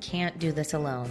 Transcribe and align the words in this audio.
can't 0.00 0.38
do 0.38 0.52
this 0.52 0.74
alone. 0.74 1.10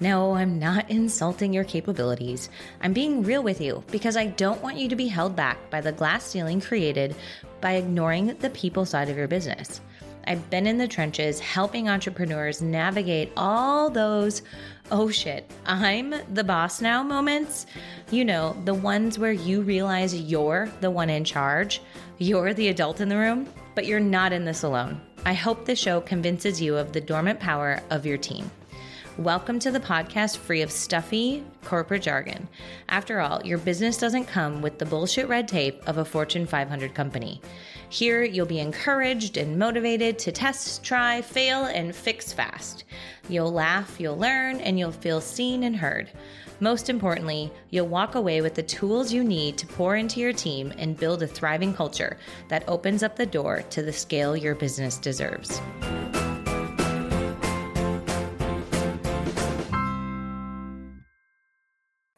No, 0.00 0.34
I'm 0.34 0.58
not 0.58 0.90
insulting 0.90 1.52
your 1.52 1.64
capabilities. 1.64 2.50
I'm 2.80 2.92
being 2.92 3.22
real 3.22 3.42
with 3.42 3.60
you 3.60 3.84
because 3.90 4.16
I 4.16 4.26
don't 4.26 4.62
want 4.62 4.76
you 4.76 4.88
to 4.88 4.96
be 4.96 5.08
held 5.08 5.36
back 5.36 5.70
by 5.70 5.80
the 5.80 5.92
glass 5.92 6.24
ceiling 6.24 6.60
created 6.60 7.14
by 7.60 7.72
ignoring 7.72 8.36
the 8.38 8.50
people 8.50 8.84
side 8.84 9.08
of 9.08 9.16
your 9.16 9.28
business. 9.28 9.80
I've 10.26 10.48
been 10.50 10.66
in 10.66 10.78
the 10.78 10.88
trenches 10.88 11.40
helping 11.40 11.88
entrepreneurs 11.88 12.62
navigate 12.62 13.32
all 13.36 13.90
those, 13.90 14.42
oh 14.90 15.10
shit, 15.10 15.50
I'm 15.66 16.14
the 16.34 16.44
boss 16.44 16.80
now 16.80 17.02
moments. 17.02 17.66
You 18.10 18.24
know, 18.24 18.56
the 18.64 18.74
ones 18.74 19.18
where 19.18 19.32
you 19.32 19.62
realize 19.62 20.14
you're 20.14 20.70
the 20.80 20.90
one 20.90 21.10
in 21.10 21.24
charge, 21.24 21.80
you're 22.18 22.54
the 22.54 22.68
adult 22.68 23.00
in 23.00 23.08
the 23.08 23.16
room, 23.16 23.48
but 23.74 23.86
you're 23.86 24.00
not 24.00 24.32
in 24.32 24.44
this 24.44 24.62
alone. 24.62 25.00
I 25.26 25.34
hope 25.34 25.66
the 25.66 25.76
show 25.76 26.00
convinces 26.00 26.62
you 26.62 26.78
of 26.78 26.92
the 26.92 27.00
dormant 27.00 27.40
power 27.40 27.80
of 27.90 28.06
your 28.06 28.16
team. 28.16 28.50
Welcome 29.18 29.58
to 29.58 29.70
the 29.70 29.78
podcast 29.78 30.38
free 30.38 30.62
of 30.62 30.70
stuffy 30.70 31.44
corporate 31.62 32.02
jargon. 32.02 32.48
After 32.88 33.20
all, 33.20 33.44
your 33.44 33.58
business 33.58 33.98
doesn't 33.98 34.24
come 34.24 34.62
with 34.62 34.78
the 34.78 34.86
bullshit 34.86 35.28
red 35.28 35.46
tape 35.46 35.86
of 35.86 35.98
a 35.98 36.06
Fortune 36.06 36.46
500 36.46 36.94
company. 36.94 37.42
Here, 37.90 38.22
you'll 38.22 38.46
be 38.46 38.60
encouraged 38.60 39.36
and 39.36 39.58
motivated 39.58 40.18
to 40.20 40.32
test, 40.32 40.82
try, 40.82 41.20
fail, 41.20 41.64
and 41.64 41.94
fix 41.94 42.32
fast. 42.32 42.84
You'll 43.28 43.52
laugh, 43.52 44.00
you'll 44.00 44.16
learn, 44.16 44.60
and 44.60 44.78
you'll 44.78 44.90
feel 44.90 45.20
seen 45.20 45.64
and 45.64 45.76
heard. 45.76 46.10
Most 46.62 46.90
importantly, 46.90 47.50
you'll 47.70 47.88
walk 47.88 48.16
away 48.16 48.42
with 48.42 48.54
the 48.54 48.62
tools 48.62 49.14
you 49.14 49.24
need 49.24 49.56
to 49.56 49.66
pour 49.66 49.96
into 49.96 50.20
your 50.20 50.34
team 50.34 50.74
and 50.76 50.94
build 50.94 51.22
a 51.22 51.26
thriving 51.26 51.72
culture 51.72 52.18
that 52.48 52.68
opens 52.68 53.02
up 53.02 53.16
the 53.16 53.24
door 53.24 53.62
to 53.70 53.80
the 53.80 53.94
scale 53.94 54.36
your 54.36 54.54
business 54.54 54.98
deserves. 54.98 55.58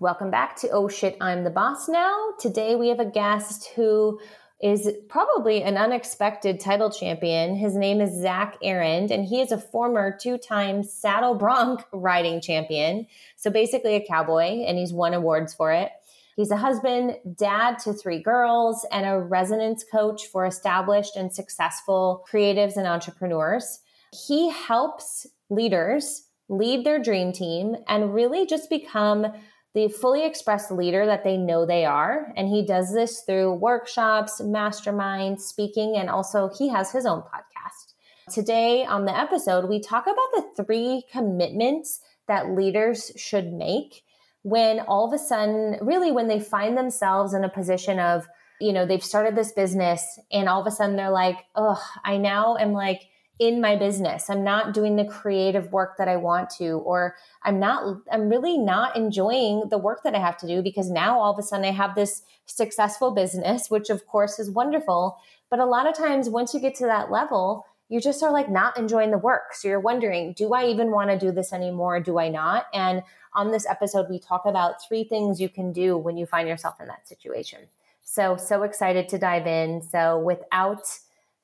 Welcome 0.00 0.32
back 0.32 0.56
to 0.56 0.70
Oh 0.70 0.88
Shit, 0.88 1.16
I'm 1.20 1.44
the 1.44 1.50
Boss 1.50 1.88
Now. 1.88 2.30
Today 2.40 2.74
we 2.74 2.88
have 2.88 2.98
a 2.98 3.04
guest 3.04 3.68
who 3.76 4.18
is 4.62 4.88
probably 5.08 5.62
an 5.62 5.76
unexpected 5.76 6.60
title 6.60 6.88
champion. 6.88 7.56
His 7.56 7.74
name 7.74 8.00
is 8.00 8.20
Zach 8.20 8.56
Arend, 8.62 9.10
and 9.10 9.24
he 9.24 9.40
is 9.40 9.50
a 9.50 9.58
former 9.58 10.16
two 10.16 10.38
time 10.38 10.84
saddle 10.84 11.34
bronc 11.34 11.84
riding 11.92 12.40
champion. 12.40 13.06
So 13.36 13.50
basically, 13.50 13.96
a 13.96 14.06
cowboy, 14.06 14.64
and 14.64 14.78
he's 14.78 14.92
won 14.92 15.14
awards 15.14 15.52
for 15.52 15.72
it. 15.72 15.90
He's 16.36 16.50
a 16.50 16.56
husband, 16.56 17.16
dad 17.36 17.78
to 17.80 17.92
three 17.92 18.22
girls, 18.22 18.86
and 18.90 19.04
a 19.04 19.18
resonance 19.18 19.84
coach 19.84 20.26
for 20.26 20.46
established 20.46 21.16
and 21.16 21.32
successful 21.32 22.24
creatives 22.32 22.76
and 22.76 22.86
entrepreneurs. 22.86 23.80
He 24.26 24.48
helps 24.50 25.26
leaders 25.50 26.28
lead 26.48 26.86
their 26.86 26.98
dream 26.98 27.32
team 27.32 27.76
and 27.88 28.14
really 28.14 28.46
just 28.46 28.70
become 28.70 29.26
the 29.74 29.88
fully 29.88 30.24
expressed 30.26 30.70
leader 30.70 31.06
that 31.06 31.24
they 31.24 31.36
know 31.36 31.64
they 31.64 31.84
are. 31.84 32.32
And 32.36 32.48
he 32.48 32.64
does 32.64 32.92
this 32.92 33.22
through 33.22 33.54
workshops, 33.54 34.40
masterminds, 34.40 35.40
speaking, 35.40 35.96
and 35.96 36.10
also 36.10 36.50
he 36.58 36.68
has 36.68 36.92
his 36.92 37.06
own 37.06 37.22
podcast. 37.22 37.94
Today 38.32 38.84
on 38.84 39.04
the 39.04 39.18
episode, 39.18 39.68
we 39.68 39.80
talk 39.80 40.04
about 40.04 40.16
the 40.56 40.64
three 40.64 41.04
commitments 41.10 42.00
that 42.28 42.50
leaders 42.50 43.10
should 43.16 43.52
make 43.52 44.04
when 44.42 44.80
all 44.80 45.06
of 45.06 45.12
a 45.12 45.18
sudden, 45.18 45.78
really, 45.80 46.12
when 46.12 46.28
they 46.28 46.40
find 46.40 46.76
themselves 46.76 47.32
in 47.32 47.44
a 47.44 47.48
position 47.48 47.98
of, 47.98 48.26
you 48.60 48.72
know, 48.72 48.86
they've 48.86 49.02
started 49.02 49.36
this 49.36 49.52
business 49.52 50.18
and 50.30 50.48
all 50.48 50.60
of 50.60 50.66
a 50.66 50.70
sudden 50.70 50.96
they're 50.96 51.10
like, 51.10 51.38
oh, 51.54 51.82
I 52.04 52.16
now 52.16 52.56
am 52.56 52.72
like, 52.72 53.02
in 53.38 53.60
my 53.60 53.76
business. 53.76 54.28
I'm 54.28 54.44
not 54.44 54.74
doing 54.74 54.96
the 54.96 55.04
creative 55.04 55.72
work 55.72 55.96
that 55.98 56.06
I 56.06 56.16
want 56.16 56.50
to, 56.58 56.78
or 56.78 57.16
I'm 57.42 57.58
not, 57.58 57.98
I'm 58.10 58.28
really 58.28 58.58
not 58.58 58.96
enjoying 58.96 59.68
the 59.70 59.78
work 59.78 60.02
that 60.04 60.14
I 60.14 60.18
have 60.18 60.36
to 60.38 60.46
do 60.46 60.62
because 60.62 60.90
now 60.90 61.18
all 61.18 61.32
of 61.32 61.38
a 61.38 61.42
sudden 61.42 61.64
I 61.64 61.72
have 61.72 61.94
this 61.94 62.22
successful 62.46 63.10
business, 63.10 63.70
which 63.70 63.90
of 63.90 64.06
course 64.06 64.38
is 64.38 64.50
wonderful. 64.50 65.18
But 65.50 65.58
a 65.58 65.64
lot 65.64 65.88
of 65.88 65.96
times, 65.96 66.28
once 66.28 66.54
you 66.54 66.60
get 66.60 66.74
to 66.76 66.86
that 66.86 67.10
level, 67.10 67.66
you 67.88 68.00
just 68.00 68.22
are 68.22 68.32
like 68.32 68.48
not 68.48 68.78
enjoying 68.78 69.10
the 69.10 69.18
work. 69.18 69.54
So 69.54 69.68
you're 69.68 69.80
wondering, 69.80 70.32
do 70.32 70.54
I 70.54 70.66
even 70.66 70.90
want 70.90 71.10
to 71.10 71.18
do 71.18 71.30
this 71.30 71.52
anymore? 71.52 72.00
Do 72.00 72.18
I 72.18 72.28
not? 72.28 72.66
And 72.72 73.02
on 73.34 73.50
this 73.50 73.66
episode, 73.66 74.06
we 74.08 74.18
talk 74.18 74.46
about 74.46 74.82
three 74.86 75.04
things 75.04 75.40
you 75.40 75.48
can 75.48 75.72
do 75.72 75.96
when 75.96 76.16
you 76.16 76.24
find 76.26 76.48
yourself 76.48 76.80
in 76.80 76.86
that 76.88 77.06
situation. 77.06 77.60
So, 78.02 78.36
so 78.36 78.62
excited 78.62 79.08
to 79.10 79.18
dive 79.18 79.46
in. 79.46 79.82
So, 79.82 80.18
without 80.18 80.82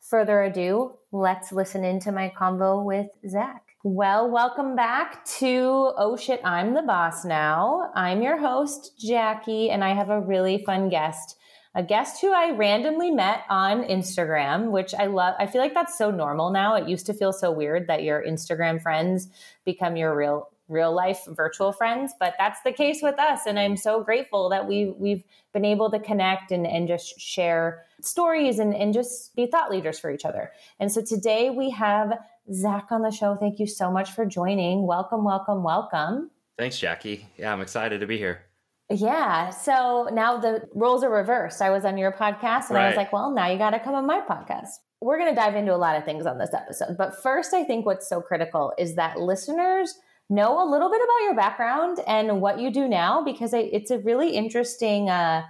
further 0.09 0.43
ado, 0.43 0.95
let's 1.13 1.53
listen 1.53 1.85
into 1.85 2.11
my 2.11 2.33
convo 2.35 2.83
with 2.83 3.09
Zach. 3.29 3.63
Well, 3.85 4.31
welcome 4.31 4.75
back 4.75 5.23
to 5.39 5.93
Oh 5.99 6.17
Shit, 6.17 6.41
I'm 6.45 6.73
the 6.73 6.83
Boss 6.83 7.27
Now. 7.27 7.93
I'm 7.95 8.23
your 8.23 8.39
host, 8.39 8.99
Jackie, 8.99 9.71
and 9.71 9.85
I 9.85 9.95
have 9.95 10.09
a 10.09 10.21
really 10.21 10.65
fun 10.65 10.89
guest. 10.89 11.37
A 11.75 11.83
guest 11.83 12.23
who 12.23 12.33
I 12.33 12.53
randomly 12.53 13.11
met 13.11 13.43
on 13.51 13.85
Instagram, 13.85 14.71
which 14.71 14.95
I 14.95 15.07
love. 15.07 15.35
I 15.39 15.47
feel 15.47 15.61
like 15.61 15.75
that's 15.75 15.99
so 15.99 16.11
normal 16.11 16.51
now. 16.51 16.75
It 16.75 16.89
used 16.89 17.07
to 17.07 17.15
feel 17.15 17.33
so 17.33 17.53
weird 17.53 17.87
that 17.89 18.03
your 18.03 18.25
Instagram 18.27 18.83
friends 18.83 19.29
become 19.67 19.97
your 19.97 20.17
real 20.17 20.49
real 20.69 20.95
life 20.95 21.25
virtual 21.29 21.73
friends 21.73 22.13
but 22.21 22.35
that's 22.39 22.61
the 22.63 22.73
case 22.73 23.01
with 23.03 23.19
us 23.19 23.41
and 23.47 23.59
i'm 23.59 23.77
so 23.77 24.03
grateful 24.03 24.49
that 24.49 24.67
we 24.67 24.95
we've 24.99 25.25
been 25.53 25.65
able 25.65 25.91
to 25.91 25.99
connect 25.99 26.51
and, 26.51 26.67
and 26.67 26.87
just 26.87 27.19
share 27.19 27.85
stories 28.01 28.59
and, 28.59 28.75
and 28.75 28.93
just 28.93 29.35
be 29.35 29.47
thought 29.47 29.71
leaders 29.71 29.99
for 29.99 30.11
each 30.11 30.25
other 30.25 30.53
and 30.79 30.93
so 30.93 31.03
today 31.03 31.51
we 31.51 31.71
have 31.71 32.19
zach 32.53 32.89
on 32.91 33.03
the 33.03 33.11
show 33.11 33.35
thank 33.35 33.59
you 33.59 33.67
so 33.67 33.91
much 33.91 34.13
for 34.13 34.25
joining 34.25 34.87
welcome 34.87 35.25
welcome 35.25 35.63
welcome 35.63 36.31
thanks 36.59 36.79
jackie 36.79 37.27
yeah 37.37 37.53
i'm 37.53 37.61
excited 37.61 38.01
to 38.01 38.07
be 38.07 38.19
here 38.19 38.43
yeah. 38.91 39.51
So 39.51 40.09
now 40.13 40.39
the 40.39 40.67
roles 40.75 41.05
are 41.05 41.11
reversed. 41.11 41.61
I 41.61 41.71
was 41.71 41.85
on 41.85 41.99
your 41.99 42.13
podcast 42.13 42.69
and 42.69 42.77
right. 42.77 42.85
I 42.85 42.89
was 42.89 42.97
like, 42.97 43.13
well, 43.13 43.31
now 43.31 43.49
you 43.49 43.59
got 43.59 43.71
to 43.71 43.81
come 43.81 43.95
on 43.95 44.07
my 44.07 44.21
podcast. 44.21 44.69
We're 45.01 45.19
going 45.19 45.31
to 45.31 45.37
dive 45.37 45.55
into 45.55 45.75
a 45.75 45.77
lot 45.77 45.97
of 45.97 46.05
things 46.05 46.27
on 46.27 46.39
this 46.39 46.55
episode. 46.55 46.97
But 46.97 47.23
first, 47.23 47.53
I 47.53 47.65
think 47.65 47.87
what's 47.87 48.09
so 48.09 48.21
critical 48.21 48.73
is 48.79 48.95
that 48.95 49.21
listeners 49.21 49.95
know 50.31 50.63
a 50.63 50.69
little 50.69 50.91
bit 50.91 51.01
about 51.01 51.25
your 51.25 51.35
background 51.35 52.01
and 52.07 52.41
what 52.41 52.61
you 52.61 52.71
do 52.71 52.89
now 52.89 53.23
because 53.23 53.53
it's 53.55 53.91
a 53.91 53.99
really 53.99 54.31
interesting 54.37 55.09
uh, 55.09 55.43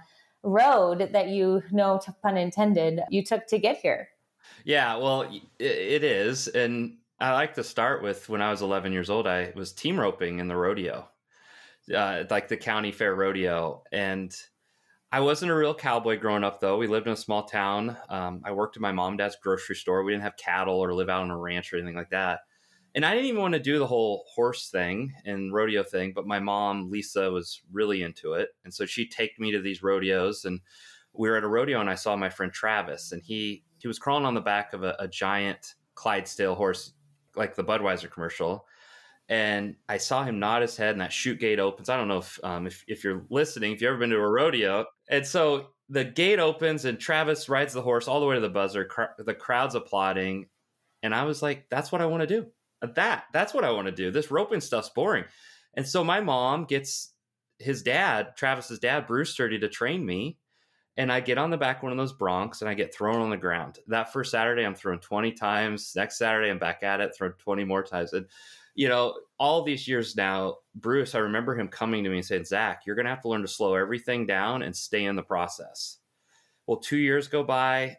road 0.43 1.09
that 1.11 1.29
you 1.29 1.63
know, 1.71 1.99
pun 2.21 2.37
intended, 2.37 3.01
you 3.09 3.23
took 3.23 3.45
to 3.47 3.59
get 3.59 3.77
here. 3.77 4.09
Yeah, 4.63 4.95
well, 4.97 5.23
it 5.59 6.03
is. 6.03 6.47
And 6.47 6.97
I 7.19 7.33
like 7.33 7.53
to 7.55 7.63
start 7.63 8.01
with 8.01 8.29
when 8.29 8.41
I 8.41 8.51
was 8.51 8.61
11 8.61 8.93
years 8.93 9.09
old, 9.09 9.27
I 9.27 9.51
was 9.55 9.73
team 9.73 9.99
roping 9.99 10.39
in 10.39 10.47
the 10.47 10.55
rodeo, 10.55 11.07
uh, 11.93 12.23
like 12.29 12.47
the 12.47 12.57
county 12.57 12.91
fair 12.91 13.15
rodeo. 13.15 13.83
And 13.91 14.35
I 15.11 15.19
wasn't 15.21 15.51
a 15.51 15.55
real 15.55 15.73
cowboy 15.73 16.19
growing 16.19 16.43
up, 16.43 16.59
though. 16.59 16.77
We 16.77 16.87
lived 16.87 17.07
in 17.07 17.13
a 17.13 17.17
small 17.17 17.43
town. 17.43 17.97
Um, 18.09 18.41
I 18.45 18.51
worked 18.51 18.77
at 18.77 18.81
my 18.81 18.91
mom 18.91 19.13
and 19.13 19.17
dad's 19.17 19.37
grocery 19.41 19.75
store. 19.75 20.03
We 20.03 20.13
didn't 20.13 20.23
have 20.23 20.37
cattle 20.37 20.79
or 20.79 20.93
live 20.93 21.09
out 21.09 21.23
on 21.23 21.31
a 21.31 21.37
ranch 21.37 21.73
or 21.73 21.77
anything 21.77 21.95
like 21.95 22.11
that 22.11 22.41
and 22.95 23.05
I 23.05 23.13
didn't 23.13 23.27
even 23.27 23.41
want 23.41 23.53
to 23.53 23.59
do 23.59 23.77
the 23.77 23.87
whole 23.87 24.25
horse 24.33 24.69
thing 24.69 25.13
and 25.25 25.53
rodeo 25.53 25.83
thing, 25.83 26.11
but 26.13 26.25
my 26.25 26.39
mom, 26.39 26.89
Lisa, 26.89 27.29
was 27.29 27.61
really 27.71 28.01
into 28.01 28.33
it. 28.33 28.49
And 28.63 28.73
so 28.73 28.85
she 28.85 29.07
take 29.07 29.39
me 29.39 29.51
to 29.51 29.61
these 29.61 29.83
rodeos 29.83 30.45
and 30.45 30.59
we 31.13 31.29
were 31.29 31.37
at 31.37 31.43
a 31.43 31.47
rodeo 31.47 31.79
and 31.81 31.89
I 31.89 31.95
saw 31.95 32.15
my 32.15 32.29
friend 32.29 32.51
Travis 32.51 33.11
and 33.11 33.21
he 33.21 33.63
he 33.77 33.87
was 33.87 33.99
crawling 33.99 34.25
on 34.25 34.33
the 34.33 34.41
back 34.41 34.73
of 34.73 34.83
a, 34.83 34.95
a 34.99 35.07
giant 35.07 35.75
Clydesdale 35.95 36.55
horse, 36.55 36.93
like 37.35 37.55
the 37.55 37.63
Budweiser 37.63 38.11
commercial. 38.11 38.65
And 39.29 39.75
I 39.87 39.97
saw 39.97 40.23
him 40.23 40.39
nod 40.39 40.63
his 40.63 40.75
head 40.75 40.91
and 40.91 41.01
that 41.01 41.13
chute 41.13 41.39
gate 41.39 41.59
opens. 41.59 41.87
I 41.87 41.95
don't 41.95 42.07
know 42.07 42.17
if, 42.17 42.39
um, 42.43 42.65
if, 42.65 42.83
if 42.87 43.03
you're 43.03 43.25
listening, 43.29 43.73
if 43.73 43.81
you've 43.81 43.89
ever 43.89 43.99
been 43.99 44.09
to 44.09 44.17
a 44.17 44.29
rodeo. 44.29 44.85
And 45.09 45.25
so 45.25 45.67
the 45.87 46.03
gate 46.03 46.39
opens 46.39 46.85
and 46.85 46.99
Travis 46.99 47.47
rides 47.47 47.73
the 47.73 47.81
horse 47.81 48.07
all 48.07 48.19
the 48.19 48.25
way 48.25 48.35
to 48.35 48.41
the 48.41 48.49
buzzer. 48.49 48.85
Cr- 48.85 49.13
the 49.19 49.35
crowd's 49.35 49.75
applauding. 49.75 50.47
And 51.03 51.13
I 51.13 51.23
was 51.23 51.41
like, 51.41 51.67
that's 51.69 51.91
what 51.91 52.01
I 52.01 52.07
want 52.07 52.21
to 52.21 52.27
do 52.27 52.47
that 52.81 53.25
that's 53.33 53.53
what 53.53 53.63
I 53.63 53.71
want 53.71 53.87
to 53.87 53.91
do. 53.91 54.11
This 54.11 54.31
roping 54.31 54.61
stuff's 54.61 54.89
boring. 54.89 55.25
And 55.75 55.87
so 55.87 56.03
my 56.03 56.19
mom 56.21 56.65
gets 56.65 57.11
his 57.59 57.83
dad, 57.83 58.35
Travis's 58.35 58.79
dad, 58.79 59.05
Bruce 59.05 59.31
Sturdy, 59.31 59.59
to 59.59 59.69
train 59.69 60.05
me. 60.05 60.37
And 60.97 61.11
I 61.11 61.19
get 61.19 61.37
on 61.37 61.49
the 61.49 61.57
back 61.57 61.81
one 61.81 61.91
of 61.91 61.97
those 61.97 62.15
broncs 62.15 62.61
and 62.61 62.69
I 62.69 62.73
get 62.73 62.93
thrown 62.93 63.21
on 63.21 63.29
the 63.29 63.37
ground. 63.37 63.79
That 63.87 64.11
first 64.11 64.31
Saturday, 64.31 64.65
I'm 64.65 64.75
thrown 64.75 64.99
20 64.99 65.31
times. 65.33 65.93
Next 65.95 66.17
Saturday, 66.17 66.49
I'm 66.49 66.59
back 66.59 66.83
at 66.83 66.99
it, 66.99 67.15
thrown 67.15 67.33
20 67.37 67.63
more 67.63 67.83
times. 67.83 68.11
And, 68.11 68.25
you 68.75 68.89
know, 68.89 69.15
all 69.37 69.63
these 69.63 69.87
years 69.87 70.17
now, 70.17 70.57
Bruce, 70.75 71.15
I 71.15 71.19
remember 71.19 71.57
him 71.57 71.69
coming 71.69 72.03
to 72.03 72.09
me 72.09 72.17
and 72.17 72.25
saying, 72.25 72.45
Zach, 72.45 72.81
you're 72.85 72.95
going 72.95 73.05
to 73.05 73.11
have 73.11 73.21
to 73.21 73.29
learn 73.29 73.41
to 73.43 73.47
slow 73.47 73.75
everything 73.75 74.25
down 74.25 74.61
and 74.61 74.75
stay 74.75 75.05
in 75.05 75.15
the 75.15 75.23
process. 75.23 75.97
Well, 76.67 76.77
two 76.77 76.97
years 76.97 77.27
go 77.29 77.43
by 77.43 77.97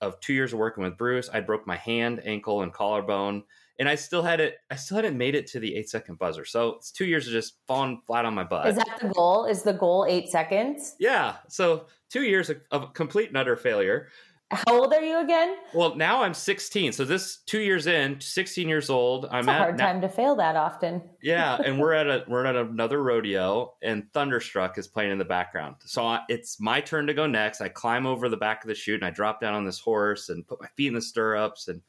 of 0.00 0.18
two 0.20 0.32
years 0.32 0.52
of 0.52 0.58
working 0.58 0.82
with 0.82 0.98
Bruce. 0.98 1.30
I 1.32 1.40
broke 1.40 1.66
my 1.66 1.76
hand, 1.76 2.20
ankle, 2.24 2.62
and 2.62 2.72
collarbone 2.72 3.44
and 3.78 3.88
I 3.88 3.94
still 3.94 4.22
had 4.22 4.40
it. 4.40 4.56
I 4.70 4.76
still 4.76 4.96
hadn't 4.96 5.16
made 5.16 5.34
it 5.34 5.46
to 5.48 5.60
the 5.60 5.74
eight 5.74 5.88
second 5.88 6.18
buzzer. 6.18 6.44
So 6.44 6.74
it's 6.76 6.90
two 6.90 7.06
years 7.06 7.26
of 7.26 7.32
just 7.32 7.54
falling 7.66 8.00
flat 8.06 8.24
on 8.24 8.34
my 8.34 8.44
butt. 8.44 8.68
Is 8.68 8.76
that 8.76 8.98
the 9.00 9.08
goal? 9.08 9.44
Is 9.46 9.62
the 9.62 9.72
goal 9.72 10.06
eight 10.08 10.28
seconds? 10.28 10.96
Yeah. 10.98 11.36
So 11.48 11.86
two 12.10 12.22
years 12.22 12.50
of, 12.50 12.60
of 12.70 12.92
complete 12.94 13.28
and 13.28 13.36
utter 13.36 13.56
failure. 13.56 14.08
How 14.52 14.80
old 14.80 14.92
are 14.92 15.00
you 15.00 15.18
again? 15.18 15.56
Well, 15.72 15.96
now 15.96 16.22
I'm 16.22 16.34
16. 16.34 16.92
So 16.92 17.06
this 17.06 17.38
two 17.46 17.60
years 17.60 17.86
in, 17.86 18.20
16 18.20 18.68
years 18.68 18.90
old. 18.90 19.26
I'm 19.30 19.48
a 19.48 19.52
at 19.52 19.58
hard 19.58 19.78
now, 19.78 19.86
time 19.86 20.02
to 20.02 20.10
fail 20.10 20.36
that 20.36 20.56
often. 20.56 21.02
yeah, 21.22 21.56
and 21.56 21.80
we're 21.80 21.94
at 21.94 22.06
a 22.06 22.24
we're 22.28 22.44
at 22.44 22.54
another 22.54 23.02
rodeo, 23.02 23.72
and 23.80 24.04
Thunderstruck 24.12 24.76
is 24.76 24.86
playing 24.86 25.10
in 25.10 25.16
the 25.16 25.24
background. 25.24 25.76
So 25.86 26.04
I, 26.04 26.20
it's 26.28 26.60
my 26.60 26.82
turn 26.82 27.06
to 27.06 27.14
go 27.14 27.26
next. 27.26 27.62
I 27.62 27.68
climb 27.68 28.06
over 28.06 28.28
the 28.28 28.36
back 28.36 28.62
of 28.62 28.68
the 28.68 28.74
chute 28.74 29.00
and 29.00 29.06
I 29.06 29.10
drop 29.10 29.40
down 29.40 29.54
on 29.54 29.64
this 29.64 29.80
horse 29.80 30.28
and 30.28 30.46
put 30.46 30.60
my 30.60 30.68
feet 30.76 30.88
in 30.88 30.94
the 30.94 31.00
stirrups 31.00 31.68
and 31.68 31.80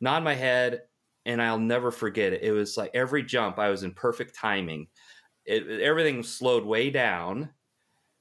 nod 0.00 0.22
my 0.22 0.34
head. 0.34 0.82
And 1.28 1.40
I'll 1.40 1.60
never 1.60 1.92
forget 1.92 2.32
it. 2.32 2.42
It 2.42 2.50
was 2.50 2.76
like 2.76 2.90
every 2.94 3.22
jump, 3.22 3.60
I 3.60 3.68
was 3.68 3.84
in 3.84 3.92
perfect 3.92 4.34
timing. 4.34 4.88
It, 5.44 5.80
everything 5.80 6.24
slowed 6.24 6.64
way 6.64 6.90
down, 6.90 7.50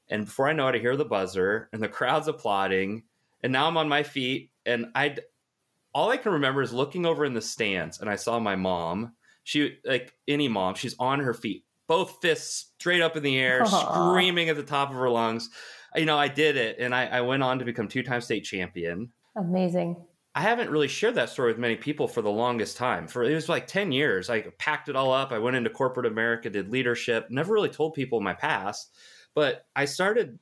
and 0.10 0.26
before 0.26 0.48
I 0.48 0.54
know 0.54 0.68
it, 0.68 0.76
I 0.76 0.78
hear 0.78 0.96
the 0.96 1.06
buzzer 1.06 1.70
and 1.74 1.82
the 1.82 1.90
crowd's 1.90 2.28
applauding 2.28 3.04
and 3.44 3.54
now 3.54 3.68
I'm 3.68 3.78
on 3.78 3.90
my 3.90 4.04
feet, 4.04 4.52
and 4.66 4.88
I, 4.96 5.18
all 5.94 6.10
I 6.10 6.18
can 6.18 6.34
remember 6.34 6.62
is 6.62 6.74
looking 6.74 7.06
over 7.06 7.26
in 7.26 7.34
the 7.34 7.42
stands, 7.42 8.00
and 8.00 8.10
I 8.10 8.16
saw 8.16 8.40
my 8.40 8.56
mom. 8.56 9.14
She 9.44 9.78
like 9.86 10.14
any 10.28 10.48
mom, 10.48 10.76
she's 10.76 10.96
on 11.00 11.20
her 11.20 11.34
feet, 11.34 11.64
both 11.88 12.18
fists 12.22 12.72
straight 12.78 13.02
up 13.02 13.16
in 13.16 13.24
the 13.24 13.38
air, 13.38 13.64
Aww. 13.64 14.12
screaming 14.12 14.50
at 14.50 14.58
the 14.58 14.64
top 14.64 14.90
of 14.90 14.96
her 14.96 15.10
lungs. 15.10 15.50
You 15.96 16.06
know, 16.06 16.18
I 16.18 16.28
did 16.28 16.58
it, 16.58 16.78
and 16.80 16.94
I, 16.94 17.06
I 17.06 17.22
went 17.22 17.44
on 17.44 17.60
to 17.60 17.66
become 17.66 17.88
two-time 17.88 18.22
state 18.22 18.44
champion. 18.44 19.12
Amazing. 19.38 19.96
I 20.38 20.42
haven't 20.42 20.70
really 20.70 20.88
shared 20.88 21.16
that 21.16 21.32
story 21.32 21.52
with 21.52 21.58
many 21.58 21.76
people 21.76 22.08
for 22.08 22.22
the 22.22 22.30
longest 22.30 22.78
time. 22.78 23.08
For 23.08 23.24
it 23.24 23.34
was 23.34 23.50
like 23.50 23.66
10 23.66 23.92
years. 23.92 24.30
I 24.30 24.42
packed 24.60 24.88
it 24.88 24.96
all 24.96 25.12
up. 25.12 25.32
I 25.32 25.40
went 25.40 25.56
into 25.56 25.72
corporate 25.72 26.06
America, 26.06 26.48
did 26.48 26.70
leadership, 26.70 27.26
never 27.32 27.52
really 27.52 27.70
told 27.70 27.96
people 27.96 28.22
my 28.22 28.36
past, 28.36 28.94
but 29.34 29.66
I 29.76 29.86
started 29.86 30.38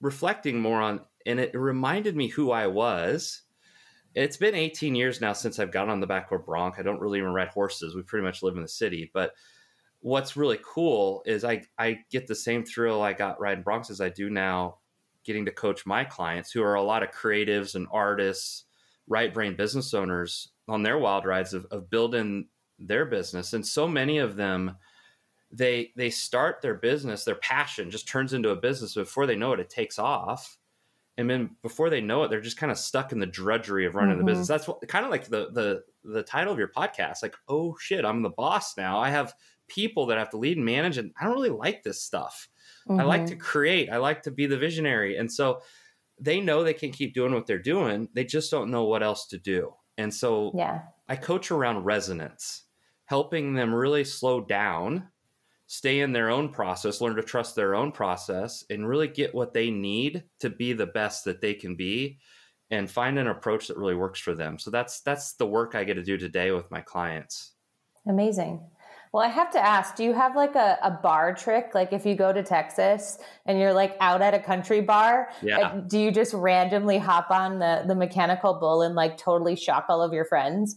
reflecting 0.00 0.58
more 0.58 0.80
on 0.80 1.00
and 1.26 1.38
it 1.38 1.54
reminded 1.54 2.16
me 2.16 2.28
who 2.28 2.50
I 2.50 2.68
was. 2.68 3.42
It's 4.14 4.38
been 4.38 4.54
18 4.54 4.94
years 4.94 5.20
now 5.20 5.34
since 5.34 5.58
I've 5.58 5.70
gotten 5.70 5.90
on 5.90 6.00
the 6.00 6.06
back 6.06 6.32
of 6.32 6.40
a 6.40 6.42
bronc. 6.42 6.76
I 6.78 6.82
don't 6.82 6.98
really 6.98 7.18
even 7.18 7.34
ride 7.34 7.48
horses. 7.48 7.94
We 7.94 8.00
pretty 8.00 8.24
much 8.24 8.42
live 8.42 8.56
in 8.56 8.62
the 8.62 8.68
city. 8.68 9.10
But 9.12 9.32
what's 9.98 10.34
really 10.34 10.60
cool 10.64 11.22
is 11.26 11.44
I, 11.44 11.64
I 11.78 11.98
get 12.10 12.26
the 12.26 12.34
same 12.34 12.64
thrill 12.64 13.02
I 13.02 13.12
got 13.12 13.38
riding 13.38 13.64
broncs 13.64 13.90
as 13.90 14.00
I 14.00 14.08
do 14.08 14.30
now 14.30 14.78
getting 15.24 15.44
to 15.44 15.52
coach 15.52 15.84
my 15.84 16.04
clients 16.04 16.50
who 16.50 16.62
are 16.62 16.76
a 16.76 16.82
lot 16.82 17.02
of 17.02 17.10
creatives 17.10 17.74
and 17.74 17.86
artists, 17.92 18.64
right 19.10 19.34
brain 19.34 19.54
business 19.54 19.92
owners 19.92 20.48
on 20.68 20.82
their 20.82 20.96
wild 20.96 21.26
rides 21.26 21.52
of, 21.52 21.66
of 21.70 21.90
building 21.90 22.46
their 22.78 23.04
business. 23.04 23.52
And 23.52 23.66
so 23.66 23.86
many 23.86 24.16
of 24.18 24.36
them, 24.36 24.76
they 25.52 25.92
they 25.96 26.08
start 26.08 26.62
their 26.62 26.76
business, 26.76 27.24
their 27.24 27.34
passion 27.34 27.90
just 27.90 28.08
turns 28.08 28.32
into 28.32 28.50
a 28.50 28.56
business. 28.56 28.94
Before 28.94 29.26
they 29.26 29.36
know 29.36 29.52
it, 29.52 29.60
it 29.60 29.68
takes 29.68 29.98
off 29.98 30.56
and 31.20 31.28
then 31.28 31.50
before 31.62 31.90
they 31.90 32.00
know 32.00 32.22
it 32.22 32.30
they're 32.30 32.40
just 32.40 32.56
kind 32.56 32.72
of 32.72 32.78
stuck 32.78 33.12
in 33.12 33.18
the 33.18 33.26
drudgery 33.26 33.84
of 33.84 33.94
running 33.94 34.16
mm-hmm. 34.16 34.24
the 34.24 34.32
business 34.32 34.48
that's 34.48 34.66
what, 34.66 34.86
kind 34.88 35.04
of 35.04 35.10
like 35.10 35.26
the 35.26 35.50
the 35.52 35.82
the 36.04 36.22
title 36.22 36.52
of 36.52 36.58
your 36.58 36.68
podcast 36.68 37.22
like 37.22 37.36
oh 37.48 37.76
shit 37.78 38.04
i'm 38.04 38.22
the 38.22 38.30
boss 38.30 38.76
now 38.76 38.98
i 38.98 39.10
have 39.10 39.34
people 39.68 40.06
that 40.06 40.16
I 40.16 40.20
have 40.20 40.30
to 40.30 40.36
lead 40.36 40.56
and 40.56 40.66
manage 40.66 40.98
and 40.98 41.12
i 41.20 41.24
don't 41.24 41.34
really 41.34 41.50
like 41.50 41.82
this 41.82 42.02
stuff 42.02 42.48
mm-hmm. 42.88 43.00
i 43.00 43.04
like 43.04 43.26
to 43.26 43.32
mm-hmm. 43.32 43.42
create 43.42 43.90
i 43.90 43.98
like 43.98 44.22
to 44.22 44.30
be 44.30 44.46
the 44.46 44.58
visionary 44.58 45.16
and 45.16 45.30
so 45.30 45.60
they 46.20 46.40
know 46.40 46.62
they 46.62 46.74
can 46.74 46.90
keep 46.90 47.14
doing 47.14 47.32
what 47.32 47.46
they're 47.46 47.58
doing 47.58 48.08
they 48.14 48.24
just 48.24 48.50
don't 48.50 48.70
know 48.70 48.84
what 48.84 49.02
else 49.02 49.26
to 49.26 49.38
do 49.38 49.72
and 49.98 50.12
so 50.12 50.52
yeah 50.54 50.82
i 51.08 51.16
coach 51.16 51.50
around 51.50 51.84
resonance 51.84 52.64
helping 53.06 53.54
them 53.54 53.74
really 53.74 54.04
slow 54.04 54.40
down 54.40 55.08
stay 55.70 56.00
in 56.00 56.12
their 56.12 56.30
own 56.30 56.48
process, 56.48 57.00
learn 57.00 57.14
to 57.14 57.22
trust 57.22 57.54
their 57.54 57.76
own 57.76 57.92
process, 57.92 58.64
and 58.70 58.88
really 58.88 59.06
get 59.06 59.32
what 59.32 59.54
they 59.54 59.70
need 59.70 60.24
to 60.40 60.50
be 60.50 60.72
the 60.72 60.86
best 60.86 61.24
that 61.24 61.40
they 61.40 61.54
can 61.54 61.76
be 61.76 62.18
and 62.72 62.90
find 62.90 63.20
an 63.20 63.28
approach 63.28 63.68
that 63.68 63.76
really 63.76 63.94
works 63.94 64.18
for 64.18 64.34
them. 64.34 64.58
So 64.58 64.72
that's 64.72 65.00
that's 65.02 65.34
the 65.34 65.46
work 65.46 65.76
I 65.76 65.84
get 65.84 65.94
to 65.94 66.02
do 66.02 66.18
today 66.18 66.50
with 66.50 66.68
my 66.72 66.80
clients. 66.80 67.52
Amazing. 68.04 68.60
Well, 69.12 69.24
I 69.24 69.28
have 69.28 69.50
to 69.52 69.58
ask, 69.58 69.96
do 69.96 70.04
you 70.04 70.12
have 70.12 70.36
like 70.36 70.54
a, 70.54 70.78
a 70.82 70.90
bar 70.90 71.34
trick? 71.34 71.74
Like 71.74 71.92
if 71.92 72.06
you 72.06 72.14
go 72.14 72.32
to 72.32 72.44
Texas 72.44 73.18
and 73.44 73.58
you're 73.58 73.72
like 73.72 73.96
out 74.00 74.22
at 74.22 74.34
a 74.34 74.38
country 74.38 74.80
bar, 74.80 75.30
yeah. 75.42 75.80
do 75.88 75.98
you 75.98 76.12
just 76.12 76.32
randomly 76.32 76.98
hop 76.98 77.30
on 77.30 77.58
the, 77.58 77.82
the 77.86 77.94
mechanical 77.96 78.54
bull 78.54 78.82
and 78.82 78.94
like 78.94 79.18
totally 79.18 79.56
shock 79.56 79.86
all 79.88 80.00
of 80.00 80.12
your 80.12 80.24
friends? 80.24 80.76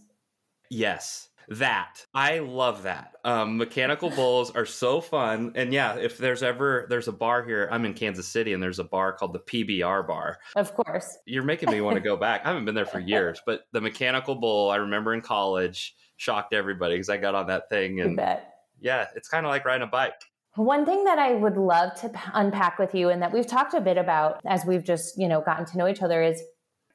Yes. 0.68 1.28
That. 1.48 2.06
I 2.14 2.38
love 2.38 2.84
that. 2.84 3.12
Um, 3.24 3.58
mechanical 3.58 4.10
bulls 4.10 4.50
are 4.50 4.66
so 4.66 5.00
fun. 5.00 5.52
And 5.54 5.72
yeah 5.72 5.96
if 5.96 6.18
there's 6.18 6.42
ever 6.42 6.86
there's 6.88 7.06
a 7.06 7.12
bar 7.12 7.44
here 7.44 7.68
i'm 7.70 7.84
in 7.84 7.92
kansas 7.92 8.26
city 8.26 8.54
and 8.54 8.62
there's 8.62 8.78
a 8.78 8.84
bar 8.84 9.12
called 9.12 9.34
the 9.34 9.40
pbr 9.40 10.06
bar. 10.08 10.38
Of 10.56 10.74
course. 10.74 11.18
You're 11.26 11.42
making 11.44 11.70
me 11.70 11.82
want 11.82 11.96
to 11.96 12.00
go 12.00 12.16
back. 12.16 12.40
I 12.44 12.48
haven't 12.48 12.64
been 12.64 12.74
there 12.74 12.86
for 12.86 12.98
years 12.98 13.40
but 13.44 13.66
the 13.72 13.80
mechanical 13.80 14.34
bull 14.34 14.70
i 14.70 14.76
remember 14.76 15.12
in 15.12 15.20
college 15.20 15.94
shocked 16.16 16.54
everybody 16.54 16.94
because 16.94 17.08
i 17.08 17.16
got 17.16 17.34
on 17.34 17.46
that 17.46 17.68
thing 17.68 18.00
and 18.00 18.18
yeah 18.80 19.06
it's 19.14 19.28
kind 19.28 19.44
of 19.44 19.50
like 19.50 19.64
riding 19.64 19.86
a 19.86 19.90
bike 19.90 20.14
one 20.56 20.86
thing 20.86 21.02
that 21.04 21.18
I 21.18 21.34
would 21.34 21.56
love 21.56 21.94
to 22.00 22.12
unpack 22.32 22.78
with 22.78 22.94
you 22.94 23.08
and 23.08 23.20
that 23.22 23.32
we've 23.32 23.46
talked 23.46 23.74
a 23.74 23.80
bit 23.80 23.98
about 23.98 24.40
as 24.46 24.64
we've 24.64 24.84
just, 24.84 25.18
you 25.18 25.26
know, 25.26 25.40
gotten 25.40 25.66
to 25.66 25.78
know 25.78 25.88
each 25.88 26.02
other 26.02 26.22
is 26.22 26.42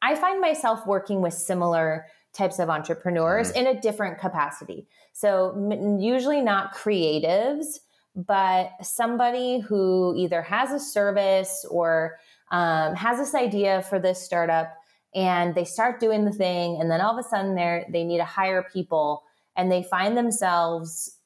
I 0.01 0.15
find 0.15 0.39
myself 0.39 0.87
working 0.87 1.21
with 1.21 1.33
similar 1.33 2.05
types 2.33 2.59
of 2.59 2.69
entrepreneurs 2.69 3.49
mm-hmm. 3.49 3.67
in 3.67 3.77
a 3.77 3.81
different 3.81 4.19
capacity. 4.19 4.87
So, 5.11 5.53
m- 5.71 5.99
usually 5.99 6.41
not 6.41 6.73
creatives, 6.73 7.79
but 8.15 8.71
somebody 8.81 9.59
who 9.59 10.15
either 10.15 10.41
has 10.41 10.71
a 10.71 10.79
service 10.79 11.65
or 11.69 12.17
um, 12.51 12.95
has 12.95 13.17
this 13.17 13.35
idea 13.35 13.81
for 13.81 13.99
this 13.99 14.21
startup 14.21 14.73
and 15.13 15.55
they 15.55 15.65
start 15.65 15.99
doing 15.99 16.25
the 16.25 16.31
thing 16.31 16.77
and 16.79 16.89
then 16.89 17.01
all 17.01 17.17
of 17.17 17.25
a 17.25 17.27
sudden 17.27 17.55
they 17.55 17.85
they 17.91 18.03
need 18.03 18.17
to 18.17 18.25
hire 18.25 18.67
people 18.71 19.23
and 19.55 19.71
they 19.71 19.83
find 19.83 20.15
themselves 20.15 21.17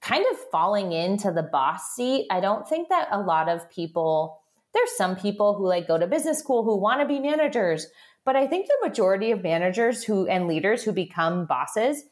kind 0.00 0.24
of 0.30 0.38
falling 0.50 0.92
into 0.92 1.32
the 1.32 1.42
boss 1.42 1.94
seat. 1.94 2.26
I 2.30 2.40
don't 2.40 2.66
think 2.68 2.88
that 2.88 3.08
a 3.10 3.20
lot 3.20 3.48
of 3.48 3.70
people 3.70 4.40
there's 4.74 4.96
some 4.96 5.16
people 5.16 5.54
who 5.54 5.66
like 5.66 5.88
go 5.88 5.98
to 5.98 6.06
business 6.06 6.38
school 6.38 6.62
who 6.62 6.76
want 6.76 7.00
to 7.00 7.06
be 7.06 7.18
managers 7.18 7.86
but 8.28 8.36
I 8.36 8.46
think 8.46 8.66
the 8.66 8.86
majority 8.86 9.30
of 9.30 9.42
managers 9.42 10.04
who 10.04 10.26
and 10.26 10.46
leaders 10.46 10.82
who 10.82 10.92
become 10.92 11.46
bosses 11.46 12.02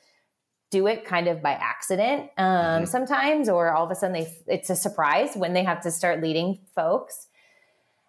do 0.71 0.87
it 0.87 1.05
kind 1.05 1.29
of 1.29 1.43
by 1.43 1.53
accident 1.53 2.31
um, 2.39 2.47
mm-hmm. 2.47 2.85
sometimes, 2.87 3.51
or 3.51 3.71
all 3.75 3.85
of 3.85 3.91
a 3.91 3.95
sudden 3.95 4.15
they 4.15 4.35
it's 4.47 4.71
a 4.71 4.77
surprise 4.77 5.37
when 5.37 5.53
they 5.53 5.63
have 5.63 5.83
to 5.83 5.91
start 5.91 6.23
leading 6.23 6.61
folks. 6.75 7.27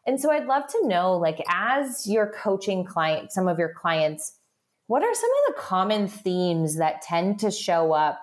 And 0.07 0.19
so 0.19 0.31
I'd 0.31 0.45
love 0.45 0.67
to 0.67 0.87
know, 0.87 1.17
like, 1.17 1.43
as 1.49 2.07
you're 2.07 2.31
coaching 2.31 2.85
client, 2.85 3.33
some 3.33 3.49
of 3.49 3.59
your 3.59 3.73
clients, 3.73 4.39
what 4.87 5.03
are 5.03 5.13
some 5.13 5.29
of 5.29 5.55
the 5.55 5.61
common 5.61 6.07
themes 6.07 6.77
that 6.77 7.01
tend 7.01 7.39
to 7.41 7.51
show 7.51 7.91
up 7.91 8.19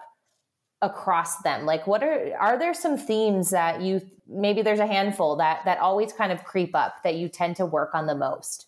across 0.81 1.43
them? 1.43 1.67
Like, 1.67 1.87
what 1.87 2.03
are 2.03 2.35
are 2.41 2.59
there 2.59 2.73
some 2.73 2.97
themes 2.97 3.51
that 3.51 3.83
you 3.83 4.01
maybe 4.27 4.63
there's 4.63 4.81
a 4.81 4.87
handful 4.87 5.37
that 5.37 5.65
that 5.67 5.79
always 5.79 6.13
kind 6.13 6.33
of 6.33 6.43
creep 6.45 6.75
up 6.75 7.03
that 7.05 7.17
you 7.17 7.29
tend 7.29 7.57
to 7.57 7.67
work 7.67 7.95
on 7.95 8.07
the 8.07 8.15
most? 8.15 8.67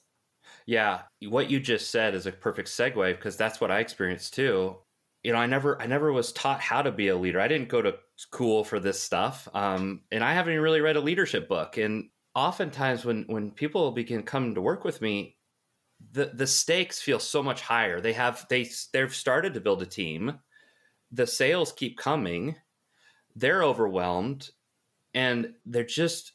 Yeah, 0.66 1.02
what 1.22 1.48
you 1.50 1.58
just 1.60 1.90
said 1.90 2.14
is 2.14 2.26
a 2.26 2.32
perfect 2.32 2.68
segue 2.68 3.16
because 3.16 3.36
that's 3.36 3.60
what 3.60 3.70
I 3.70 3.78
experienced 3.78 4.34
too. 4.34 4.76
You 5.22 5.32
know, 5.32 5.38
I 5.38 5.46
never, 5.46 5.80
I 5.80 5.86
never 5.86 6.12
was 6.12 6.32
taught 6.32 6.60
how 6.60 6.82
to 6.82 6.92
be 6.92 7.08
a 7.08 7.16
leader. 7.16 7.40
I 7.40 7.48
didn't 7.48 7.68
go 7.68 7.82
to 7.82 7.96
school 8.16 8.62
for 8.62 8.78
this 8.78 9.00
stuff, 9.00 9.48
um, 9.54 10.02
and 10.12 10.22
I 10.22 10.34
haven't 10.34 10.58
really 10.58 10.80
read 10.80 10.96
a 10.96 11.00
leadership 11.00 11.48
book. 11.48 11.78
And 11.78 12.10
oftentimes, 12.36 13.04
when 13.04 13.24
when 13.26 13.50
people 13.50 13.90
begin 13.90 14.22
coming 14.22 14.54
to 14.54 14.60
work 14.60 14.84
with 14.84 15.00
me, 15.00 15.36
the 16.12 16.26
the 16.26 16.46
stakes 16.46 17.00
feel 17.00 17.18
so 17.18 17.42
much 17.42 17.62
higher. 17.62 18.00
They 18.00 18.12
have 18.12 18.46
they 18.48 18.68
they've 18.92 19.12
started 19.12 19.54
to 19.54 19.60
build 19.60 19.82
a 19.82 19.86
team. 19.86 20.38
The 21.10 21.26
sales 21.26 21.72
keep 21.72 21.96
coming. 21.96 22.56
They're 23.34 23.64
overwhelmed, 23.64 24.50
and 25.14 25.54
they're 25.64 25.84
just 25.84 26.32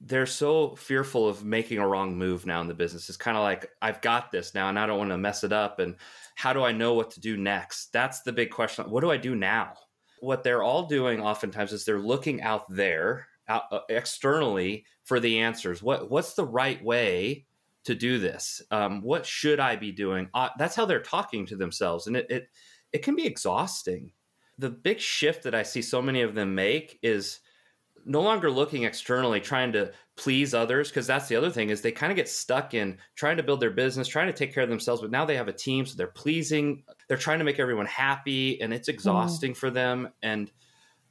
they're 0.00 0.26
so 0.26 0.74
fearful 0.76 1.26
of 1.26 1.44
making 1.44 1.78
a 1.78 1.88
wrong 1.88 2.18
move 2.18 2.44
now 2.44 2.60
in 2.60 2.66
the 2.66 2.74
business. 2.74 3.08
It's 3.08 3.16
kind 3.16 3.36
of 3.36 3.42
like 3.42 3.70
I've 3.80 4.02
got 4.02 4.30
this 4.30 4.52
now, 4.52 4.68
and 4.68 4.78
I 4.78 4.86
don't 4.86 4.98
want 4.98 5.10
to 5.10 5.18
mess 5.18 5.44
it 5.44 5.52
up. 5.52 5.78
And 5.78 5.96
how 6.34 6.52
do 6.52 6.64
I 6.64 6.72
know 6.72 6.94
what 6.94 7.12
to 7.12 7.20
do 7.20 7.36
next? 7.36 7.92
That's 7.92 8.22
the 8.22 8.32
big 8.32 8.50
question. 8.50 8.90
What 8.90 9.00
do 9.00 9.10
I 9.10 9.16
do 9.16 9.34
now? 9.34 9.74
What 10.20 10.42
they're 10.42 10.62
all 10.62 10.86
doing 10.86 11.20
oftentimes 11.20 11.72
is 11.72 11.84
they're 11.84 11.98
looking 11.98 12.42
out 12.42 12.68
there, 12.68 13.26
out, 13.48 13.64
uh, 13.70 13.80
externally, 13.88 14.84
for 15.06 15.20
the 15.20 15.38
answers. 15.38 15.82
What 15.82 16.10
what's 16.10 16.34
the 16.34 16.44
right 16.44 16.84
way 16.84 17.46
to 17.84 17.94
do 17.94 18.18
this? 18.18 18.60
Um, 18.70 19.00
what 19.00 19.24
should 19.24 19.60
I 19.60 19.76
be 19.76 19.92
doing? 19.92 20.28
Uh, 20.34 20.50
that's 20.58 20.74
how 20.74 20.84
they're 20.84 21.00
talking 21.00 21.46
to 21.46 21.56
themselves, 21.56 22.08
and 22.08 22.16
it, 22.16 22.26
it 22.28 22.48
it 22.92 23.02
can 23.02 23.16
be 23.16 23.24
exhausting. 23.24 24.12
The 24.58 24.70
big 24.70 25.00
shift 25.00 25.44
that 25.44 25.54
I 25.54 25.62
see 25.62 25.82
so 25.82 26.02
many 26.02 26.22
of 26.22 26.34
them 26.34 26.54
make 26.54 26.98
is 27.02 27.40
no 28.04 28.20
longer 28.20 28.50
looking 28.50 28.84
externally 28.84 29.40
trying 29.40 29.72
to 29.72 29.92
please 30.16 30.54
others 30.54 30.88
because 30.88 31.06
that's 31.06 31.28
the 31.28 31.36
other 31.36 31.50
thing 31.50 31.70
is 31.70 31.80
they 31.80 31.92
kind 31.92 32.12
of 32.12 32.16
get 32.16 32.28
stuck 32.28 32.72
in 32.72 32.96
trying 33.16 33.36
to 33.36 33.42
build 33.42 33.60
their 33.60 33.72
business 33.72 34.06
trying 34.06 34.28
to 34.28 34.32
take 34.32 34.54
care 34.54 34.62
of 34.62 34.68
themselves 34.68 35.02
but 35.02 35.10
now 35.10 35.24
they 35.24 35.34
have 35.34 35.48
a 35.48 35.52
team 35.52 35.84
so 35.84 35.96
they're 35.96 36.06
pleasing 36.06 36.84
they're 37.08 37.16
trying 37.16 37.38
to 37.40 37.44
make 37.44 37.58
everyone 37.58 37.84
happy 37.84 38.60
and 38.62 38.72
it's 38.72 38.88
exhausting 38.88 39.52
mm. 39.52 39.56
for 39.56 39.70
them 39.70 40.08
and 40.22 40.52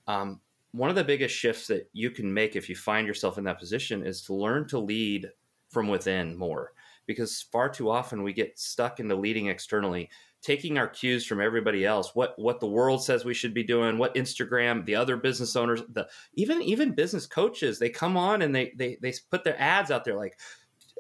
um, 0.07 0.39
one 0.75 0.89
of 0.89 0.95
the 0.95 1.03
biggest 1.03 1.33
shifts 1.33 1.67
that 1.67 1.89
you 1.93 2.11
can 2.11 2.33
make 2.33 2.55
if 2.55 2.67
you 2.69 2.75
find 2.75 3.07
yourself 3.07 3.37
in 3.37 3.45
that 3.45 3.59
position 3.59 4.05
is 4.05 4.21
to 4.23 4.33
learn 4.33 4.67
to 4.67 4.79
lead 4.79 5.29
from 5.69 5.87
within 5.87 6.37
more. 6.37 6.73
Because 7.07 7.41
far 7.51 7.69
too 7.69 7.89
often 7.89 8.23
we 8.23 8.33
get 8.33 8.59
stuck 8.59 8.99
into 8.99 9.15
leading 9.15 9.47
externally 9.47 10.09
taking 10.41 10.77
our 10.77 10.87
cues 10.87 11.25
from 11.25 11.41
everybody 11.41 11.83
else 11.85 12.11
what 12.13 12.35
what 12.37 12.59
the 12.59 12.67
world 12.67 13.03
says 13.03 13.25
we 13.25 13.33
should 13.33 13.53
be 13.53 13.63
doing 13.63 13.97
what 13.97 14.13
instagram 14.13 14.85
the 14.85 14.93
other 14.93 15.17
business 15.17 15.55
owners 15.55 15.81
the 15.93 16.07
even 16.35 16.61
even 16.61 16.93
business 16.93 17.25
coaches 17.25 17.79
they 17.79 17.89
come 17.89 18.15
on 18.15 18.43
and 18.43 18.53
they 18.53 18.71
they 18.77 18.95
they 19.01 19.11
put 19.31 19.43
their 19.43 19.59
ads 19.59 19.89
out 19.89 20.05
there 20.05 20.15
like 20.15 20.37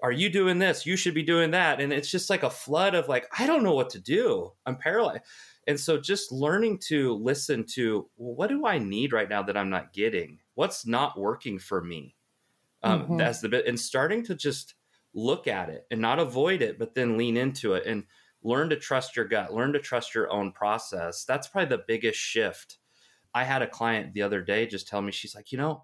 are 0.03 0.11
you 0.11 0.29
doing 0.29 0.59
this? 0.59 0.85
You 0.85 0.97
should 0.97 1.13
be 1.13 1.23
doing 1.23 1.51
that. 1.51 1.79
And 1.79 1.93
it's 1.93 2.11
just 2.11 2.29
like 2.29 2.43
a 2.43 2.49
flood 2.49 2.95
of 2.95 3.07
like 3.07 3.27
i 3.39 3.47
don't 3.47 3.63
know 3.63 3.73
what 3.73 3.91
to 3.91 3.99
do. 3.99 4.51
I'm 4.65 4.75
paralyzed 4.75 5.23
and 5.67 5.79
so 5.79 5.99
just 5.99 6.31
learning 6.31 6.77
to 6.77 7.13
listen 7.15 7.63
to 7.65 8.09
well, 8.17 8.35
what 8.35 8.49
do 8.49 8.65
i 8.65 8.77
need 8.77 9.13
right 9.13 9.29
now 9.29 9.41
that 9.41 9.57
i'm 9.57 9.69
not 9.69 9.93
getting 9.93 10.39
what's 10.55 10.85
not 10.85 11.19
working 11.19 11.59
for 11.59 11.83
me 11.83 12.15
um, 12.83 13.03
mm-hmm. 13.03 13.21
as 13.21 13.41
the 13.41 13.49
bit 13.49 13.65
and 13.65 13.79
starting 13.79 14.23
to 14.23 14.35
just 14.35 14.75
look 15.13 15.47
at 15.47 15.69
it 15.69 15.85
and 15.89 16.01
not 16.01 16.19
avoid 16.19 16.61
it 16.61 16.77
but 16.77 16.93
then 16.93 17.17
lean 17.17 17.37
into 17.37 17.73
it 17.73 17.85
and 17.85 18.03
learn 18.45 18.69
to 18.69 18.75
trust 18.75 19.15
your 19.15 19.25
gut, 19.25 19.53
learn 19.53 19.73
to 19.73 19.79
trust 19.79 20.13
your 20.13 20.31
own 20.31 20.51
process. 20.51 21.25
That's 21.25 21.47
probably 21.47 21.75
the 21.75 21.83
biggest 21.87 22.19
shift. 22.19 22.77
I 23.33 23.43
had 23.43 23.63
a 23.63 23.67
client 23.67 24.13
the 24.13 24.21
other 24.21 24.41
day 24.41 24.67
just 24.67 24.87
tell 24.87 25.01
me, 25.01 25.11
she's 25.11 25.35
like, 25.35 25.51
you 25.51 25.57
know, 25.57 25.83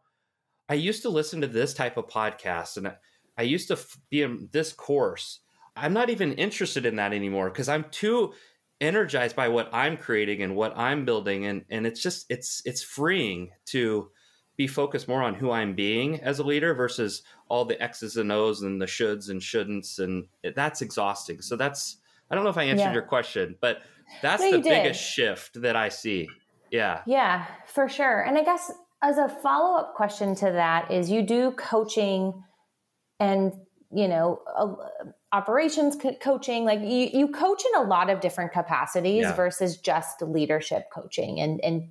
I 0.69 0.75
used 0.75 1.01
to 1.01 1.09
listen 1.09 1.41
to 1.41 1.47
this 1.47 1.73
type 1.73 1.97
of 1.97 2.07
podcast 2.07 2.77
and 2.77 2.93
I 3.37 3.41
used 3.41 3.67
to 3.69 3.79
be 4.09 4.21
in 4.21 4.47
this 4.51 4.71
course. 4.71 5.39
I'm 5.75 5.91
not 5.91 6.11
even 6.11 6.33
interested 6.33 6.85
in 6.85 6.97
that 6.97 7.13
anymore 7.13 7.49
because 7.49 7.67
I'm 7.67 7.85
too 7.89 8.33
energized 8.81 9.35
by 9.35 9.47
what 9.47 9.69
I'm 9.71 9.95
creating 9.95 10.41
and 10.41 10.55
what 10.55 10.77
I'm 10.77 11.05
building 11.05 11.45
and 11.45 11.63
and 11.69 11.85
it's 11.85 12.01
just 12.01 12.25
it's 12.29 12.61
it's 12.65 12.83
freeing 12.83 13.51
to 13.67 14.09
be 14.57 14.67
focused 14.67 15.07
more 15.07 15.21
on 15.23 15.33
who 15.33 15.51
I'm 15.51 15.75
being 15.75 16.19
as 16.21 16.39
a 16.39 16.43
leader 16.43 16.73
versus 16.73 17.23
all 17.47 17.63
the 17.63 17.81
X's 17.81 18.17
and 18.17 18.31
O's 18.31 18.63
and 18.63 18.81
the 18.81 18.85
shoulds 18.85 19.29
and 19.29 19.39
shouldn'ts 19.39 19.99
and 19.99 20.25
that's 20.55 20.81
exhausting. 20.81 21.41
So 21.41 21.55
that's 21.55 21.97
I 22.29 22.35
don't 22.35 22.43
know 22.43 22.49
if 22.49 22.57
I 22.57 22.63
answered 22.63 22.85
yeah. 22.85 22.93
your 22.93 23.01
question, 23.03 23.55
but 23.61 23.83
that's 24.21 24.41
no, 24.41 24.51
the 24.51 24.59
biggest 24.59 25.01
shift 25.01 25.61
that 25.61 25.75
I 25.75 25.89
see. 25.89 26.27
Yeah. 26.71 27.01
Yeah, 27.05 27.45
for 27.67 27.87
sure. 27.89 28.21
And 28.21 28.37
I 28.37 28.43
guess 28.43 28.71
as 29.03 29.17
a 29.17 29.27
follow 29.27 29.77
up 29.77 29.93
question 29.95 30.35
to 30.35 30.45
that 30.51 30.91
is 30.91 31.09
you 31.11 31.21
do 31.21 31.51
coaching 31.51 32.33
and, 33.19 33.51
you 33.93 34.07
know, 34.07 34.39
uh, 34.55 34.73
operations 35.33 35.95
co- 35.95 36.15
coaching, 36.15 36.65
like 36.65 36.81
you, 36.81 37.09
you 37.13 37.27
coach 37.29 37.63
in 37.73 37.81
a 37.81 37.83
lot 37.83 38.09
of 38.09 38.19
different 38.19 38.51
capacities 38.51 39.23
yeah. 39.23 39.33
versus 39.33 39.77
just 39.77 40.21
leadership 40.21 40.89
coaching 40.93 41.39
and, 41.39 41.63
and, 41.63 41.89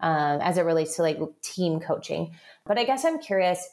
um, 0.00 0.40
as 0.40 0.58
it 0.58 0.62
relates 0.62 0.96
to 0.96 1.02
like 1.02 1.18
team 1.42 1.78
coaching. 1.80 2.34
But 2.64 2.78
I 2.78 2.84
guess 2.84 3.04
I'm 3.04 3.18
curious 3.20 3.68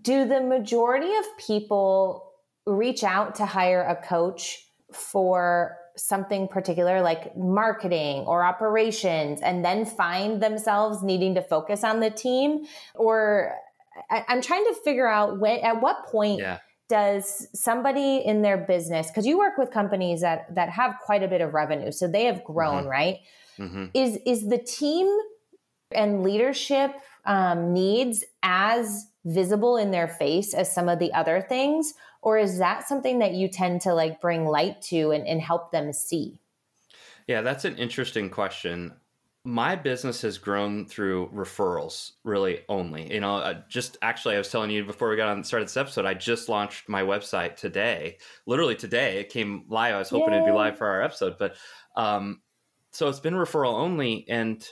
do 0.00 0.26
the 0.26 0.40
majority 0.40 1.14
of 1.14 1.24
people 1.38 2.32
reach 2.66 3.04
out 3.04 3.34
to 3.36 3.46
hire 3.46 3.82
a 3.82 3.96
coach 3.96 4.66
for 4.92 5.76
something 5.96 6.48
particular 6.48 7.02
like 7.02 7.36
marketing 7.36 8.20
or 8.20 8.42
operations 8.42 9.40
and 9.42 9.62
then 9.62 9.84
find 9.84 10.42
themselves 10.42 11.02
needing 11.02 11.34
to 11.34 11.42
focus 11.42 11.84
on 11.84 12.00
the 12.00 12.08
team 12.08 12.64
or 12.94 13.54
I, 14.10 14.24
am 14.28 14.40
trying 14.40 14.64
to 14.64 14.74
figure 14.82 15.06
out 15.06 15.38
when 15.38 15.60
at 15.60 15.82
what 15.82 16.06
point 16.06 16.40
yeah. 16.40 16.58
Does 16.92 17.48
somebody 17.54 18.18
in 18.18 18.42
their 18.42 18.58
business 18.58 19.06
because 19.08 19.24
you 19.24 19.38
work 19.38 19.56
with 19.56 19.70
companies 19.70 20.20
that 20.20 20.54
that 20.54 20.68
have 20.68 20.94
quite 21.02 21.22
a 21.22 21.26
bit 21.26 21.40
of 21.40 21.54
revenue 21.54 21.90
so 21.90 22.06
they 22.06 22.26
have 22.26 22.44
grown 22.44 22.80
mm-hmm. 22.82 22.88
right 22.90 23.20
mm-hmm. 23.58 23.86
is 23.94 24.18
is 24.26 24.46
the 24.50 24.58
team 24.58 25.08
and 25.92 26.22
leadership 26.22 26.94
um, 27.24 27.72
needs 27.72 28.24
as 28.42 29.06
visible 29.24 29.78
in 29.78 29.90
their 29.90 30.06
face 30.06 30.52
as 30.52 30.70
some 30.70 30.86
of 30.86 30.98
the 30.98 31.10
other 31.14 31.40
things 31.40 31.94
or 32.20 32.36
is 32.36 32.58
that 32.58 32.86
something 32.86 33.20
that 33.20 33.32
you 33.32 33.48
tend 33.48 33.80
to 33.80 33.94
like 33.94 34.20
bring 34.20 34.44
light 34.44 34.82
to 34.82 35.12
and, 35.12 35.26
and 35.26 35.40
help 35.40 35.72
them 35.72 35.94
see 35.94 36.38
yeah 37.26 37.40
that's 37.40 37.64
an 37.64 37.74
interesting 37.76 38.28
question 38.28 38.92
my 39.44 39.74
business 39.74 40.22
has 40.22 40.38
grown 40.38 40.86
through 40.86 41.28
referrals 41.34 42.12
really 42.22 42.60
only. 42.68 43.12
You 43.12 43.20
know 43.20 43.36
uh, 43.36 43.60
just 43.68 43.96
actually 44.02 44.36
i 44.36 44.38
was 44.38 44.50
telling 44.50 44.70
you 44.70 44.84
before 44.84 45.08
we 45.08 45.16
got 45.16 45.28
on 45.28 45.42
started 45.42 45.66
this 45.66 45.76
episode 45.76 46.06
i 46.06 46.14
just 46.14 46.48
launched 46.48 46.88
my 46.88 47.02
website 47.02 47.56
today. 47.56 48.18
Literally 48.46 48.76
today 48.76 49.18
it 49.18 49.30
came 49.30 49.64
live. 49.68 49.94
I 49.94 49.98
was 49.98 50.10
hoping 50.10 50.32
Yay. 50.32 50.40
it'd 50.40 50.46
be 50.46 50.52
live 50.52 50.78
for 50.78 50.86
our 50.86 51.02
episode 51.02 51.36
but 51.38 51.56
um 51.96 52.40
so 52.92 53.08
it's 53.08 53.20
been 53.20 53.34
referral 53.34 53.74
only 53.74 54.26
and 54.28 54.64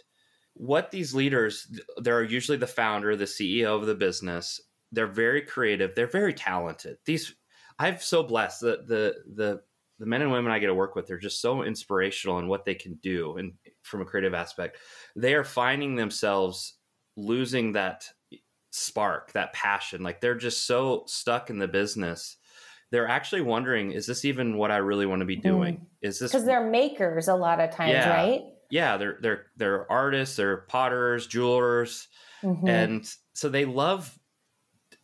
what 0.55 0.91
these 0.91 1.15
leaders 1.15 1.67
they're 1.99 2.23
usually 2.23 2.59
the 2.59 2.67
founder 2.67 3.17
the 3.17 3.25
ceo 3.25 3.75
of 3.81 3.87
the 3.87 3.95
business. 3.95 4.61
They're 4.93 5.07
very 5.07 5.43
creative. 5.43 5.95
They're 5.95 6.09
very 6.09 6.35
talented. 6.35 6.99
These 7.05 7.35
I'm 7.79 7.99
so 7.99 8.23
blessed 8.23 8.61
that 8.61 8.87
the 8.87 9.15
the 9.35 9.63
the 9.99 10.07
men 10.07 10.23
and 10.23 10.33
women 10.33 10.53
I 10.53 10.59
get 10.59 10.67
to 10.67 10.75
work 10.75 10.95
with 10.95 11.07
they're 11.07 11.19
just 11.19 11.41
so 11.41 11.63
inspirational 11.63 12.39
in 12.39 12.49
what 12.49 12.65
they 12.65 12.75
can 12.75 12.95
do 13.03 13.37
and 13.37 13.53
from 13.83 14.03
a 14.03 14.05
creative 14.05 14.35
aspect. 14.35 14.79
They 15.17 15.35
are 15.35 15.45
finding 15.45 15.97
themselves 15.97 16.75
losing 17.17 17.73
that 17.73 18.09
spark, 18.71 19.33
that 19.33 19.53
passion. 19.53 20.03
Like 20.03 20.21
they're 20.21 20.35
just 20.35 20.67
so 20.67 21.05
stuck 21.07 21.51
in 21.51 21.59
the 21.59 21.69
business. 21.69 22.37
They're 22.91 23.09
actually 23.09 23.43
wondering, 23.43 23.93
is 23.93 24.07
this 24.07 24.25
even 24.25 24.57
what 24.57 24.71
I 24.71 24.79
really 24.79 25.07
want 25.07 25.21
to 25.21 25.27
be 25.27 25.37
doing? 25.37 25.77
Mm. 25.77 25.87
Is 26.03 26.19
this 26.19 26.33
because 26.33 26.45
they're 26.47 26.69
makers 26.69 27.29
a 27.29 27.35
lot 27.35 27.61
of 27.61 27.71
times, 27.71 27.93
yeah, 27.93 28.11
right? 28.11 28.43
Yeah, 28.71 28.97
they're 28.97 29.19
they're 29.21 29.47
they're 29.57 29.91
artists, 29.91 30.37
they're 30.37 30.59
potters, 30.59 31.27
jewelers, 31.27 32.09
mm-hmm. 32.43 32.67
and 32.67 33.15
so 33.33 33.49
they 33.49 33.65
love 33.65 34.19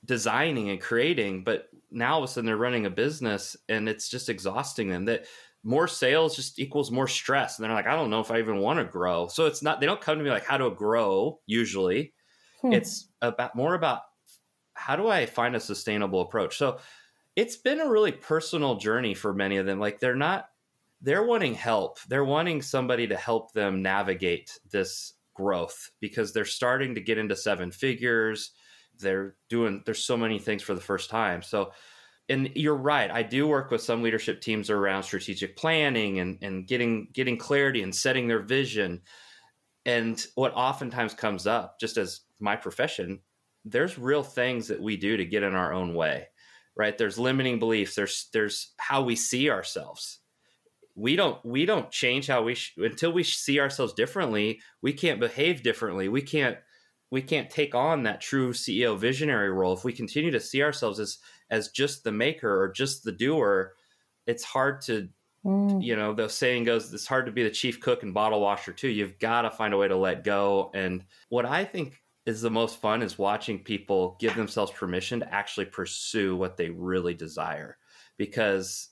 designing 0.04 0.70
and 0.70 0.80
creating, 0.80 1.44
but 1.44 1.68
now 1.90 2.14
all 2.14 2.24
of 2.24 2.28
a 2.28 2.32
sudden 2.32 2.46
they're 2.46 2.56
running 2.56 2.86
a 2.86 2.90
business 2.90 3.56
and 3.68 3.88
it's 3.88 4.08
just 4.08 4.28
exhausting 4.28 4.88
them 4.88 5.04
that 5.06 5.26
more 5.64 5.88
sales 5.88 6.36
just 6.36 6.58
equals 6.58 6.90
more 6.90 7.08
stress. 7.08 7.58
And 7.58 7.64
they're 7.64 7.74
like 7.74 7.86
i 7.86 7.96
don't 7.96 8.10
know 8.10 8.20
if 8.20 8.30
i 8.30 8.38
even 8.38 8.58
want 8.58 8.78
to 8.78 8.84
grow. 8.84 9.26
So 9.28 9.46
it's 9.46 9.62
not 9.62 9.80
they 9.80 9.86
don't 9.86 10.00
come 10.00 10.18
to 10.18 10.24
me 10.24 10.30
like 10.30 10.46
how 10.46 10.58
to 10.58 10.70
grow? 10.70 11.40
usually. 11.46 12.12
Hmm. 12.62 12.72
it's 12.72 13.08
about 13.20 13.54
more 13.54 13.74
about 13.74 14.00
how 14.72 14.96
do 14.96 15.08
i 15.08 15.26
find 15.26 15.56
a 15.56 15.60
sustainable 15.60 16.22
approach? 16.22 16.56
So 16.56 16.78
it's 17.34 17.56
been 17.56 17.80
a 17.80 17.88
really 17.88 18.12
personal 18.12 18.76
journey 18.76 19.14
for 19.14 19.34
many 19.34 19.58
of 19.58 19.66
them. 19.66 19.78
Like 19.78 20.00
they're 20.00 20.16
not 20.16 20.48
they're 21.02 21.24
wanting 21.24 21.54
help. 21.54 22.00
They're 22.08 22.24
wanting 22.24 22.62
somebody 22.62 23.06
to 23.08 23.16
help 23.16 23.52
them 23.52 23.82
navigate 23.82 24.58
this 24.70 25.12
growth 25.34 25.90
because 26.00 26.32
they're 26.32 26.46
starting 26.46 26.94
to 26.94 27.00
get 27.00 27.18
into 27.18 27.36
seven 27.36 27.70
figures. 27.70 28.52
They're 28.98 29.36
doing 29.50 29.82
there's 29.84 30.04
so 30.04 30.16
many 30.16 30.38
things 30.38 30.62
for 30.62 30.74
the 30.74 30.80
first 30.80 31.10
time. 31.10 31.42
So 31.42 31.72
and 32.28 32.50
you're 32.54 32.76
right 32.76 33.10
i 33.10 33.22
do 33.22 33.46
work 33.46 33.70
with 33.70 33.80
some 33.80 34.02
leadership 34.02 34.40
teams 34.40 34.70
around 34.70 35.02
strategic 35.02 35.56
planning 35.56 36.18
and, 36.18 36.38
and 36.42 36.66
getting 36.66 37.08
getting 37.12 37.36
clarity 37.36 37.82
and 37.82 37.94
setting 37.94 38.28
their 38.28 38.42
vision. 38.42 39.00
And 39.84 40.24
what 40.34 40.52
oftentimes 40.54 41.14
comes 41.14 41.46
up 41.46 41.78
just 41.78 41.96
as 41.96 42.22
my 42.40 42.56
profession 42.56 43.20
there's 43.64 43.98
real 43.98 44.22
things 44.22 44.68
that 44.68 44.80
we 44.80 44.96
do 44.96 45.16
to 45.16 45.24
get 45.24 45.42
in 45.42 45.54
our 45.54 45.72
own 45.72 45.94
way 45.94 46.28
right? 46.76 46.98
There's 46.98 47.18
limiting 47.18 47.58
beliefs 47.58 47.94
there's 47.94 48.28
there's 48.32 48.72
how 48.76 49.02
we 49.02 49.16
see 49.16 49.50
ourselves. 49.50 50.20
We 50.94 51.16
don't 51.16 51.44
we 51.44 51.66
don't 51.66 51.90
change 51.90 52.26
how 52.26 52.42
we 52.42 52.54
sh- 52.54 52.74
until 52.76 53.12
we 53.12 53.22
see 53.22 53.60
ourselves 53.60 53.92
differently 53.94 54.60
we 54.82 54.92
can't 54.92 55.20
behave 55.20 55.62
differently. 55.62 56.08
We 56.08 56.22
can't 56.22 56.58
we 57.10 57.22
can't 57.22 57.50
take 57.50 57.74
on 57.74 58.02
that 58.02 58.20
true 58.20 58.52
CEO 58.52 58.98
visionary 58.98 59.50
role. 59.50 59.72
If 59.72 59.84
we 59.84 59.92
continue 59.92 60.30
to 60.32 60.40
see 60.40 60.62
ourselves 60.62 60.98
as 61.00 61.18
as 61.50 61.68
just 61.68 62.04
the 62.04 62.12
maker 62.12 62.60
or 62.60 62.70
just 62.70 63.04
the 63.04 63.12
doer. 63.12 63.74
It's 64.26 64.44
hard 64.44 64.80
to, 64.82 65.08
mm. 65.44 65.82
you 65.82 65.96
know, 65.96 66.12
the 66.12 66.28
saying 66.28 66.64
goes, 66.64 66.92
it's 66.92 67.06
hard 67.06 67.26
to 67.26 67.32
be 67.32 67.42
the 67.42 67.50
chief 67.50 67.80
cook 67.80 68.02
and 68.02 68.14
bottle 68.14 68.40
washer 68.40 68.72
too. 68.72 68.88
You've 68.88 69.18
got 69.18 69.42
to 69.42 69.50
find 69.50 69.74
a 69.74 69.76
way 69.76 69.88
to 69.88 69.96
let 69.96 70.24
go. 70.24 70.70
And 70.74 71.04
what 71.28 71.46
I 71.46 71.64
think 71.64 72.02
is 72.24 72.40
the 72.40 72.50
most 72.50 72.80
fun 72.80 73.02
is 73.02 73.18
watching 73.18 73.58
people 73.58 74.16
give 74.20 74.34
themselves 74.34 74.72
permission 74.72 75.20
to 75.20 75.34
actually 75.34 75.66
pursue 75.66 76.36
what 76.36 76.56
they 76.56 76.70
really 76.70 77.14
desire, 77.14 77.78
because 78.16 78.88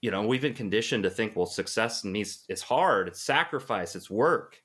you 0.00 0.10
know 0.10 0.22
we've 0.26 0.40
been 0.40 0.54
conditioned 0.54 1.02
to 1.02 1.10
think, 1.10 1.36
well, 1.36 1.44
success 1.44 2.04
means 2.04 2.44
it's 2.48 2.62
hard, 2.62 3.08
it's 3.08 3.20
sacrifice, 3.20 3.94
it's 3.94 4.08
work 4.08 4.62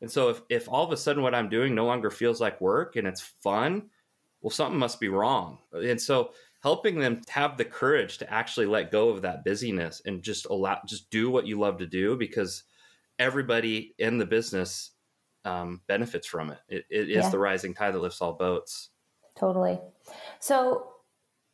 and 0.00 0.10
so 0.10 0.28
if, 0.28 0.42
if 0.48 0.68
all 0.68 0.84
of 0.84 0.92
a 0.92 0.96
sudden 0.96 1.22
what 1.22 1.34
I'm 1.34 1.48
doing 1.48 1.74
no 1.74 1.86
longer 1.86 2.10
feels 2.10 2.40
like 2.40 2.60
work 2.60 2.96
and 2.96 3.06
it's 3.06 3.20
fun, 3.20 3.90
well, 4.40 4.50
something 4.50 4.78
must 4.78 5.00
be 5.00 5.08
wrong. 5.08 5.58
And 5.72 6.00
so 6.00 6.32
helping 6.62 6.98
them 6.98 7.20
have 7.28 7.56
the 7.56 7.64
courage 7.64 8.18
to 8.18 8.32
actually 8.32 8.66
let 8.66 8.90
go 8.90 9.08
of 9.10 9.22
that 9.22 9.44
busyness 9.44 10.02
and 10.04 10.22
just 10.22 10.46
allow, 10.46 10.78
just 10.86 11.10
do 11.10 11.30
what 11.30 11.46
you 11.46 11.58
love 11.58 11.78
to 11.78 11.86
do 11.86 12.16
because 12.16 12.64
everybody 13.18 13.94
in 13.98 14.18
the 14.18 14.26
business 14.26 14.90
um, 15.44 15.80
benefits 15.86 16.26
from 16.26 16.50
it. 16.50 16.58
It, 16.68 16.84
it 16.90 17.10
is 17.10 17.24
yeah. 17.24 17.30
the 17.30 17.38
rising 17.38 17.74
tide 17.74 17.94
that 17.94 18.00
lifts 18.00 18.20
all 18.20 18.32
boats. 18.32 18.90
Totally. 19.36 19.78
So 20.40 20.88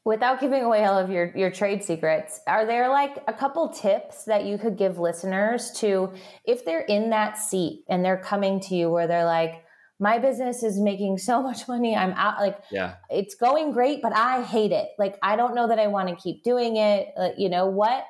without 0.05 0.41
giving 0.41 0.63
away 0.63 0.85
all 0.85 0.99
of 0.99 1.11
your, 1.11 1.37
your 1.37 1.51
trade 1.51 1.85
secrets, 1.85 2.41
are 2.47 2.67
there 2.67 2.89
like 2.89 3.23
a 3.29 3.33
couple 3.33 3.69
tips 3.69 4.25
that 4.25 4.45
you 4.45 4.59
could 4.59 4.77
give 4.77 4.99
listeners 4.99 5.71
to 5.73 6.13
if 6.45 6.65
they're 6.65 6.81
in 6.81 7.11
that 7.11 7.39
seat 7.39 7.85
and 7.89 8.05
they're 8.05 8.19
coming 8.19 8.61
to 8.61 8.75
you 8.75 8.91
where 8.91 9.07
they're 9.07 9.25
like, 9.25 9.64
my 9.99 10.19
business 10.19 10.63
is 10.63 10.79
making 10.79 11.19
so 11.19 11.43
much 11.43 11.69
money. 11.69 11.95
I'm 11.95 12.13
out 12.13 12.41
like 12.41 12.59
yeah. 12.71 12.97
it's 13.11 13.35
going 13.35 13.73
great, 13.73 14.03
but 14.03 14.15
I 14.15 14.43
hate 14.43 14.73
it. 14.73 14.89
Like 14.99 15.19
I 15.23 15.37
don't 15.37 15.55
know 15.55 15.69
that 15.69 15.79
I 15.79 15.87
want 15.87 16.09
to 16.09 16.17
keep 16.17 16.43
doing 16.43 16.77
it. 16.77 17.09
Uh, 17.17 17.31
you 17.37 17.49
know 17.49 17.67
what? 17.67 18.05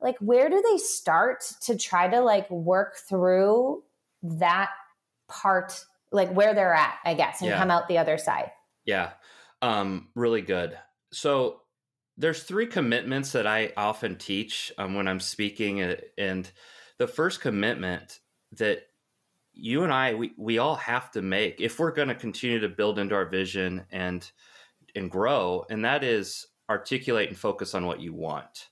Like 0.00 0.16
where 0.18 0.48
do 0.48 0.62
they 0.70 0.78
start 0.78 1.44
to 1.62 1.76
try 1.76 2.08
to 2.08 2.20
like 2.20 2.50
work 2.50 2.96
through 3.08 3.82
that 4.22 4.70
part 5.28 5.84
like 6.12 6.32
where 6.32 6.54
they're 6.54 6.74
at, 6.74 6.98
I 7.04 7.14
guess, 7.14 7.40
and 7.40 7.50
yeah. 7.50 7.58
come 7.58 7.70
out 7.70 7.88
the 7.88 7.98
other 7.98 8.18
side? 8.18 8.50
Yeah. 8.84 9.10
Um 9.62 10.08
really 10.14 10.42
good. 10.42 10.76
So 11.12 11.62
there's 12.16 12.42
three 12.42 12.66
commitments 12.66 13.32
that 13.32 13.46
I 13.46 13.72
often 13.78 14.16
teach 14.16 14.70
um, 14.76 14.94
when 14.94 15.08
I'm 15.08 15.20
speaking 15.20 15.82
uh, 15.82 15.96
and 16.18 16.50
the 16.98 17.06
first 17.06 17.40
commitment 17.40 18.20
that 18.52 18.82
you 19.54 19.84
and 19.84 19.92
I, 19.92 20.14
we, 20.14 20.32
we 20.36 20.58
all 20.58 20.76
have 20.76 21.10
to 21.12 21.22
make 21.22 21.60
if 21.60 21.78
we're 21.78 21.92
going 21.92 22.08
to 22.08 22.14
continue 22.14 22.60
to 22.60 22.68
build 22.68 22.98
into 22.98 23.14
our 23.14 23.26
vision 23.26 23.84
and 23.90 24.30
and 24.94 25.10
grow, 25.10 25.64
and 25.70 25.84
that 25.84 26.02
is 26.02 26.46
articulate 26.68 27.28
and 27.28 27.38
focus 27.38 27.74
on 27.74 27.86
what 27.86 28.00
you 28.00 28.12
want, 28.12 28.68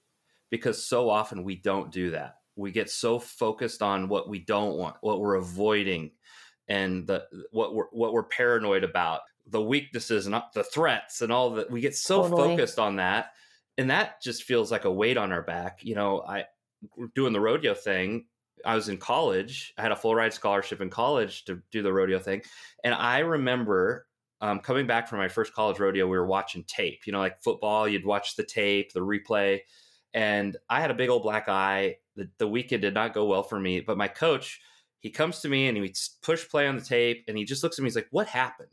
because 0.50 0.84
so 0.84 1.10
often 1.10 1.44
we 1.44 1.56
don't 1.56 1.92
do 1.92 2.10
that. 2.10 2.36
We 2.56 2.72
get 2.72 2.90
so 2.90 3.18
focused 3.18 3.82
on 3.82 4.08
what 4.08 4.28
we 4.28 4.40
don't 4.40 4.76
want, 4.76 4.96
what 5.00 5.20
we're 5.20 5.36
avoiding, 5.36 6.12
and 6.68 7.06
the 7.06 7.24
what 7.50 7.74
we're 7.74 7.88
what 7.92 8.12
we're 8.12 8.24
paranoid 8.24 8.84
about, 8.84 9.20
the 9.46 9.62
weaknesses 9.62 10.26
and 10.26 10.34
uh, 10.34 10.42
the 10.54 10.64
threats 10.64 11.22
and 11.22 11.32
all 11.32 11.50
that. 11.50 11.70
We 11.70 11.80
get 11.80 11.94
so 11.94 12.22
totally. 12.22 12.48
focused 12.56 12.78
on 12.78 12.96
that, 12.96 13.32
and 13.76 13.90
that 13.90 14.20
just 14.22 14.42
feels 14.42 14.72
like 14.72 14.84
a 14.84 14.92
weight 14.92 15.16
on 15.16 15.32
our 15.32 15.42
back. 15.42 15.80
You 15.82 15.94
know, 15.94 16.22
I 16.22 16.44
doing 17.14 17.32
the 17.32 17.40
rodeo 17.40 17.74
thing 17.74 18.26
I 18.64 18.74
was 18.74 18.88
in 18.88 18.98
college. 18.98 19.72
I 19.78 19.82
had 19.82 19.92
a 19.92 19.96
full 19.96 20.14
ride 20.14 20.34
scholarship 20.34 20.80
in 20.80 20.90
college 20.90 21.44
to 21.44 21.62
do 21.70 21.82
the 21.82 21.92
rodeo 21.92 22.18
thing. 22.18 22.42
And 22.84 22.94
I 22.94 23.20
remember 23.20 24.06
um, 24.40 24.60
coming 24.60 24.86
back 24.86 25.08
from 25.08 25.18
my 25.18 25.28
first 25.28 25.52
college 25.52 25.78
rodeo, 25.78 26.06
we 26.06 26.16
were 26.16 26.26
watching 26.26 26.64
tape, 26.64 27.06
you 27.06 27.12
know, 27.12 27.18
like 27.18 27.42
football, 27.42 27.88
you'd 27.88 28.06
watch 28.06 28.36
the 28.36 28.44
tape, 28.44 28.92
the 28.92 29.00
replay. 29.00 29.60
And 30.14 30.56
I 30.70 30.80
had 30.80 30.90
a 30.90 30.94
big 30.94 31.10
old 31.10 31.22
black 31.22 31.48
eye. 31.48 31.96
The, 32.16 32.28
the 32.38 32.48
weekend 32.48 32.82
did 32.82 32.94
not 32.94 33.14
go 33.14 33.26
well 33.26 33.42
for 33.42 33.58
me. 33.58 33.80
But 33.80 33.98
my 33.98 34.08
coach, 34.08 34.60
he 35.00 35.10
comes 35.10 35.40
to 35.40 35.48
me 35.48 35.68
and 35.68 35.76
he 35.76 35.94
push 36.22 36.48
play 36.48 36.66
on 36.66 36.76
the 36.76 36.82
tape 36.82 37.24
and 37.28 37.36
he 37.36 37.44
just 37.44 37.62
looks 37.62 37.78
at 37.78 37.82
me. 37.82 37.86
He's 37.86 37.96
like, 37.96 38.08
What 38.10 38.28
happened? 38.28 38.68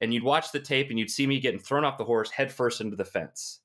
And 0.00 0.12
you'd 0.12 0.22
watch 0.22 0.52
the 0.52 0.60
tape 0.60 0.90
and 0.90 0.98
you'd 0.98 1.10
see 1.10 1.26
me 1.26 1.40
getting 1.40 1.60
thrown 1.60 1.84
off 1.84 1.98
the 1.98 2.04
horse 2.04 2.30
headfirst 2.30 2.80
into 2.80 2.96
the 2.96 3.04
fence. 3.04 3.60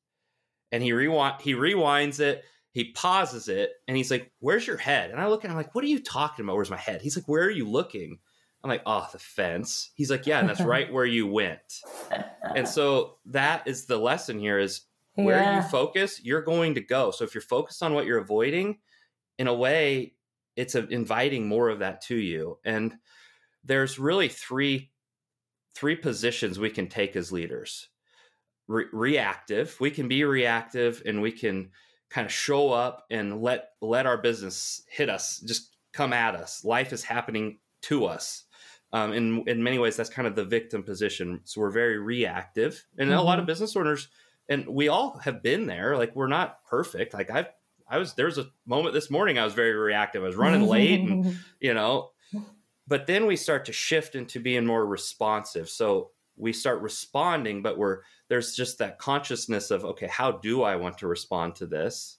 And 0.71 0.81
he 0.81 0.89
he 0.89 0.93
rewinds 0.93 2.19
it 2.19 2.45
he 2.71 2.91
pauses 2.91 3.47
it 3.47 3.71
and 3.87 3.97
he's 3.97 4.11
like, 4.11 4.31
Where's 4.39 4.65
your 4.65 4.77
head? 4.77 5.11
And 5.11 5.19
I 5.19 5.27
look 5.27 5.43
at 5.43 5.51
him 5.51 5.57
like, 5.57 5.75
What 5.75 5.83
are 5.83 5.87
you 5.87 5.99
talking 5.99 6.45
about? 6.45 6.55
Where's 6.55 6.69
my 6.69 6.77
head? 6.77 7.01
He's 7.01 7.17
like, 7.17 7.27
Where 7.27 7.43
are 7.43 7.51
you 7.51 7.69
looking? 7.69 8.19
I'm 8.63 8.69
like, 8.69 8.83
Oh, 8.85 9.07
the 9.11 9.19
fence. 9.19 9.91
He's 9.95 10.09
like, 10.09 10.25
Yeah, 10.25 10.39
and 10.39 10.49
that's 10.49 10.61
right 10.61 10.91
where 10.91 11.05
you 11.05 11.27
went. 11.27 11.81
And 12.55 12.67
so 12.67 13.17
that 13.27 13.67
is 13.67 13.85
the 13.85 13.97
lesson 13.97 14.39
here 14.39 14.59
is 14.59 14.81
where 15.15 15.41
yeah. 15.41 15.57
you 15.57 15.69
focus, 15.69 16.21
you're 16.23 16.41
going 16.41 16.75
to 16.75 16.81
go. 16.81 17.11
So 17.11 17.23
if 17.23 17.35
you're 17.35 17.41
focused 17.41 17.83
on 17.83 17.93
what 17.93 18.05
you're 18.05 18.19
avoiding, 18.19 18.79
in 19.37 19.47
a 19.47 19.53
way, 19.53 20.13
it's 20.55 20.75
a, 20.75 20.87
inviting 20.87 21.47
more 21.47 21.69
of 21.69 21.79
that 21.79 22.01
to 22.01 22.15
you. 22.15 22.59
And 22.63 22.95
there's 23.63 23.99
really 23.99 24.27
three 24.27 24.91
three 25.73 25.95
positions 25.95 26.59
we 26.59 26.69
can 26.69 26.87
take 26.87 27.15
as 27.15 27.31
leaders. 27.31 27.89
Re- 28.67 28.85
reactive, 28.91 29.75
we 29.79 29.89
can 29.89 30.07
be 30.07 30.23
reactive 30.23 31.01
and 31.05 31.21
we 31.21 31.31
can 31.31 31.71
kind 32.11 32.25
of 32.25 32.31
show 32.31 32.71
up 32.71 33.05
and 33.09 33.41
let 33.41 33.69
let 33.81 34.05
our 34.05 34.17
business 34.17 34.83
hit 34.89 35.09
us, 35.09 35.39
just 35.39 35.75
come 35.93 36.13
at 36.13 36.35
us. 36.35 36.63
Life 36.63 36.93
is 36.93 37.03
happening 37.03 37.59
to 37.83 38.05
us. 38.05 38.43
Um, 38.93 39.13
in 39.13 39.43
in 39.47 39.63
many 39.63 39.79
ways, 39.79 39.95
that's 39.95 40.09
kind 40.09 40.27
of 40.27 40.35
the 40.35 40.43
victim 40.43 40.83
position. 40.83 41.39
So 41.45 41.61
we're 41.61 41.71
very 41.71 41.97
reactive, 41.97 42.85
and 42.97 43.09
mm-hmm. 43.09 43.17
a 43.17 43.23
lot 43.23 43.39
of 43.39 43.43
mm-hmm. 43.43 43.47
business 43.47 43.75
owners, 43.75 44.09
and 44.49 44.67
we 44.67 44.89
all 44.89 45.17
have 45.19 45.41
been 45.41 45.65
there. 45.65 45.97
Like 45.97 46.15
we're 46.15 46.27
not 46.27 46.63
perfect. 46.65 47.13
Like 47.13 47.31
I've 47.31 47.47
I 47.87 47.97
was 47.97 48.13
there 48.13 48.25
was 48.25 48.37
a 48.37 48.47
moment 48.65 48.93
this 48.93 49.09
morning 49.09 49.39
I 49.39 49.45
was 49.45 49.53
very 49.53 49.73
reactive. 49.73 50.23
I 50.23 50.27
was 50.27 50.35
running 50.35 50.67
late, 50.67 50.99
and 50.99 51.37
you 51.61 51.73
know, 51.73 52.09
but 52.87 53.07
then 53.07 53.25
we 53.25 53.37
start 53.37 53.65
to 53.65 53.73
shift 53.73 54.15
into 54.15 54.41
being 54.41 54.65
more 54.65 54.85
responsive. 54.85 55.69
So 55.69 56.11
we 56.41 56.51
start 56.51 56.81
responding, 56.81 57.61
but 57.61 57.77
we're 57.77 57.99
there's 58.27 58.55
just 58.55 58.79
that 58.79 58.97
consciousness 58.97 59.71
of 59.71 59.85
okay, 59.85 60.07
how 60.07 60.31
do 60.31 60.63
I 60.63 60.75
want 60.75 60.97
to 60.97 61.07
respond 61.07 61.55
to 61.55 61.67
this? 61.67 62.17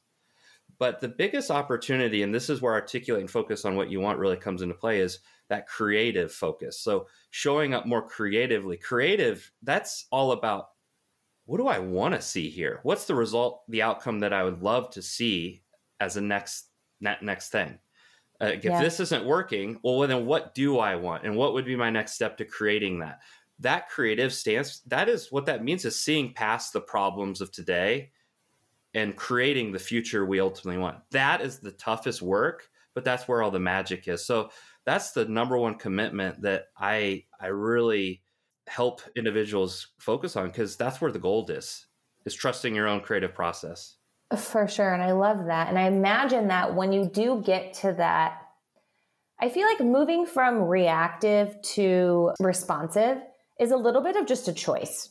But 0.78 1.00
the 1.00 1.08
biggest 1.08 1.50
opportunity, 1.50 2.22
and 2.22 2.34
this 2.34 2.48
is 2.48 2.62
where 2.62 2.72
articulating 2.72 3.28
focus 3.28 3.64
on 3.64 3.76
what 3.76 3.90
you 3.90 4.00
want 4.00 4.18
really 4.18 4.36
comes 4.36 4.62
into 4.62 4.74
play, 4.74 5.00
is 5.00 5.18
that 5.48 5.66
creative 5.66 6.32
focus. 6.32 6.80
So 6.80 7.08
showing 7.30 7.74
up 7.74 7.84
more 7.84 8.06
creatively. 8.08 8.76
Creative, 8.76 9.48
that's 9.62 10.06
all 10.10 10.32
about 10.32 10.68
what 11.44 11.58
do 11.58 11.66
I 11.66 11.78
want 11.78 12.14
to 12.14 12.22
see 12.22 12.48
here? 12.48 12.80
What's 12.84 13.04
the 13.04 13.14
result, 13.14 13.62
the 13.68 13.82
outcome 13.82 14.20
that 14.20 14.32
I 14.32 14.44
would 14.44 14.62
love 14.62 14.90
to 14.90 15.02
see 15.02 15.62
as 16.00 16.16
a 16.16 16.20
next 16.20 16.68
that 17.00 17.22
next 17.22 17.50
thing? 17.50 17.78
Uh, 18.40 18.46
if 18.46 18.64
yeah. 18.64 18.80
this 18.80 18.98
isn't 18.98 19.24
working, 19.24 19.78
well, 19.84 20.00
then 20.00 20.26
what 20.26 20.54
do 20.54 20.78
I 20.78 20.96
want, 20.96 21.24
and 21.24 21.36
what 21.36 21.54
would 21.54 21.64
be 21.64 21.76
my 21.76 21.90
next 21.90 22.12
step 22.12 22.36
to 22.38 22.44
creating 22.44 23.00
that? 23.00 23.20
That 23.62 23.88
creative 23.88 24.32
stance 24.32 24.80
that 24.86 25.08
is 25.08 25.32
what 25.32 25.46
that 25.46 25.64
means 25.64 25.84
is 25.84 26.00
seeing 26.00 26.32
past 26.32 26.72
the 26.72 26.80
problems 26.80 27.40
of 27.40 27.50
today 27.50 28.10
and 28.94 29.16
creating 29.16 29.72
the 29.72 29.78
future 29.78 30.26
we 30.26 30.38
ultimately 30.38 30.80
want. 30.80 30.98
That 31.10 31.40
is 31.40 31.58
the 31.58 31.72
toughest 31.72 32.22
work 32.22 32.68
but 32.94 33.04
that's 33.04 33.26
where 33.26 33.42
all 33.42 33.50
the 33.50 33.58
magic 33.58 34.08
is. 34.08 34.24
So 34.24 34.50
that's 34.84 35.12
the 35.12 35.24
number 35.24 35.56
one 35.56 35.76
commitment 35.76 36.42
that 36.42 36.66
i 36.76 37.24
i 37.40 37.46
really 37.46 38.22
help 38.68 39.00
individuals 39.16 39.88
focus 39.98 40.36
on 40.36 40.46
because 40.46 40.76
that's 40.76 41.00
where 41.00 41.12
the 41.12 41.18
gold 41.18 41.50
is 41.50 41.86
is 42.24 42.34
trusting 42.34 42.74
your 42.74 42.88
own 42.88 43.00
creative 43.00 43.34
process. 43.34 43.96
For 44.36 44.66
sure 44.66 44.92
and 44.92 45.02
i 45.02 45.12
love 45.12 45.46
that. 45.46 45.68
And 45.68 45.78
i 45.78 45.86
imagine 45.86 46.48
that 46.48 46.74
when 46.74 46.92
you 46.92 47.06
do 47.06 47.42
get 47.44 47.74
to 47.74 47.92
that 47.94 48.38
I 49.40 49.48
feel 49.48 49.66
like 49.66 49.80
moving 49.80 50.24
from 50.24 50.62
reactive 50.62 51.60
to 51.74 52.30
responsive 52.38 53.18
is 53.60 53.70
a 53.70 53.76
little 53.76 54.02
bit 54.02 54.16
of 54.16 54.26
just 54.26 54.48
a 54.48 54.52
choice, 54.52 55.10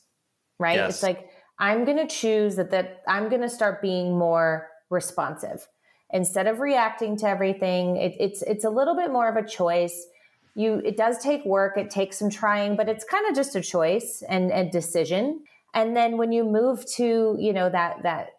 right? 0.59 0.75
Yes. 0.75 0.95
It's 0.95 1.03
like 1.03 1.29
I'm 1.59 1.85
going 1.85 1.97
to 1.97 2.07
choose 2.07 2.55
that 2.55 2.71
that 2.71 3.03
I'm 3.07 3.29
going 3.29 3.41
to 3.41 3.49
start 3.49 3.81
being 3.81 4.17
more 4.17 4.67
responsive 4.89 5.67
instead 6.11 6.47
of 6.47 6.59
reacting 6.59 7.17
to 7.17 7.27
everything. 7.27 7.97
It, 7.97 8.15
it's 8.19 8.41
it's 8.43 8.65
a 8.65 8.69
little 8.69 8.95
bit 8.95 9.11
more 9.11 9.29
of 9.29 9.35
a 9.35 9.47
choice. 9.47 10.07
You 10.55 10.81
it 10.83 10.97
does 10.97 11.19
take 11.19 11.45
work. 11.45 11.77
It 11.77 11.89
takes 11.89 12.19
some 12.19 12.29
trying, 12.29 12.75
but 12.75 12.89
it's 12.89 13.05
kind 13.05 13.27
of 13.29 13.35
just 13.35 13.55
a 13.55 13.61
choice 13.61 14.23
and 14.27 14.51
a 14.51 14.69
decision. 14.69 15.43
And 15.73 15.95
then 15.95 16.17
when 16.17 16.31
you 16.31 16.43
move 16.43 16.85
to 16.95 17.37
you 17.39 17.53
know 17.53 17.69
that 17.69 18.03
that 18.03 18.29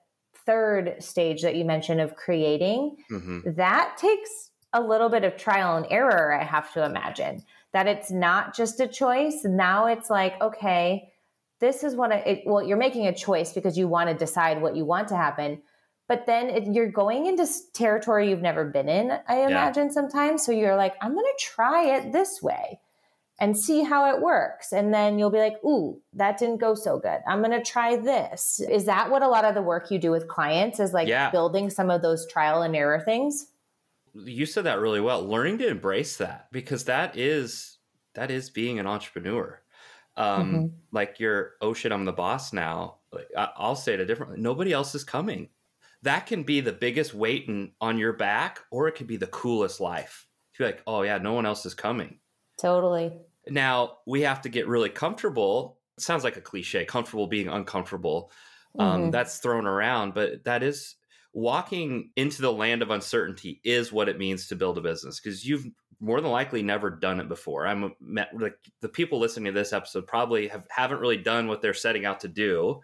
third 0.45 0.97
stage 1.03 1.43
that 1.43 1.57
you 1.57 1.65
mentioned 1.65 2.01
of 2.01 2.17
creating, 2.17 2.97
mm-hmm. 3.11 3.53
that 3.55 3.97
takes 3.97 4.51
a 4.73 4.81
little 4.81 5.09
bit 5.09 5.25
of 5.25 5.37
trial 5.37 5.77
and 5.77 5.87
error. 5.91 6.35
I 6.35 6.45
have 6.45 6.73
to 6.75 6.85
imagine 6.85 7.45
that 7.73 7.87
it's 7.87 8.11
not 8.11 8.55
just 8.55 8.81
a 8.81 8.87
choice. 8.87 9.41
Now 9.45 9.87
it's 9.87 10.11
like, 10.11 10.41
okay, 10.41 11.09
this 11.61 11.85
is 11.85 11.95
what 11.95 12.13
I, 12.13 12.17
it, 12.17 12.43
well, 12.45 12.63
you're 12.63 12.77
making 12.77 13.07
a 13.07 13.15
choice 13.15 13.53
because 13.53 13.79
you 13.79 13.89
want 13.89 14.09
to 14.11 14.15
decide 14.15 14.61
what 14.61 14.77
you 14.77 14.85
want 14.85 15.09
to 15.09 15.17
happen. 15.17 15.63
But 16.09 16.27
then 16.27 16.51
it, 16.51 16.65
you're 16.67 16.91
going 16.91 17.27
into 17.27 17.47
territory 17.73 18.29
you've 18.29 18.43
never 18.43 18.65
been 18.65 18.89
in, 18.89 19.13
I 19.29 19.47
imagine 19.47 19.87
yeah. 19.87 19.93
sometimes. 19.93 20.45
So 20.45 20.53
you're 20.53 20.77
like, 20.77 20.95
I'm 21.01 21.15
going 21.15 21.25
to 21.25 21.45
try 21.45 21.97
it 21.97 22.13
this 22.13 22.43
way 22.43 22.81
and 23.39 23.59
see 23.59 23.83
how 23.83 24.15
it 24.15 24.21
works. 24.21 24.73
And 24.73 24.93
then 24.93 25.19
you'll 25.19 25.31
be 25.31 25.39
like, 25.39 25.57
ooh, 25.65 26.01
that 26.13 26.39
didn't 26.39 26.59
go 26.59 26.75
so 26.75 26.99
good. 26.99 27.21
I'm 27.27 27.43
going 27.43 27.59
to 27.59 27.65
try 27.65 27.97
this. 27.97 28.61
Is 28.61 28.85
that 28.85 29.11
what 29.11 29.23
a 29.23 29.29
lot 29.29 29.45
of 29.45 29.55
the 29.55 29.63
work 29.63 29.91
you 29.91 29.99
do 29.99 30.11
with 30.11 30.29
clients 30.29 30.81
is 30.81 30.93
like 30.93 31.09
yeah. 31.09 31.31
building 31.31 31.71
some 31.71 31.91
of 31.91 32.03
those 32.03 32.27
trial 32.27 32.63
and 32.63 32.77
error 32.77 33.01
things? 33.01 33.47
You 34.15 34.47
said 34.47 34.65
that 34.65 34.81
really 34.81 35.01
well. 35.01 35.23
Learning 35.23 35.59
to 35.59 35.69
embrace 35.69 36.17
that 36.19 36.49
because 36.53 36.85
that 36.85 37.17
is 37.17 37.79
that 38.15 38.31
is 38.31 38.51
being 38.51 38.79
an 38.79 38.87
entrepreneur. 38.87 39.61
Um 40.17 40.55
mm-hmm. 40.55 40.67
like 40.91 41.19
you're 41.19 41.53
oh 41.61 41.73
shit 41.73 41.93
i'm 41.93 42.05
the 42.05 42.13
boss 42.13 42.53
now. 42.53 42.97
Like, 43.13 43.29
i'll 43.37 43.77
say 43.77 43.95
it 43.95 44.01
a 44.01 44.07
different 44.07 44.39
nobody 44.39 44.73
else 44.73 44.95
is 44.95 45.05
coming. 45.05 45.49
That 46.03 46.27
can 46.27 46.43
be 46.43 46.61
the 46.61 46.73
biggest 46.73 47.15
weight 47.15 47.47
in, 47.49 47.73
on 47.81 47.97
your 47.97 48.13
back 48.13 48.61
or 48.71 48.89
it 48.89 48.93
could 48.93 49.07
be 49.07 49.17
the 49.17 49.27
coolest 49.29 49.81
life. 49.81 50.27
You're 50.59 50.69
like 50.69 50.83
oh 50.87 51.03
yeah 51.03 51.19
no 51.19 51.33
one 51.33 51.47
else 51.47 51.65
is 51.65 51.75
coming. 51.75 52.19
Totally. 52.61 53.13
Now 53.49 53.99
we 54.07 54.21
have 54.23 54.43
to 54.43 54.49
get 54.49 54.69
really 54.69 54.91
comfortable. 54.91 55.79
It 55.97 56.03
sounds 56.03 56.25
like 56.25 56.37
a 56.37 56.43
cliche 56.43 56.85
comfortable 56.85 57.27
being 57.27 57.49
uncomfortable. 57.49 58.31
Um, 58.79 59.03
mm-hmm. 59.03 59.11
that's 59.11 59.37
thrown 59.39 59.67
around 59.67 60.15
but 60.15 60.45
that 60.45 60.63
is 60.63 60.95
walking 61.33 62.11
into 62.17 62.43
the 62.43 62.53
land 62.53 62.83
of 62.83 62.91
uncertainty 62.91 63.61
is 63.65 63.93
what 63.93 64.09
it 64.09 64.19
means 64.19 64.49
to 64.49 64.57
build 64.57 64.77
a 64.79 64.83
business 64.83 65.19
because 65.19 65.47
you've 65.47 65.67
more 66.01 66.21
than 66.21 66.31
likely 66.31 66.63
never 66.63 66.91
done 66.91 67.21
it 67.21 67.29
before. 67.29 67.67
I'm 67.67 67.95
like 68.35 68.59
the 68.81 68.89
people 68.89 69.19
listening 69.19 69.53
to 69.53 69.59
this 69.59 69.73
episode 69.73 70.07
probably 70.07 70.49
have 70.49 70.67
haven't 70.69 71.01
really 71.01 71.17
done 71.17 71.47
what 71.47 71.63
they're 71.63 71.75
setting 71.75 72.05
out 72.05 72.21
to 72.21 72.29
do. 72.29 72.81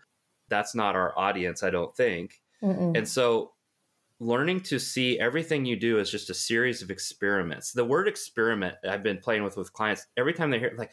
That's 0.49 0.75
not 0.75 0.97
our 0.97 1.19
audience, 1.19 1.63
I 1.63 1.71
don't 1.71 1.95
think. 1.95 2.41
Mm-mm. 2.63 2.97
And 2.97 3.07
so 3.07 3.53
learning 4.21 4.61
to 4.61 4.79
see 4.79 5.19
everything 5.19 5.65
you 5.65 5.77
do 5.77 5.99
as 5.99 6.11
just 6.11 6.31
a 6.31 6.35
series 6.35 6.81
of 6.81 6.91
experiments. 6.91 7.73
The 7.73 7.85
word 7.85 8.09
experiment 8.09 8.77
I've 8.89 9.03
been 9.03 9.19
playing 9.19 9.45
with 9.45 9.57
with 9.57 9.73
clients 9.73 10.07
every 10.17 10.33
time 10.33 10.51
they 10.51 10.59
hear 10.59 10.75
like 10.79 10.93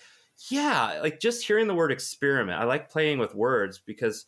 Yeah, 0.49 0.99
like 1.01 1.19
just 1.19 1.45
hearing 1.45 1.67
the 1.67 1.75
word 1.75 1.91
experiment. 1.91 2.59
I 2.59 2.65
like 2.65 2.89
playing 2.89 3.19
with 3.19 3.33
words 3.33 3.79
because 3.85 4.25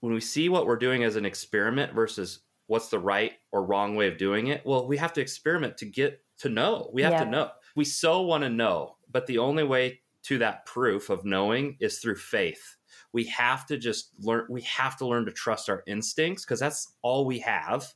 when 0.00 0.12
we 0.12 0.20
see 0.20 0.50
what 0.50 0.66
we're 0.66 0.76
doing 0.76 1.02
as 1.02 1.16
an 1.16 1.24
experiment 1.24 1.94
versus 1.94 2.40
what's 2.66 2.88
the 2.88 2.98
right 2.98 3.32
or 3.52 3.64
wrong 3.64 3.96
way 3.96 4.08
of 4.08 4.18
doing 4.18 4.48
it, 4.48 4.62
well, 4.64 4.86
we 4.86 4.96
have 4.96 5.12
to 5.14 5.20
experiment 5.20 5.76
to 5.78 5.86
get 5.86 6.20
to 6.38 6.48
know. 6.48 6.90
We 6.92 7.02
have 7.02 7.12
yeah. 7.12 7.24
to 7.24 7.30
know. 7.30 7.50
We 7.76 7.84
so 7.84 8.22
want 8.22 8.44
to 8.44 8.50
know, 8.50 8.96
but 9.10 9.26
the 9.26 9.38
only 9.38 9.64
way 9.64 10.00
to 10.24 10.38
that 10.38 10.64
proof 10.66 11.10
of 11.10 11.24
knowing 11.24 11.76
is 11.80 11.98
through 11.98 12.16
faith. 12.16 12.76
We 13.12 13.24
have 13.26 13.66
to 13.66 13.76
just 13.76 14.10
learn 14.20 14.46
we 14.48 14.62
have 14.62 14.96
to 14.98 15.06
learn 15.06 15.26
to 15.26 15.32
trust 15.32 15.68
our 15.68 15.82
instincts 15.86 16.44
because 16.44 16.60
that's 16.60 16.94
all 17.02 17.26
we 17.26 17.40
have 17.40 17.92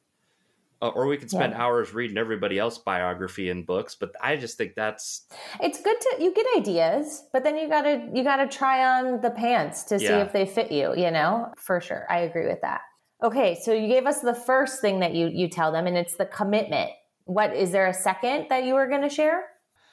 uh, 0.80 0.88
or 0.88 1.06
we 1.06 1.16
could 1.16 1.30
spend 1.30 1.52
yeah. 1.52 1.62
hours 1.62 1.92
reading 1.92 2.16
everybody 2.16 2.58
else 2.58 2.78
biography 2.78 3.50
and 3.50 3.66
books 3.66 3.94
but 3.94 4.12
i 4.22 4.36
just 4.36 4.56
think 4.56 4.74
that's 4.74 5.26
it's 5.60 5.80
good 5.80 6.00
to 6.00 6.16
you 6.20 6.32
get 6.32 6.46
ideas 6.56 7.24
but 7.32 7.42
then 7.42 7.56
you 7.56 7.68
gotta 7.68 8.08
you 8.14 8.22
gotta 8.22 8.46
try 8.46 8.84
on 8.84 9.20
the 9.20 9.30
pants 9.30 9.82
to 9.82 9.98
see 9.98 10.06
if 10.06 10.32
they 10.32 10.46
fit 10.46 10.70
you 10.70 10.94
you 10.96 11.10
know 11.10 11.52
for 11.56 11.80
sure 11.80 12.06
i 12.08 12.20
agree 12.20 12.46
with 12.46 12.60
that 12.60 12.82
okay 13.22 13.58
so 13.62 13.72
you 13.72 13.88
gave 13.88 14.06
us 14.06 14.20
the 14.20 14.34
first 14.34 14.80
thing 14.80 15.00
that 15.00 15.14
you 15.14 15.28
you 15.28 15.48
tell 15.48 15.72
them 15.72 15.86
and 15.86 15.96
it's 15.96 16.16
the 16.16 16.26
commitment 16.26 16.90
what 17.24 17.54
is 17.54 17.70
there 17.70 17.86
a 17.86 17.94
second 17.94 18.46
that 18.48 18.64
you 18.64 18.74
were 18.74 18.88
going 18.88 19.02
to 19.02 19.08
share 19.08 19.44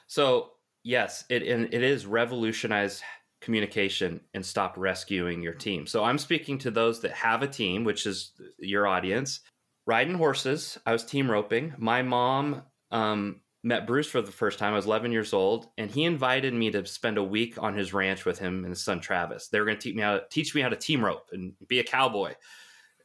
so 0.06 0.50
yes 0.82 1.24
it 1.28 1.42
it 1.42 1.82
is 1.82 2.06
revolutionized 2.06 3.02
communication 3.40 4.20
and 4.34 4.44
stop 4.44 4.74
rescuing 4.76 5.42
your 5.42 5.52
team 5.54 5.86
so 5.86 6.02
i'm 6.02 6.18
speaking 6.18 6.56
to 6.58 6.70
those 6.70 7.00
that 7.00 7.12
have 7.12 7.42
a 7.42 7.48
team 7.48 7.84
which 7.84 8.06
is 8.06 8.32
your 8.58 8.86
audience 8.86 9.40
riding 9.86 10.14
horses. 10.14 10.78
I 10.84 10.92
was 10.92 11.04
team 11.04 11.30
roping. 11.30 11.72
My 11.78 12.02
mom 12.02 12.62
um, 12.90 13.40
met 13.62 13.86
Bruce 13.86 14.08
for 14.08 14.20
the 14.20 14.32
first 14.32 14.58
time. 14.58 14.72
I 14.72 14.76
was 14.76 14.86
11 14.86 15.12
years 15.12 15.32
old, 15.32 15.68
and 15.78 15.90
he 15.90 16.04
invited 16.04 16.52
me 16.52 16.70
to 16.72 16.84
spend 16.84 17.18
a 17.18 17.24
week 17.24 17.62
on 17.62 17.74
his 17.74 17.94
ranch 17.94 18.24
with 18.24 18.38
him 18.38 18.64
and 18.64 18.70
his 18.70 18.84
son 18.84 19.00
Travis. 19.00 19.48
They 19.48 19.60
were 19.60 19.66
going 19.66 19.78
to 19.78 19.82
teach 19.82 19.94
me 19.94 20.02
how 20.02 20.14
to 20.14 20.24
teach 20.30 20.54
me 20.54 20.60
how 20.60 20.68
to 20.68 20.76
team 20.76 21.04
rope 21.04 21.28
and 21.32 21.52
be 21.68 21.78
a 21.78 21.84
cowboy. 21.84 22.34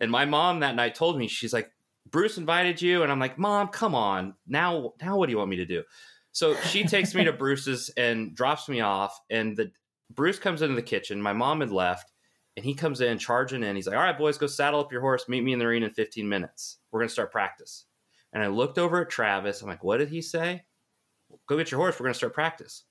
And 0.01 0.11
my 0.11 0.25
mom 0.25 0.59
that 0.59 0.75
night 0.75 0.95
told 0.95 1.17
me 1.17 1.29
she's 1.29 1.53
like, 1.53 1.71
"Bruce 2.09 2.37
invited 2.37 2.81
you," 2.81 3.03
and 3.03 3.11
I'm 3.11 3.19
like, 3.19 3.37
"Mom, 3.37 3.69
come 3.69 3.95
on. 3.95 4.33
Now, 4.45 4.93
now, 5.01 5.17
what 5.17 5.27
do 5.27 5.31
you 5.31 5.37
want 5.37 5.49
me 5.49 5.57
to 5.57 5.65
do?" 5.65 5.83
So 6.33 6.55
she 6.61 6.83
takes 6.83 7.15
me 7.15 7.23
to 7.23 7.33
Bruce's 7.43 7.89
and 7.95 8.35
drops 8.35 8.67
me 8.67 8.81
off, 8.81 9.17
and 9.29 9.55
the 9.55 9.71
Bruce 10.13 10.39
comes 10.39 10.61
into 10.61 10.75
the 10.75 10.81
kitchen. 10.81 11.21
My 11.21 11.33
mom 11.33 11.61
had 11.61 11.71
left, 11.71 12.11
and 12.55 12.65
he 12.65 12.73
comes 12.73 13.01
in 13.01 13.17
charging 13.17 13.63
in. 13.63 13.75
He's 13.75 13.87
like, 13.87 13.95
All 13.95 14.03
right, 14.03 14.17
boys, 14.17 14.37
go 14.37 14.47
saddle 14.47 14.79
up 14.79 14.91
your 14.91 15.01
horse. 15.01 15.27
Meet 15.27 15.43
me 15.43 15.53
in 15.53 15.59
the 15.59 15.65
arena 15.65 15.87
in 15.87 15.91
15 15.91 16.27
minutes. 16.27 16.77
We're 16.91 16.99
going 16.99 17.07
to 17.07 17.13
start 17.13 17.31
practice. 17.31 17.85
And 18.33 18.43
I 18.43 18.47
looked 18.47 18.77
over 18.77 19.01
at 19.01 19.09
Travis. 19.09 19.61
I'm 19.61 19.67
like, 19.67 19.83
What 19.83 19.97
did 19.97 20.09
he 20.09 20.21
say? 20.21 20.63
Go 21.47 21.57
get 21.57 21.71
your 21.71 21.79
horse. 21.79 21.99
We're 21.99 22.05
going 22.05 22.13
to 22.13 22.17
start 22.17 22.33
practice. 22.33 22.83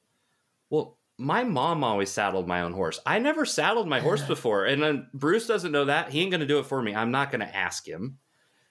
Well, 0.71 0.99
my 1.21 1.45
mom 1.45 1.85
always 1.85 2.11
saddled 2.11 2.49
my 2.49 2.63
own 2.63 2.73
horse. 2.73 2.99
I 3.05 3.19
never 3.19 3.45
saddled 3.45 3.87
my 3.87 4.01
horse 4.01 4.23
before. 4.23 4.65
And 4.65 4.83
then 4.83 5.07
Bruce 5.13 5.47
doesn't 5.47 5.71
know 5.71 5.85
that. 5.85 6.11
He 6.11 6.21
ain't 6.21 6.31
going 6.31 6.41
to 6.41 6.47
do 6.47 6.59
it 6.59 6.67
for 6.67 6.81
me. 6.81 6.95
I'm 6.95 7.11
not 7.11 7.31
going 7.31 7.41
to 7.41 7.57
ask 7.57 7.87
him. 7.87 8.19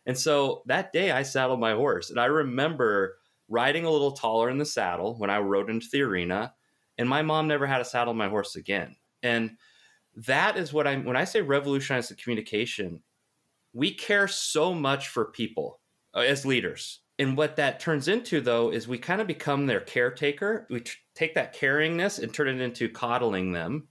And 0.08 0.18
so 0.18 0.64
that 0.66 0.92
day 0.92 1.12
I 1.12 1.22
saddled 1.22 1.60
my 1.60 1.74
horse. 1.74 2.10
And 2.10 2.20
I 2.20 2.26
remember 2.26 3.18
riding 3.50 3.86
a 3.86 3.92
little 3.92 4.14
taller 4.14 4.50
in 4.50 4.58
the 4.58 4.66
saddle 4.66 5.16
when 5.20 5.30
I 5.30 5.38
rode 5.38 5.70
into 5.70 5.88
the 5.92 6.02
arena. 6.02 6.54
And 6.98 7.08
my 7.08 7.22
mom 7.22 7.48
never 7.48 7.68
had 7.68 7.78
to 7.78 7.86
saddle 7.86 8.16
my 8.16 8.30
horse 8.30 8.56
again. 8.56 8.96
And 9.22 9.52
that 10.16 10.58
is 10.58 10.74
what 10.74 10.88
I'm 10.88 11.06
when 11.06 11.16
I 11.16 11.26
say 11.26 11.42
revolutionize 11.42 12.10
the 12.10 12.16
communication, 12.16 13.04
we 13.74 13.94
care 13.94 14.28
so 14.28 14.74
much 14.74 15.10
for 15.10 15.26
people 15.26 15.80
uh, 16.16 16.22
as 16.22 16.48
leaders. 16.48 17.02
And 17.20 17.36
what 17.36 17.58
that 17.58 17.82
turns 17.82 18.08
into 18.08 18.42
though 18.42 18.72
is 18.72 18.88
we 18.88 18.98
kind 18.98 19.22
of 19.22 19.28
become 19.28 19.68
their 19.68 19.82
caretaker. 19.82 20.66
We 20.70 20.84
take 21.14 21.36
that 21.36 21.56
caringness 21.56 22.22
and 22.22 22.34
turn 22.34 22.48
it 22.48 22.62
into 22.62 22.90
coddling 22.90 23.52
them. 23.52 23.90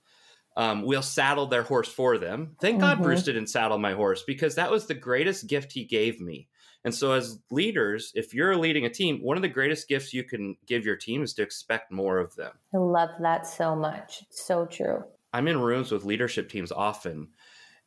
Um, 0.57 0.83
we'll 0.83 1.03
saddle 1.03 1.47
their 1.47 1.63
horse 1.63 1.89
for 1.89 2.19
them. 2.19 2.57
Thank 2.61 2.79
mm-hmm. 2.79 2.97
God 2.97 3.03
Bruce 3.03 3.23
didn't 3.23 3.47
saddle 3.47 3.79
my 3.79 3.93
horse 3.93 4.25
because 4.27 4.57
that 4.57 4.73
was 4.73 4.87
the 4.87 4.95
greatest 4.95 5.47
gift 5.47 5.73
he 5.73 5.85
gave 5.85 6.21
me. 6.21 6.49
And 6.85 6.95
so, 6.95 7.13
as 7.13 7.39
leaders, 7.51 8.13
if 8.15 8.33
you're 8.33 8.57
leading 8.57 8.85
a 8.85 8.91
team, 8.91 9.19
one 9.23 9.37
of 9.37 9.43
the 9.43 9.49
greatest 9.49 9.89
gifts 9.89 10.15
you 10.15 10.25
can 10.25 10.57
give 10.67 10.85
your 10.85 10.97
team 10.97 11.23
is 11.23 11.35
to 11.35 11.43
expect 11.43 11.93
more 11.93 12.19
of 12.19 12.35
them. 12.37 12.53
I 12.75 12.79
love 12.79 13.11
that 13.21 13.47
so 13.47 13.77
much. 13.77 14.25
So 14.31 14.65
true. 14.65 15.05
I'm 15.33 15.49
in 15.49 15.61
rooms 15.61 15.93
with 15.93 16.05
leadership 16.05 16.49
teams 16.49 16.73
often, 16.73 17.29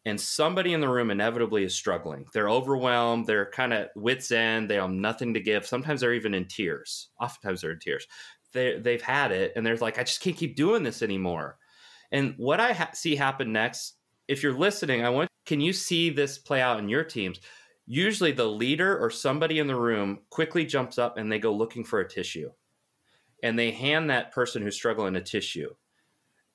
and 0.06 0.20
somebody 0.20 0.74
in 0.74 0.82
the 0.82 0.90
room 0.90 1.12
inevitably 1.12 1.64
is 1.64 1.76
struggling. 1.76 2.26
They're 2.34 2.50
overwhelmed. 2.50 3.28
They're 3.28 3.52
kind 3.52 3.74
of 3.74 3.90
wits 3.96 4.32
end. 4.32 4.70
They 4.70 4.76
have 4.76 4.90
nothing 4.90 5.34
to 5.36 5.40
give. 5.40 5.66
Sometimes 5.66 6.02
they're 6.02 6.14
even 6.14 6.34
in 6.34 6.46
tears. 6.46 7.10
Oftentimes 7.20 7.62
they're 7.62 7.72
in 7.72 7.80
tears. 7.80 8.08
They 8.54 8.80
they've 8.80 9.02
had 9.02 9.32
it, 9.32 9.54
and 9.56 9.66
they're 9.66 9.78
like, 9.78 10.00
I 10.00 10.04
just 10.04 10.22
can't 10.22 10.36
keep 10.36 10.56
doing 10.56 10.84
this 10.84 11.02
anymore. 11.02 11.58
And 12.12 12.34
what 12.38 12.60
I 12.60 12.74
ha- 12.74 12.92
see 12.94 13.16
happen 13.16 13.54
next, 13.54 13.96
if 14.28 14.44
you're 14.44 14.58
listening, 14.58 15.06
I 15.06 15.10
want 15.10 15.30
can 15.46 15.62
you 15.62 15.74
see 15.74 16.10
this 16.10 16.38
play 16.38 16.62
out 16.62 16.80
in 16.80 16.90
your 16.90 17.04
teams? 17.04 17.40
Usually, 17.86 18.32
the 18.32 18.46
leader 18.46 18.98
or 18.98 19.10
somebody 19.10 19.60
in 19.60 19.68
the 19.68 19.76
room 19.76 20.20
quickly 20.30 20.66
jumps 20.66 20.98
up 20.98 21.18
and 21.18 21.32
they 21.32 21.40
go 21.40 21.54
looking 21.54 21.84
for 21.84 22.00
a 22.00 22.10
tissue, 22.10 22.50
and 23.44 23.58
they 23.58 23.72
hand 23.72 24.10
that 24.10 24.32
person 24.32 24.62
who's 24.62 24.76
struggling 24.76 25.16
a 25.16 25.22
tissue 25.22 25.70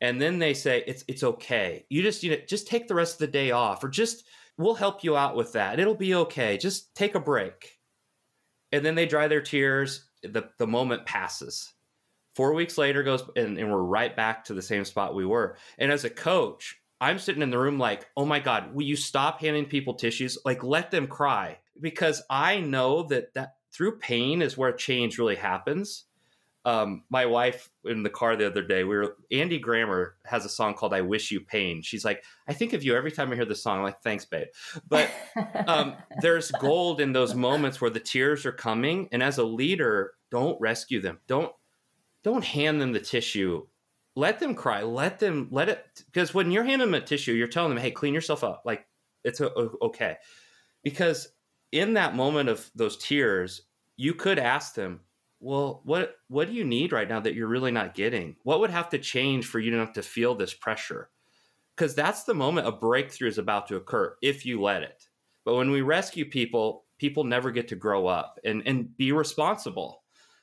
and 0.00 0.20
then 0.20 0.38
they 0.38 0.54
say 0.54 0.84
it's 0.86 1.04
it's 1.08 1.22
okay. 1.22 1.86
You 1.88 2.02
just 2.02 2.22
you 2.22 2.30
know 2.30 2.38
just 2.46 2.66
take 2.66 2.88
the 2.88 2.94
rest 2.94 3.14
of 3.14 3.18
the 3.20 3.26
day 3.28 3.50
off, 3.50 3.82
or 3.82 3.88
just 3.88 4.24
we'll 4.58 4.74
help 4.74 5.04
you 5.04 5.16
out 5.16 5.36
with 5.36 5.52
that. 5.52 5.80
It'll 5.80 5.94
be 5.94 6.14
okay. 6.14 6.56
Just 6.58 6.94
take 6.94 7.14
a 7.14 7.20
break. 7.20 7.78
And 8.72 8.84
then 8.84 8.94
they 8.94 9.06
dry 9.06 9.28
their 9.28 9.40
tears. 9.40 10.04
The 10.22 10.50
the 10.58 10.66
moment 10.66 11.06
passes. 11.06 11.72
Four 12.34 12.52
weeks 12.52 12.76
later 12.76 13.02
goes, 13.02 13.22
and, 13.34 13.56
and 13.56 13.72
we're 13.72 13.78
right 13.78 14.14
back 14.14 14.44
to 14.44 14.54
the 14.54 14.60
same 14.60 14.84
spot 14.84 15.14
we 15.14 15.24
were. 15.24 15.56
And 15.78 15.90
as 15.90 16.04
a 16.04 16.10
coach, 16.10 16.76
I'm 17.00 17.18
sitting 17.18 17.40
in 17.40 17.48
the 17.48 17.58
room 17.58 17.78
like, 17.78 18.06
oh 18.14 18.26
my 18.26 18.40
God, 18.40 18.74
will 18.74 18.82
you 18.82 18.96
stop 18.96 19.40
handing 19.40 19.64
people 19.64 19.94
tissues? 19.94 20.36
Like, 20.44 20.62
let 20.62 20.90
them 20.90 21.06
cry. 21.06 21.58
Because 21.80 22.22
I 22.28 22.60
know 22.60 23.04
that 23.04 23.32
that 23.34 23.54
through 23.72 23.98
pain 23.98 24.42
is 24.42 24.58
where 24.58 24.72
change 24.72 25.18
really 25.18 25.36
happens 25.36 26.04
um, 26.66 27.04
my 27.10 27.24
wife 27.26 27.70
in 27.84 28.02
the 28.02 28.10
car 28.10 28.34
the 28.34 28.44
other 28.44 28.60
day, 28.60 28.82
we 28.82 28.96
were 28.96 29.16
Andy 29.30 29.60
Grammer 29.60 30.16
has 30.24 30.44
a 30.44 30.48
song 30.48 30.74
called 30.74 30.92
"I 30.92 31.00
Wish 31.00 31.30
You 31.30 31.40
Pain." 31.40 31.80
She's 31.80 32.04
like, 32.04 32.24
"I 32.48 32.54
think 32.54 32.72
of 32.72 32.82
you 32.82 32.96
every 32.96 33.12
time 33.12 33.30
I 33.30 33.36
hear 33.36 33.44
this 33.44 33.62
song." 33.62 33.78
I'm 33.78 33.84
like, 33.84 34.02
"Thanks, 34.02 34.24
babe." 34.24 34.48
But 34.88 35.08
um, 35.68 35.94
there's 36.20 36.50
gold 36.50 37.00
in 37.00 37.12
those 37.12 37.36
moments 37.36 37.80
where 37.80 37.90
the 37.90 38.00
tears 38.00 38.44
are 38.44 38.52
coming, 38.52 39.08
and 39.12 39.22
as 39.22 39.38
a 39.38 39.44
leader, 39.44 40.14
don't 40.32 40.60
rescue 40.60 41.00
them. 41.00 41.20
Don't 41.28 41.52
don't 42.24 42.44
hand 42.44 42.80
them 42.80 42.90
the 42.90 42.98
tissue. 42.98 43.64
Let 44.16 44.40
them 44.40 44.56
cry. 44.56 44.82
Let 44.82 45.20
them 45.20 45.46
let 45.52 45.68
it 45.68 45.86
because 46.06 46.34
when 46.34 46.50
you're 46.50 46.64
handing 46.64 46.90
them 46.90 47.00
a 47.00 47.06
tissue, 47.06 47.32
you're 47.32 47.46
telling 47.46 47.72
them, 47.72 47.78
"Hey, 47.78 47.92
clean 47.92 48.12
yourself 48.12 48.42
up." 48.42 48.62
Like 48.64 48.88
it's 49.22 49.40
a, 49.40 49.46
a, 49.46 49.68
okay, 49.82 50.16
because 50.82 51.28
in 51.70 51.94
that 51.94 52.16
moment 52.16 52.48
of 52.48 52.68
those 52.74 52.96
tears, 52.96 53.62
you 53.96 54.14
could 54.14 54.40
ask 54.40 54.74
them, 54.74 55.02
well, 55.40 55.82
what 55.84 56.16
what 56.28 56.48
do 56.48 56.54
you 56.54 56.64
need 56.64 56.92
right 56.92 57.08
now 57.08 57.20
that 57.20 57.34
you're 57.34 57.48
really 57.48 57.70
not 57.70 57.94
getting? 57.94 58.36
What 58.42 58.60
would 58.60 58.70
have 58.70 58.88
to 58.90 58.98
change 58.98 59.46
for 59.46 59.58
you 59.58 59.70
not 59.70 59.94
to 59.94 60.02
feel 60.02 60.34
this 60.34 60.54
pressure? 60.54 61.10
Because 61.76 61.94
that's 61.94 62.24
the 62.24 62.34
moment 62.34 62.66
a 62.66 62.72
breakthrough 62.72 63.28
is 63.28 63.38
about 63.38 63.66
to 63.68 63.76
occur 63.76 64.16
if 64.22 64.46
you 64.46 64.60
let 64.62 64.82
it. 64.82 65.08
But 65.44 65.56
when 65.56 65.70
we 65.70 65.82
rescue 65.82 66.24
people, 66.24 66.84
people 66.98 67.24
never 67.24 67.50
get 67.50 67.68
to 67.68 67.76
grow 67.76 68.06
up 68.06 68.38
and, 68.44 68.62
and 68.66 68.96
be 68.96 69.12
responsible. 69.12 70.02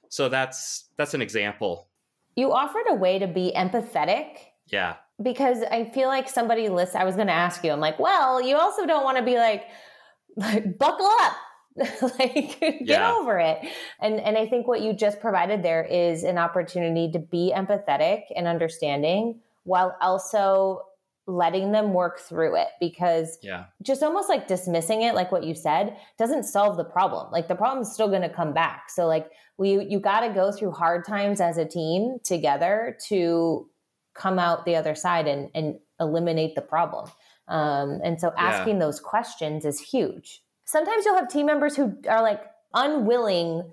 So 0.09 0.29
that's 0.29 0.89
that's 0.95 1.15
an 1.15 1.21
example. 1.21 1.89
You 2.35 2.53
offered 2.53 2.85
a 2.89 2.95
way 2.95 3.19
to 3.19 3.27
be 3.27 3.51
empathetic. 3.55 4.37
Yeah. 4.67 4.95
Because 5.21 5.63
I 5.71 5.85
feel 5.85 6.07
like 6.07 6.29
somebody 6.29 6.69
lists 6.69 6.95
I 6.95 7.03
was 7.03 7.15
gonna 7.15 7.31
ask 7.31 7.63
you, 7.63 7.71
I'm 7.71 7.79
like, 7.79 7.99
well, 7.99 8.41
you 8.41 8.57
also 8.57 8.85
don't 8.85 9.03
want 9.03 9.17
to 9.17 9.23
be 9.23 9.37
like, 9.37 9.63
like 10.35 10.77
buckle 10.77 11.09
up 11.21 11.33
like 12.19 12.59
get 12.59 12.81
yeah. 12.81 13.13
over 13.13 13.39
it. 13.39 13.59
And 13.99 14.19
and 14.19 14.37
i 14.37 14.45
think 14.47 14.67
what 14.67 14.81
you 14.81 14.93
just 14.93 15.19
provided 15.19 15.63
there 15.63 15.83
is 15.83 16.23
an 16.23 16.37
opportunity 16.37 17.11
to 17.11 17.19
be 17.19 17.53
empathetic 17.55 18.23
and 18.35 18.47
understanding 18.47 19.39
while 19.63 19.95
also 20.01 20.83
letting 21.25 21.71
them 21.71 21.93
work 21.93 22.19
through 22.19 22.55
it 22.55 22.67
because 22.79 23.37
yeah. 23.41 23.65
just 23.81 24.03
almost 24.03 24.27
like 24.27 24.47
dismissing 24.47 25.03
it 25.03 25.15
like 25.15 25.31
what 25.31 25.45
you 25.45 25.55
said 25.55 25.95
doesn't 26.17 26.43
solve 26.43 26.75
the 26.75 26.83
problem. 26.83 27.31
Like 27.31 27.47
the 27.47 27.55
problem's 27.55 27.93
still 27.93 28.09
going 28.09 28.23
to 28.23 28.29
come 28.29 28.53
back. 28.53 28.89
So 28.89 29.07
like 29.07 29.29
we 29.57 29.85
you 29.85 29.99
got 29.99 30.21
to 30.21 30.33
go 30.33 30.51
through 30.51 30.71
hard 30.71 31.05
times 31.05 31.39
as 31.39 31.57
a 31.57 31.65
team 31.65 32.17
together 32.23 32.97
to 33.07 33.69
come 34.13 34.37
out 34.37 34.65
the 34.65 34.75
other 34.75 34.95
side 34.95 35.27
and 35.27 35.49
and 35.55 35.79
eliminate 35.99 36.55
the 36.55 36.61
problem. 36.61 37.09
Um, 37.47 37.99
and 38.03 38.19
so 38.19 38.33
asking 38.37 38.75
yeah. 38.75 38.85
those 38.85 38.99
questions 38.99 39.65
is 39.65 39.79
huge 39.79 40.41
sometimes 40.65 41.05
you'll 41.05 41.15
have 41.15 41.27
team 41.27 41.45
members 41.45 41.75
who 41.75 41.97
are 42.09 42.21
like 42.21 42.41
unwilling 42.73 43.63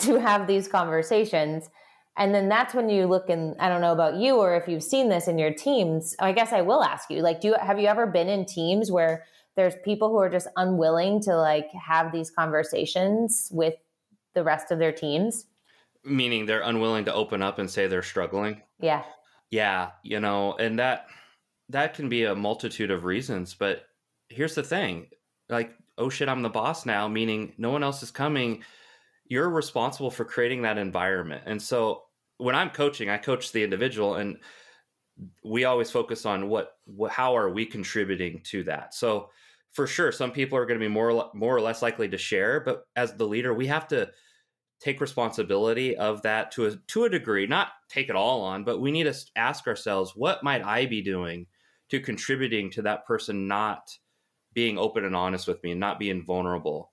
to 0.00 0.18
have 0.18 0.46
these 0.46 0.68
conversations 0.68 1.68
and 2.16 2.34
then 2.34 2.48
that's 2.48 2.74
when 2.74 2.88
you 2.88 3.06
look 3.06 3.28
and 3.28 3.56
i 3.60 3.68
don't 3.68 3.80
know 3.80 3.92
about 3.92 4.16
you 4.16 4.36
or 4.36 4.54
if 4.54 4.68
you've 4.68 4.82
seen 4.82 5.08
this 5.08 5.28
in 5.28 5.38
your 5.38 5.52
teams 5.52 6.14
i 6.20 6.32
guess 6.32 6.52
i 6.52 6.60
will 6.60 6.82
ask 6.82 7.10
you 7.10 7.20
like 7.20 7.40
do 7.40 7.48
you 7.48 7.56
have 7.60 7.78
you 7.78 7.86
ever 7.86 8.06
been 8.06 8.28
in 8.28 8.44
teams 8.44 8.90
where 8.90 9.24
there's 9.56 9.74
people 9.84 10.08
who 10.08 10.18
are 10.18 10.30
just 10.30 10.46
unwilling 10.56 11.20
to 11.20 11.36
like 11.36 11.68
have 11.72 12.12
these 12.12 12.30
conversations 12.30 13.48
with 13.52 13.74
the 14.34 14.44
rest 14.44 14.70
of 14.70 14.78
their 14.78 14.92
teams 14.92 15.46
meaning 16.04 16.46
they're 16.46 16.62
unwilling 16.62 17.04
to 17.04 17.12
open 17.12 17.42
up 17.42 17.58
and 17.58 17.68
say 17.68 17.86
they're 17.86 18.02
struggling 18.02 18.62
yeah 18.80 19.02
Yeah, 19.50 19.92
you 20.02 20.20
know, 20.20 20.54
and 20.54 20.78
that 20.78 21.06
that 21.70 21.94
can 21.94 22.08
be 22.08 22.24
a 22.24 22.34
multitude 22.34 22.90
of 22.90 23.04
reasons, 23.04 23.54
but 23.54 23.86
here's 24.28 24.54
the 24.54 24.62
thing. 24.62 25.06
Like, 25.48 25.72
oh 25.98 26.08
shit, 26.08 26.28
I'm 26.28 26.42
the 26.42 26.48
boss 26.48 26.86
now, 26.86 27.08
meaning 27.08 27.52
no 27.58 27.70
one 27.70 27.82
else 27.82 28.02
is 28.02 28.10
coming. 28.10 28.62
You're 29.26 29.50
responsible 29.50 30.10
for 30.10 30.24
creating 30.24 30.62
that 30.62 30.78
environment. 30.78 31.42
And 31.46 31.60
so 31.60 32.04
when 32.38 32.54
I'm 32.54 32.70
coaching, 32.70 33.10
I 33.10 33.18
coach 33.18 33.52
the 33.52 33.62
individual 33.62 34.14
and 34.14 34.38
we 35.44 35.64
always 35.64 35.90
focus 35.90 36.24
on 36.24 36.48
what, 36.48 36.76
what 36.84 37.10
how 37.10 37.36
are 37.36 37.50
we 37.50 37.66
contributing 37.66 38.40
to 38.44 38.62
that. 38.64 38.94
So 38.94 39.30
for 39.72 39.86
sure 39.86 40.12
some 40.12 40.30
people 40.30 40.56
are 40.56 40.64
going 40.64 40.78
to 40.80 40.84
be 40.84 40.92
more 40.92 41.30
more 41.34 41.54
or 41.54 41.60
less 41.60 41.82
likely 41.82 42.08
to 42.08 42.18
share, 42.18 42.60
but 42.60 42.84
as 42.96 43.14
the 43.14 43.26
leader, 43.26 43.52
we 43.52 43.66
have 43.66 43.88
to 43.88 44.10
take 44.80 45.00
responsibility 45.00 45.96
of 45.96 46.22
that 46.22 46.52
to 46.52 46.66
a 46.66 46.76
to 46.88 47.04
a 47.04 47.10
degree, 47.10 47.46
not 47.46 47.68
take 47.88 48.08
it 48.08 48.16
all 48.16 48.42
on, 48.42 48.64
but 48.64 48.80
we 48.80 48.92
need 48.92 49.04
to 49.04 49.14
ask 49.36 49.66
ourselves 49.66 50.12
what 50.14 50.44
might 50.44 50.64
I 50.64 50.86
be 50.86 51.02
doing 51.02 51.46
to 51.90 52.00
contributing 52.00 52.70
to 52.70 52.82
that 52.82 53.06
person 53.06 53.48
not 53.48 53.90
being 54.54 54.78
open 54.78 55.04
and 55.04 55.16
honest 55.16 55.46
with 55.46 55.62
me 55.62 55.72
and 55.72 55.80
not 55.80 55.98
being 55.98 56.24
vulnerable. 56.24 56.92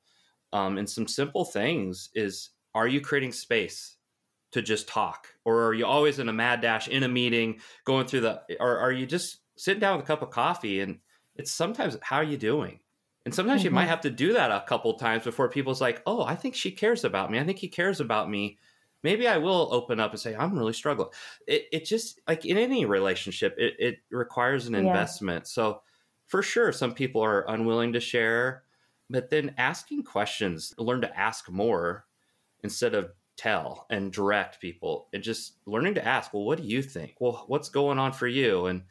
Um, 0.53 0.77
and 0.77 0.89
some 0.89 1.07
simple 1.07 1.45
things 1.45 2.09
is 2.13 2.51
are 2.73 2.87
you 2.87 3.01
creating 3.01 3.31
space 3.31 3.95
to 4.51 4.61
just 4.61 4.87
talk 4.87 5.27
or 5.43 5.65
are 5.65 5.73
you 5.73 5.85
always 5.85 6.19
in 6.19 6.29
a 6.29 6.33
mad 6.33 6.61
dash 6.61 6.87
in 6.87 7.03
a 7.03 7.07
meeting 7.09 7.59
going 7.83 8.07
through 8.07 8.21
the 8.21 8.41
or 8.59 8.77
are 8.77 8.91
you 8.91 9.05
just 9.05 9.39
sitting 9.57 9.81
down 9.81 9.97
with 9.97 10.05
a 10.05 10.07
cup 10.07 10.21
of 10.21 10.29
coffee 10.29 10.79
and 10.79 10.99
it's 11.35 11.51
sometimes 11.51 11.97
how 12.01 12.17
are 12.17 12.23
you 12.23 12.37
doing 12.37 12.79
and 13.25 13.33
sometimes 13.33 13.61
mm-hmm. 13.61 13.65
you 13.65 13.71
might 13.71 13.81
mm-hmm. 13.83 13.89
have 13.89 14.01
to 14.01 14.11
do 14.11 14.33
that 14.33 14.51
a 14.51 14.63
couple 14.67 14.93
times 14.93 15.23
before 15.23 15.49
people's 15.49 15.81
like, 15.81 16.01
oh, 16.05 16.23
I 16.23 16.35
think 16.35 16.53
she 16.53 16.71
cares 16.71 17.03
about 17.03 17.31
me. 17.31 17.39
I 17.39 17.43
think 17.43 17.57
he 17.57 17.67
cares 17.67 17.99
about 17.99 18.29
me. 18.29 18.59
Maybe 19.03 19.27
I 19.27 19.37
will 19.37 19.69
open 19.71 19.99
up 19.99 20.11
and 20.11 20.19
say, 20.19 20.35
I'm 20.35 20.57
really 20.57 20.73
struggling. 20.73 21.09
It, 21.47 21.65
it 21.71 21.85
just, 21.85 22.21
like 22.27 22.45
in 22.45 22.57
any 22.57 22.85
relationship, 22.85 23.55
it, 23.57 23.73
it 23.79 23.97
requires 24.11 24.67
an 24.67 24.73
yeah. 24.73 24.81
investment. 24.81 25.47
So 25.47 25.81
for 26.27 26.41
sure, 26.41 26.71
some 26.71 26.93
people 26.93 27.21
are 27.21 27.45
unwilling 27.47 27.93
to 27.93 27.99
share, 27.99 28.63
but 29.09 29.29
then 29.29 29.53
asking 29.57 30.03
questions, 30.03 30.73
learn 30.77 31.01
to 31.01 31.19
ask 31.19 31.49
more 31.49 32.05
instead 32.63 32.95
of 32.95 33.11
tell 33.37 33.85
and 33.89 34.11
direct 34.11 34.61
people 34.61 35.07
and 35.13 35.21
just 35.21 35.57
learning 35.65 35.95
to 35.95 36.05
ask, 36.05 36.33
well, 36.33 36.45
what 36.45 36.57
do 36.57 36.63
you 36.63 36.81
think? 36.81 37.15
Well, 37.19 37.43
what's 37.47 37.69
going 37.69 37.99
on 37.99 38.13
for 38.13 38.27
you? 38.27 38.67
And, 38.67 38.83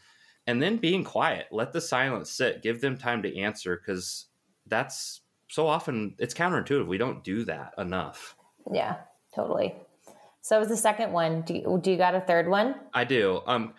and 0.46 0.62
then 0.62 0.76
being 0.76 1.04
quiet 1.04 1.46
let 1.50 1.72
the 1.72 1.80
silence 1.80 2.30
sit 2.30 2.62
give 2.62 2.80
them 2.80 2.96
time 2.96 3.22
to 3.22 3.38
answer 3.38 3.76
because 3.76 4.26
that's 4.66 5.20
so 5.48 5.66
often 5.66 6.14
it's 6.18 6.34
counterintuitive 6.34 6.86
we 6.86 6.98
don't 6.98 7.24
do 7.24 7.44
that 7.44 7.72
enough 7.78 8.36
yeah 8.72 8.96
totally 9.34 9.74
so 10.40 10.58
was 10.58 10.68
the 10.68 10.76
second 10.76 11.12
one 11.12 11.42
do 11.42 11.54
you, 11.54 11.80
do 11.82 11.90
you 11.90 11.96
got 11.96 12.14
a 12.14 12.20
third 12.20 12.48
one 12.48 12.74
i 12.92 13.04
do 13.04 13.40
um 13.46 13.74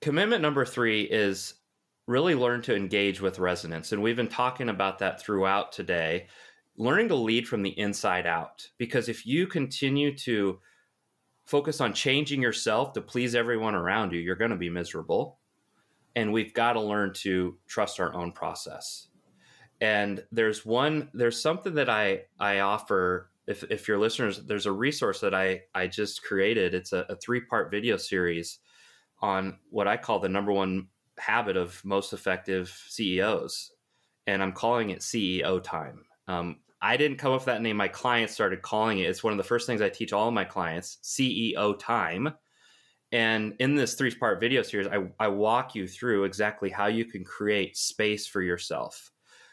commitment 0.00 0.42
number 0.42 0.64
three 0.64 1.02
is 1.02 1.54
really 2.06 2.34
learn 2.34 2.60
to 2.62 2.76
engage 2.76 3.20
with 3.20 3.38
resonance 3.38 3.92
and 3.92 4.02
we've 4.02 4.16
been 4.16 4.28
talking 4.28 4.68
about 4.68 4.98
that 4.98 5.20
throughout 5.20 5.72
today. 5.72 6.26
Learning 6.76 7.08
to 7.08 7.14
lead 7.14 7.46
from 7.46 7.62
the 7.62 7.78
inside 7.78 8.26
out 8.26 8.68
because 8.78 9.08
if 9.08 9.26
you 9.26 9.46
continue 9.46 10.16
to 10.18 10.58
focus 11.44 11.80
on 11.80 11.92
changing 11.92 12.42
yourself 12.42 12.92
to 12.92 13.00
please 13.00 13.34
everyone 13.34 13.74
around 13.74 14.12
you 14.12 14.18
you're 14.18 14.34
going 14.34 14.50
to 14.50 14.56
be 14.56 14.70
miserable. 14.70 15.38
And 16.16 16.32
we've 16.32 16.54
got 16.54 16.74
to 16.74 16.80
learn 16.80 17.12
to 17.14 17.56
trust 17.66 18.00
our 18.00 18.14
own 18.14 18.32
process. 18.32 19.08
And 19.80 20.22
there's 20.30 20.64
one 20.64 21.10
there's 21.14 21.40
something 21.40 21.74
that 21.74 21.88
i 21.88 22.22
i 22.38 22.60
offer 22.60 23.30
if 23.46 23.64
if 23.64 23.88
your 23.88 23.98
listeners 23.98 24.42
there's 24.46 24.66
a 24.66 24.72
resource 24.72 25.20
that 25.20 25.34
i 25.34 25.62
i 25.74 25.86
just 25.86 26.22
created. 26.22 26.74
It's 26.74 26.92
a, 26.92 27.06
a 27.08 27.16
three 27.16 27.40
part 27.40 27.70
video 27.70 27.96
series 27.96 28.58
on 29.20 29.58
what 29.70 29.88
i 29.88 29.96
call 29.96 30.18
the 30.18 30.28
number 30.28 30.52
one 30.52 30.88
habit 31.18 31.56
of 31.56 31.84
most 31.84 32.12
effective 32.12 32.68
ceos 32.88 33.70
and 34.26 34.42
i'm 34.42 34.52
calling 34.52 34.90
it 34.90 35.00
ceo 35.00 35.62
time 35.62 36.04
um, 36.28 36.56
i 36.82 36.96
didn't 36.96 37.18
come 37.18 37.32
up 37.32 37.40
with 37.40 37.46
that 37.46 37.62
name 37.62 37.76
my 37.76 37.88
clients 37.88 38.32
started 38.32 38.62
calling 38.62 38.98
it 38.98 39.08
it's 39.08 39.22
one 39.22 39.32
of 39.32 39.36
the 39.36 39.44
first 39.44 39.66
things 39.66 39.80
i 39.80 39.88
teach 39.88 40.12
all 40.12 40.30
my 40.30 40.44
clients 40.44 40.98
ceo 41.02 41.78
time 41.78 42.34
and 43.14 43.54
in 43.60 43.76
this 43.76 43.94
three 43.94 44.12
part 44.12 44.40
video 44.40 44.62
series, 44.62 44.88
I, 44.88 45.04
I 45.20 45.28
walk 45.28 45.76
you 45.76 45.86
through 45.86 46.24
exactly 46.24 46.68
how 46.68 46.86
you 46.86 47.04
can 47.04 47.22
create 47.22 47.76
space 47.76 48.26
for 48.26 48.42
yourself. 48.42 49.12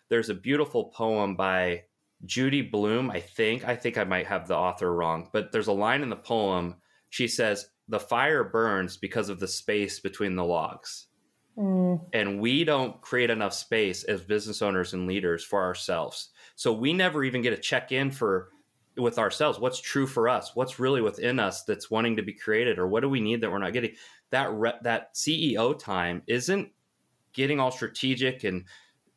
There's 0.09 0.31
a 0.31 0.33
beautiful 0.33 0.85
poem 0.85 1.35
by 1.35 1.83
Judy 2.25 2.63
Blume, 2.63 3.11
I 3.11 3.19
think. 3.19 3.67
I 3.67 3.75
think 3.75 3.99
I 3.99 4.03
might 4.03 4.25
have 4.25 4.47
the 4.47 4.57
author 4.57 4.91
wrong, 4.95 5.29
but 5.31 5.51
there's 5.51 5.67
a 5.67 5.73
line 5.73 6.01
in 6.01 6.09
the 6.09 6.15
poem. 6.15 6.77
She 7.11 7.27
says, 7.27 7.67
The 7.87 7.99
fire 7.99 8.43
burns 8.43 8.97
because 8.97 9.29
of 9.29 9.39
the 9.39 9.47
space 9.47 9.99
between 9.99 10.35
the 10.35 10.43
logs. 10.43 11.05
Mm. 11.57 12.01
And 12.13 12.39
we 12.39 12.63
don't 12.63 12.99
create 13.01 13.29
enough 13.29 13.53
space 13.53 14.03
as 14.03 14.21
business 14.21 14.61
owners 14.61 14.93
and 14.93 15.07
leaders 15.07 15.43
for 15.43 15.61
ourselves. 15.61 16.29
So 16.55 16.71
we 16.71 16.93
never 16.93 17.23
even 17.23 17.41
get 17.41 17.53
a 17.53 17.57
check 17.57 17.91
in 17.91 18.11
for 18.11 18.49
with 18.97 19.17
ourselves 19.17 19.57
what's 19.59 19.79
true 19.79 20.05
for 20.05 20.27
us 20.27 20.53
what's 20.53 20.79
really 20.79 21.01
within 21.01 21.39
us 21.39 21.63
that's 21.63 21.89
wanting 21.89 22.17
to 22.17 22.21
be 22.21 22.33
created 22.33 22.77
or 22.77 22.87
what 22.87 22.99
do 22.99 23.09
we 23.09 23.21
need 23.21 23.39
that 23.39 23.49
we're 23.49 23.57
not 23.57 23.73
getting 23.73 23.93
that 24.31 24.51
re- 24.51 24.73
that 24.81 25.13
ceo 25.13 25.77
time 25.77 26.21
isn't 26.27 26.69
getting 27.33 27.59
all 27.59 27.71
strategic 27.71 28.43
and 28.43 28.65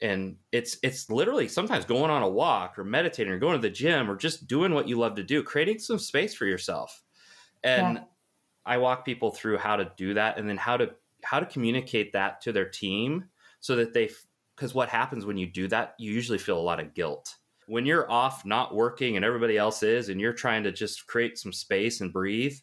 and 0.00 0.36
it's 0.52 0.78
it's 0.82 1.10
literally 1.10 1.48
sometimes 1.48 1.84
going 1.84 2.10
on 2.10 2.22
a 2.22 2.28
walk 2.28 2.78
or 2.78 2.84
meditating 2.84 3.32
or 3.32 3.38
going 3.38 3.56
to 3.56 3.62
the 3.62 3.70
gym 3.70 4.08
or 4.10 4.16
just 4.16 4.46
doing 4.46 4.72
what 4.72 4.88
you 4.88 4.96
love 4.96 5.16
to 5.16 5.24
do 5.24 5.42
creating 5.42 5.78
some 5.78 5.98
space 5.98 6.34
for 6.34 6.46
yourself 6.46 7.02
and 7.64 7.96
yeah. 7.96 8.04
i 8.64 8.76
walk 8.76 9.04
people 9.04 9.32
through 9.32 9.58
how 9.58 9.74
to 9.74 9.90
do 9.96 10.14
that 10.14 10.38
and 10.38 10.48
then 10.48 10.56
how 10.56 10.76
to 10.76 10.90
how 11.24 11.40
to 11.40 11.46
communicate 11.46 12.12
that 12.12 12.40
to 12.42 12.52
their 12.52 12.68
team 12.68 13.24
so 13.60 13.76
that 13.76 13.92
they 13.92 14.10
because 14.56 14.74
what 14.74 14.88
happens 14.88 15.26
when 15.26 15.36
you 15.36 15.46
do 15.46 15.66
that 15.68 15.94
you 15.98 16.12
usually 16.12 16.38
feel 16.38 16.58
a 16.58 16.60
lot 16.60 16.80
of 16.80 16.94
guilt. 16.94 17.36
When 17.66 17.86
you're 17.86 18.10
off 18.10 18.44
not 18.44 18.74
working 18.74 19.16
and 19.16 19.24
everybody 19.24 19.56
else 19.56 19.82
is 19.82 20.10
and 20.10 20.20
you're 20.20 20.34
trying 20.34 20.64
to 20.64 20.72
just 20.72 21.06
create 21.06 21.38
some 21.38 21.52
space 21.52 22.00
and 22.00 22.12
breathe 22.12 22.56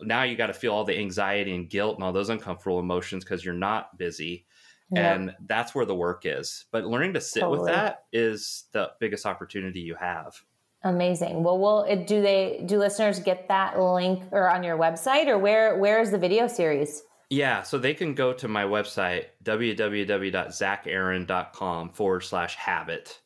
now 0.00 0.22
you 0.22 0.36
got 0.36 0.48
to 0.48 0.52
feel 0.52 0.72
all 0.72 0.84
the 0.84 0.98
anxiety 0.98 1.54
and 1.54 1.68
guilt 1.68 1.96
and 1.96 2.04
all 2.04 2.12
those 2.12 2.28
uncomfortable 2.28 2.80
emotions 2.80 3.24
because 3.24 3.44
you're 3.44 3.54
not 3.54 3.96
busy. 3.98 4.46
Yep. 4.90 5.16
and 5.16 5.34
that's 5.46 5.74
where 5.74 5.86
the 5.86 5.94
work 5.94 6.22
is. 6.26 6.66
But 6.70 6.84
learning 6.84 7.14
to 7.14 7.20
sit 7.20 7.40
totally. 7.40 7.60
with 7.60 7.68
that 7.68 8.04
is 8.12 8.64
the 8.72 8.90
biggest 9.00 9.24
opportunity 9.24 9.80
you 9.80 9.94
have. 9.94 10.34
Amazing. 10.82 11.42
Well 11.42 11.58
will 11.58 11.84
it 11.84 12.06
do 12.06 12.20
they 12.20 12.62
do 12.66 12.78
listeners 12.78 13.18
get 13.18 13.48
that 13.48 13.80
link 13.80 14.22
or 14.30 14.50
on 14.50 14.62
your 14.62 14.76
website 14.76 15.26
or 15.26 15.38
where 15.38 15.78
where 15.78 16.00
is 16.00 16.10
the 16.10 16.18
video 16.18 16.46
series 16.46 17.02
yeah, 17.34 17.62
so 17.62 17.78
they 17.78 17.94
can 17.94 18.14
go 18.14 18.32
to 18.32 18.48
my 18.48 18.64
website, 18.64 19.26
www.zacharend.com 19.42 21.90
forward 21.90 22.20
slash 22.20 22.54
habit. 22.54 23.20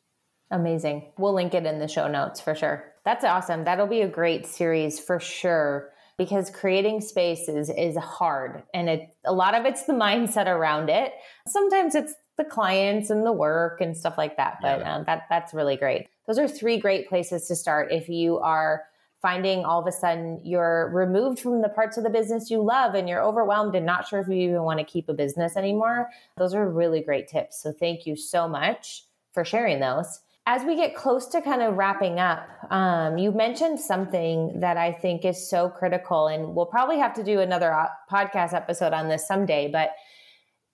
Amazing. 0.51 1.11
We'll 1.17 1.33
link 1.33 1.53
it 1.53 1.65
in 1.65 1.79
the 1.79 1.87
show 1.87 2.07
notes 2.07 2.41
for 2.41 2.55
sure. 2.55 2.93
That's 3.05 3.23
awesome. 3.23 3.63
That'll 3.65 3.87
be 3.87 4.01
a 4.01 4.07
great 4.07 4.47
series 4.47 4.99
for 4.99 5.19
sure 5.19 5.91
because 6.17 6.49
creating 6.49 7.01
spaces 7.01 7.69
is 7.69 7.95
hard 7.95 8.63
and 8.73 8.89
it 8.89 9.09
a 9.25 9.33
lot 9.33 9.53
of 9.55 9.65
it's 9.65 9.85
the 9.85 9.93
mindset 9.93 10.47
around 10.47 10.89
it. 10.89 11.13
Sometimes 11.47 11.95
it's 11.95 12.13
the 12.37 12.45
clients 12.45 13.09
and 13.09 13.25
the 13.25 13.31
work 13.31 13.81
and 13.81 13.95
stuff 13.95 14.17
like 14.17 14.35
that, 14.37 14.57
but 14.61 14.79
yeah. 14.79 14.95
um, 14.95 15.03
that 15.05 15.23
that's 15.29 15.53
really 15.53 15.75
great. 15.75 16.07
Those 16.25 16.39
are 16.39 16.47
three 16.47 16.79
great 16.79 17.09
places 17.09 17.47
to 17.47 17.55
start 17.55 17.91
if 17.91 18.09
you 18.09 18.39
are 18.39 18.83
finding 19.21 19.65
all 19.65 19.81
of 19.81 19.87
a 19.87 19.91
sudden 19.91 20.39
you're 20.43 20.89
removed 20.93 21.39
from 21.39 21.61
the 21.61 21.69
parts 21.69 21.97
of 21.97 22.03
the 22.03 22.09
business 22.09 22.49
you 22.49 22.61
love 22.61 22.95
and 22.95 23.09
you're 23.09 23.21
overwhelmed 23.21 23.75
and 23.75 23.85
not 23.85 24.07
sure 24.07 24.19
if 24.19 24.27
you 24.27 24.35
even 24.35 24.63
want 24.63 24.79
to 24.79 24.85
keep 24.85 25.09
a 25.09 25.13
business 25.13 25.57
anymore. 25.57 26.09
Those 26.37 26.53
are 26.53 26.69
really 26.69 27.01
great 27.01 27.27
tips. 27.27 27.61
So 27.61 27.71
thank 27.71 28.05
you 28.05 28.15
so 28.15 28.47
much 28.47 29.03
for 29.33 29.43
sharing 29.43 29.79
those 29.79 30.21
as 30.49 30.63
we 30.63 30.75
get 30.75 30.95
close 30.95 31.27
to 31.27 31.43
kind 31.43 31.61
of 31.61 31.75
wrapping 31.75 32.19
up, 32.19 32.49
um, 32.71 33.19
you 33.19 33.31
mentioned 33.31 33.79
something 33.79 34.59
that 34.59 34.77
I 34.77 34.91
think 34.91 35.23
is 35.23 35.47
so 35.47 35.69
critical, 35.69 36.25
and 36.25 36.55
we'll 36.55 36.65
probably 36.65 36.97
have 36.97 37.13
to 37.13 37.23
do 37.23 37.39
another 37.39 37.71
uh, 37.71 37.85
podcast 38.11 38.55
episode 38.55 38.91
on 38.91 39.09
this 39.09 39.27
someday. 39.27 39.69
But 39.71 39.91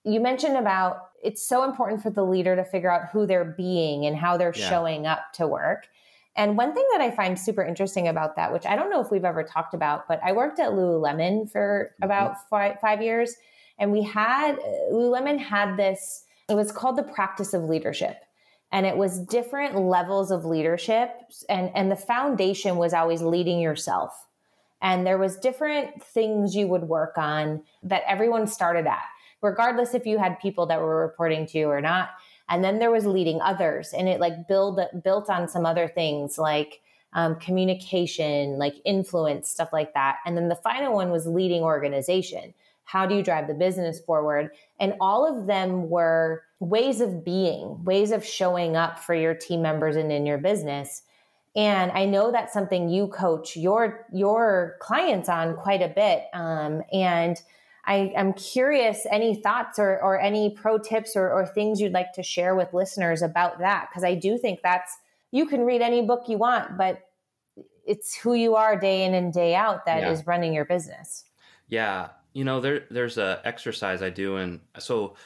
you 0.02 0.18
mentioned 0.18 0.56
about 0.56 1.10
it's 1.22 1.46
so 1.46 1.62
important 1.62 2.02
for 2.02 2.08
the 2.08 2.24
leader 2.24 2.56
to 2.56 2.64
figure 2.64 2.90
out 2.90 3.10
who 3.12 3.26
they're 3.26 3.44
being 3.44 4.06
and 4.06 4.16
how 4.16 4.38
they're 4.38 4.54
yeah. 4.56 4.70
showing 4.70 5.06
up 5.06 5.20
to 5.34 5.46
work. 5.46 5.88
And 6.36 6.56
one 6.56 6.74
thing 6.74 6.86
that 6.92 7.00
I 7.00 7.10
find 7.10 7.38
super 7.38 7.64
interesting 7.64 8.08
about 8.08 8.36
that, 8.36 8.52
which 8.52 8.66
I 8.66 8.76
don't 8.76 8.90
know 8.90 9.00
if 9.00 9.10
we've 9.10 9.24
ever 9.24 9.42
talked 9.42 9.72
about, 9.74 10.06
but 10.06 10.20
I 10.22 10.32
worked 10.32 10.60
at 10.60 10.70
Lululemon 10.70 11.50
for 11.50 11.92
mm-hmm. 11.92 12.04
about 12.04 12.48
five, 12.50 12.78
five 12.80 13.02
years, 13.02 13.34
and 13.78 13.90
we 13.90 14.02
had 14.02 14.58
Lululemon 14.92 15.38
had 15.38 15.76
this. 15.76 16.24
It 16.48 16.54
was 16.54 16.70
called 16.70 16.96
the 16.96 17.02
practice 17.02 17.54
of 17.54 17.64
leadership 17.64 18.18
and 18.72 18.86
it 18.86 18.96
was 18.96 19.20
different 19.20 19.76
levels 19.76 20.30
of 20.30 20.44
leadership 20.44 21.10
and 21.48 21.70
and 21.74 21.90
the 21.90 21.96
foundation 21.96 22.76
was 22.76 22.92
always 22.92 23.22
leading 23.22 23.60
yourself 23.60 24.26
and 24.82 25.06
there 25.06 25.18
was 25.18 25.36
different 25.36 26.02
things 26.02 26.54
you 26.54 26.66
would 26.66 26.84
work 26.84 27.16
on 27.16 27.62
that 27.82 28.02
everyone 28.06 28.46
started 28.46 28.86
at 28.86 29.02
regardless 29.42 29.94
if 29.94 30.06
you 30.06 30.18
had 30.18 30.38
people 30.40 30.66
that 30.66 30.80
were 30.80 31.00
reporting 31.00 31.46
to 31.46 31.58
you 31.58 31.68
or 31.68 31.80
not 31.80 32.10
and 32.48 32.62
then 32.62 32.78
there 32.78 32.90
was 32.90 33.06
leading 33.06 33.40
others 33.40 33.92
and 33.92 34.08
it 34.08 34.20
like 34.20 34.48
build 34.48 34.80
built 35.02 35.28
on 35.28 35.48
some 35.48 35.66
other 35.66 35.88
things 35.88 36.38
like 36.38 36.80
um, 37.12 37.36
communication, 37.36 38.58
like 38.58 38.74
influence, 38.84 39.48
stuff 39.48 39.72
like 39.72 39.94
that. 39.94 40.18
And 40.26 40.36
then 40.36 40.48
the 40.48 40.56
final 40.56 40.94
one 40.94 41.10
was 41.10 41.26
leading 41.26 41.62
organization. 41.62 42.52
How 42.84 43.06
do 43.06 43.16
you 43.16 43.22
drive 43.22 43.48
the 43.48 43.54
business 43.54 43.98
forward? 44.00 44.50
And 44.78 44.94
all 45.00 45.26
of 45.26 45.46
them 45.46 45.88
were 45.88 46.44
ways 46.60 47.00
of 47.00 47.24
being, 47.24 47.82
ways 47.84 48.12
of 48.12 48.24
showing 48.24 48.76
up 48.76 48.98
for 48.98 49.14
your 49.14 49.34
team 49.34 49.62
members 49.62 49.96
and 49.96 50.12
in 50.12 50.26
your 50.26 50.38
business. 50.38 51.02
And 51.56 51.90
I 51.92 52.04
know 52.04 52.30
that's 52.30 52.52
something 52.52 52.90
you 52.90 53.08
coach 53.08 53.56
your 53.56 54.06
your 54.12 54.76
clients 54.80 55.30
on 55.30 55.56
quite 55.56 55.80
a 55.80 55.88
bit. 55.88 56.24
Um, 56.34 56.82
and 56.92 57.40
I, 57.86 58.12
am 58.16 58.32
curious 58.32 59.06
any 59.10 59.36
thoughts 59.36 59.78
or, 59.78 60.02
or 60.02 60.20
any 60.20 60.50
pro 60.50 60.78
tips 60.78 61.14
or, 61.14 61.30
or 61.30 61.46
things 61.46 61.80
you'd 61.80 61.92
like 61.92 62.12
to 62.14 62.22
share 62.22 62.56
with 62.56 62.74
listeners 62.74 63.22
about 63.22 63.60
that 63.60 63.88
because 63.88 64.04
I 64.04 64.14
do 64.14 64.36
think 64.38 64.60
that's 64.62 64.96
you 65.30 65.46
can 65.46 65.62
read 65.62 65.82
any 65.82 66.02
book 66.02 66.24
you 66.28 66.38
want, 66.38 66.76
but 66.76 67.00
it's 67.84 68.16
who 68.16 68.34
you 68.34 68.56
are 68.56 68.78
day 68.78 69.04
in 69.04 69.14
and 69.14 69.32
day 69.32 69.54
out 69.54 69.86
that 69.86 70.00
yeah. 70.00 70.10
is 70.10 70.26
running 70.26 70.52
your 70.52 70.64
business. 70.64 71.24
Yeah, 71.68 72.08
you 72.32 72.44
know 72.44 72.60
there 72.60 72.84
there's 72.90 73.18
a 73.18 73.40
exercise 73.44 74.02
I 74.02 74.10
do, 74.10 74.36
and 74.36 74.60
so 74.78 75.16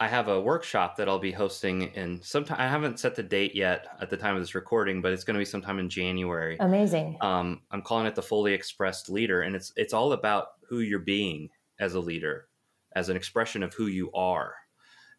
I 0.00 0.08
have 0.08 0.28
a 0.28 0.40
workshop 0.40 0.96
that 0.96 1.08
I'll 1.08 1.18
be 1.18 1.32
hosting 1.32 1.82
in 1.94 2.22
sometime. 2.22 2.58
I 2.60 2.68
haven't 2.68 3.00
set 3.00 3.16
the 3.16 3.22
date 3.22 3.54
yet 3.54 3.86
at 4.00 4.10
the 4.10 4.16
time 4.16 4.36
of 4.36 4.42
this 4.42 4.54
recording, 4.54 5.02
but 5.02 5.12
it's 5.12 5.24
going 5.24 5.34
to 5.34 5.40
be 5.40 5.44
sometime 5.44 5.78
in 5.78 5.88
January. 5.88 6.56
Amazing. 6.60 7.16
Um, 7.20 7.62
I'm 7.70 7.82
calling 7.82 8.06
it 8.06 8.14
the 8.14 8.22
fully 8.22 8.54
expressed 8.54 9.08
leader, 9.08 9.42
and 9.42 9.56
it's 9.56 9.72
it's 9.76 9.92
all 9.92 10.12
about 10.12 10.48
who 10.68 10.80
you're 10.80 10.98
being 11.00 11.48
as 11.78 11.94
a 11.94 12.00
leader, 12.00 12.48
as 12.94 13.08
an 13.08 13.16
expression 13.16 13.62
of 13.62 13.74
who 13.74 13.86
you 13.86 14.10
are. 14.12 14.54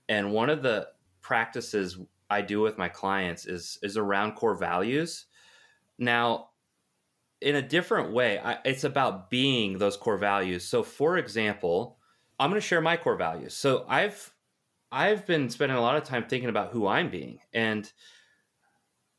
And 0.07 0.31
one 0.31 0.49
of 0.49 0.63
the 0.63 0.87
practices 1.21 1.97
I 2.29 2.41
do 2.41 2.61
with 2.61 2.77
my 2.77 2.89
clients 2.89 3.45
is 3.45 3.79
is 3.81 3.97
around 3.97 4.33
core 4.33 4.55
values. 4.55 5.25
Now, 5.97 6.49
in 7.41 7.55
a 7.55 7.61
different 7.61 8.11
way, 8.11 8.39
I, 8.39 8.57
it's 8.65 8.83
about 8.83 9.29
being 9.29 9.77
those 9.77 9.97
core 9.97 10.17
values. 10.17 10.65
So, 10.65 10.83
for 10.83 11.17
example, 11.17 11.97
I'm 12.39 12.49
going 12.49 12.61
to 12.61 12.67
share 12.67 12.81
my 12.81 12.97
core 12.97 13.15
values. 13.15 13.53
So, 13.55 13.85
I've 13.87 14.33
I've 14.91 15.25
been 15.25 15.49
spending 15.49 15.77
a 15.77 15.81
lot 15.81 15.97
of 15.97 16.03
time 16.03 16.25
thinking 16.27 16.49
about 16.49 16.71
who 16.71 16.87
I'm 16.87 17.09
being, 17.09 17.39
and 17.53 17.91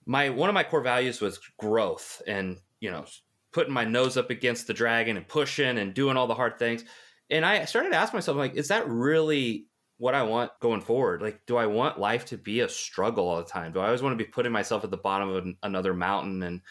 my 0.06 0.30
one 0.30 0.48
of 0.48 0.54
my 0.54 0.64
core 0.64 0.82
values 0.82 1.20
was 1.20 1.40
growth, 1.58 2.22
and 2.26 2.58
you 2.80 2.90
know, 2.90 3.04
putting 3.52 3.72
my 3.72 3.84
nose 3.84 4.16
up 4.16 4.30
against 4.30 4.66
the 4.66 4.74
dragon 4.74 5.16
and 5.16 5.28
pushing 5.28 5.78
and 5.78 5.94
doing 5.94 6.16
all 6.16 6.26
the 6.26 6.34
hard 6.34 6.58
things. 6.58 6.84
And 7.30 7.44
I 7.44 7.64
started 7.64 7.90
to 7.90 7.96
ask 7.96 8.12
myself, 8.12 8.36
like, 8.36 8.54
is 8.54 8.68
that 8.68 8.88
really 8.88 9.66
what 9.98 10.14
I 10.14 10.22
want 10.22 10.50
going 10.60 10.80
forward? 10.80 11.22
Like, 11.22 11.42
do 11.46 11.56
I 11.56 11.66
want 11.66 12.00
life 12.00 12.24
to 12.26 12.38
be 12.38 12.60
a 12.60 12.68
struggle 12.68 13.28
all 13.28 13.36
the 13.36 13.44
time? 13.44 13.72
Do 13.72 13.80
I 13.80 13.86
always 13.86 14.02
want 14.02 14.18
to 14.18 14.24
be 14.24 14.30
putting 14.30 14.52
myself 14.52 14.82
at 14.82 14.90
the 14.90 14.96
bottom 14.96 15.28
of 15.28 15.44
an, 15.44 15.56
another 15.62 15.94
mountain? 15.94 16.42
And 16.42 16.62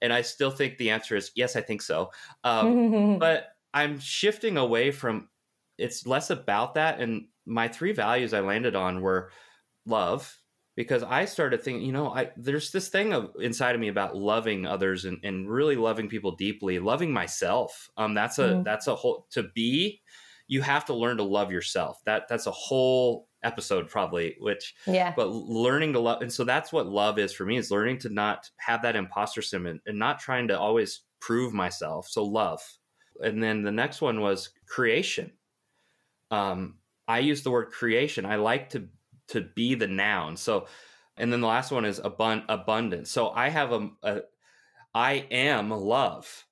and 0.00 0.12
I 0.12 0.22
still 0.22 0.50
think 0.50 0.76
the 0.76 0.90
answer 0.90 1.16
is 1.16 1.30
yes, 1.36 1.54
I 1.56 1.60
think 1.60 1.80
so. 1.80 2.10
Um, 2.44 3.18
but 3.20 3.48
I'm 3.72 3.98
shifting 3.98 4.56
away 4.58 4.90
from. 4.90 5.28
It's 5.78 6.06
less 6.06 6.30
about 6.30 6.74
that, 6.74 7.00
and 7.00 7.26
my 7.46 7.68
three 7.68 7.92
values 7.92 8.34
I 8.34 8.40
landed 8.40 8.76
on 8.76 9.00
were 9.00 9.30
love, 9.86 10.36
because 10.74 11.02
I 11.02 11.26
started 11.26 11.62
thinking, 11.62 11.84
you 11.84 11.92
know, 11.92 12.08
I 12.08 12.30
there's 12.36 12.70
this 12.70 12.88
thing 12.88 13.12
of, 13.12 13.30
inside 13.38 13.74
of 13.74 13.80
me 13.80 13.88
about 13.88 14.16
loving 14.16 14.66
others 14.66 15.04
and, 15.04 15.18
and 15.22 15.50
really 15.50 15.76
loving 15.76 16.08
people 16.08 16.32
deeply, 16.32 16.78
loving 16.78 17.12
myself. 17.12 17.90
Um, 17.96 18.14
that's 18.14 18.38
a 18.38 18.48
mm. 18.48 18.64
that's 18.64 18.86
a 18.86 18.94
whole 18.94 19.26
to 19.32 19.44
be. 19.54 20.00
You 20.48 20.62
have 20.62 20.84
to 20.86 20.94
learn 20.94 21.18
to 21.18 21.22
love 21.22 21.52
yourself. 21.52 21.98
That 22.04 22.28
that's 22.28 22.46
a 22.46 22.52
whole 22.52 23.28
episode 23.42 23.88
probably. 23.88 24.36
Which 24.40 24.74
yeah, 24.86 25.12
but 25.14 25.28
learning 25.28 25.92
to 25.92 26.00
love, 26.00 26.22
and 26.22 26.32
so 26.32 26.44
that's 26.44 26.72
what 26.72 26.86
love 26.86 27.18
is 27.18 27.32
for 27.32 27.44
me 27.44 27.58
is 27.58 27.70
learning 27.70 27.98
to 27.98 28.08
not 28.08 28.50
have 28.56 28.82
that 28.82 28.96
imposter 28.96 29.42
syndrome 29.42 29.80
and 29.86 29.98
not 29.98 30.20
trying 30.20 30.48
to 30.48 30.58
always 30.58 31.02
prove 31.20 31.52
myself. 31.52 32.08
So 32.08 32.24
love, 32.24 32.62
and 33.20 33.42
then 33.42 33.62
the 33.62 33.72
next 33.72 34.00
one 34.00 34.20
was 34.20 34.50
creation. 34.66 35.32
Um, 36.30 36.76
I 37.06 37.18
use 37.18 37.42
the 37.42 37.50
word 37.50 37.72
creation. 37.72 38.24
I 38.24 38.36
like 38.36 38.70
to 38.70 38.88
to 39.28 39.40
be 39.40 39.74
the 39.74 39.86
noun. 39.86 40.36
So, 40.36 40.66
and 41.16 41.32
then 41.32 41.40
the 41.40 41.46
last 41.46 41.70
one 41.70 41.84
is 41.84 42.00
abund- 42.00 42.44
abundance. 42.48 43.10
So 43.10 43.30
I 43.30 43.48
have 43.48 43.72
a, 43.72 43.90
a 44.02 44.20
I 44.94 45.26
am 45.30 45.70
love. 45.70 46.46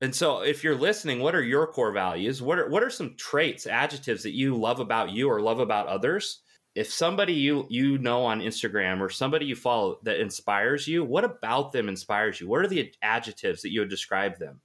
And 0.00 0.14
so 0.14 0.40
if 0.40 0.64
you're 0.64 0.76
listening, 0.76 1.20
what 1.20 1.34
are 1.34 1.42
your 1.42 1.66
core 1.66 1.92
values? 1.92 2.42
What 2.42 2.58
are 2.58 2.68
what 2.68 2.82
are 2.82 2.90
some 2.90 3.14
traits, 3.16 3.66
adjectives 3.66 4.22
that 4.24 4.34
you 4.34 4.56
love 4.56 4.80
about 4.80 5.10
you 5.10 5.30
or 5.30 5.40
love 5.40 5.60
about 5.60 5.86
others? 5.86 6.40
If 6.74 6.92
somebody 6.92 7.34
you 7.34 7.66
you 7.70 7.98
know 7.98 8.24
on 8.24 8.40
Instagram 8.40 9.00
or 9.00 9.08
somebody 9.08 9.46
you 9.46 9.56
follow 9.56 10.00
that 10.02 10.20
inspires 10.20 10.88
you, 10.88 11.04
what 11.04 11.24
about 11.24 11.72
them 11.72 11.88
inspires 11.88 12.40
you? 12.40 12.48
What 12.48 12.60
are 12.60 12.68
the 12.68 12.92
adjectives 13.00 13.62
that 13.62 13.70
you 13.70 13.80
would 13.80 13.90
describe 13.90 14.38
them? 14.38 14.60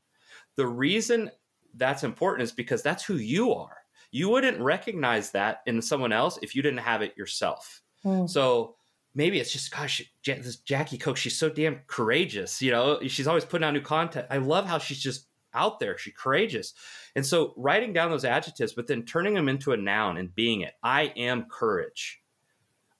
The 0.55 0.67
reason 0.67 1.31
that's 1.75 2.03
important 2.03 2.43
is 2.43 2.51
because 2.51 2.81
that's 2.81 3.05
who 3.05 3.15
you 3.15 3.53
are 3.53 3.77
you 4.11 4.29
wouldn't 4.29 4.59
recognize 4.59 5.31
that 5.31 5.61
in 5.65 5.81
someone 5.81 6.11
else 6.11 6.39
if 6.41 6.55
you 6.55 6.61
didn't 6.61 6.79
have 6.79 7.01
it 7.01 7.15
yourself. 7.17 7.81
Mm. 8.03 8.29
So 8.29 8.75
maybe 9.13 9.39
it's 9.39 9.51
just 9.51 9.71
gosh, 9.71 10.01
this 10.25 10.57
Jackie 10.57 10.97
Koch, 10.97 11.17
she's 11.17 11.37
so 11.37 11.49
damn 11.49 11.81
courageous. 11.87 12.61
You 12.61 12.71
know, 12.71 12.99
she's 13.07 13.27
always 13.27 13.45
putting 13.45 13.65
out 13.65 13.73
new 13.73 13.81
content. 13.81 14.27
I 14.29 14.37
love 14.37 14.65
how 14.65 14.77
she's 14.77 14.99
just 14.99 15.27
out 15.53 15.79
there. 15.79 15.97
She's 15.97 16.13
courageous. 16.17 16.73
And 17.15 17.25
so 17.25 17.53
writing 17.57 17.93
down 17.93 18.11
those 18.11 18.25
adjectives, 18.25 18.73
but 18.73 18.87
then 18.87 19.03
turning 19.03 19.33
them 19.33 19.49
into 19.49 19.71
a 19.71 19.77
noun 19.77 20.17
and 20.17 20.33
being 20.33 20.61
it. 20.61 20.73
I 20.83 21.13
am 21.15 21.45
courage. 21.45 22.21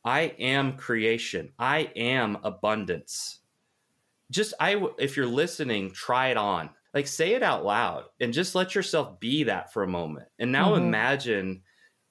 I 0.04 0.34
am 0.40 0.78
creation. 0.78 1.52
I 1.60 1.92
am 1.96 2.38
abundance. 2.44 3.40
Just 4.32 4.54
I 4.60 4.82
if 5.00 5.18
you're 5.18 5.26
listening, 5.26 5.92
try 5.92 6.28
it 6.28 6.38
on 6.38 6.70
like 6.94 7.08
say 7.08 7.34
it 7.34 7.44
out 7.44 7.66
loud 7.66 8.06
and 8.20 8.34
just 8.34 8.56
let 8.56 8.76
yourself 8.76 9.20
be 9.20 9.44
that 9.44 9.72
for 9.72 9.84
a 9.84 9.88
moment. 9.88 10.28
And 10.40 10.52
now 10.52 10.74
mm-hmm. 10.74 10.86
imagine 10.86 11.62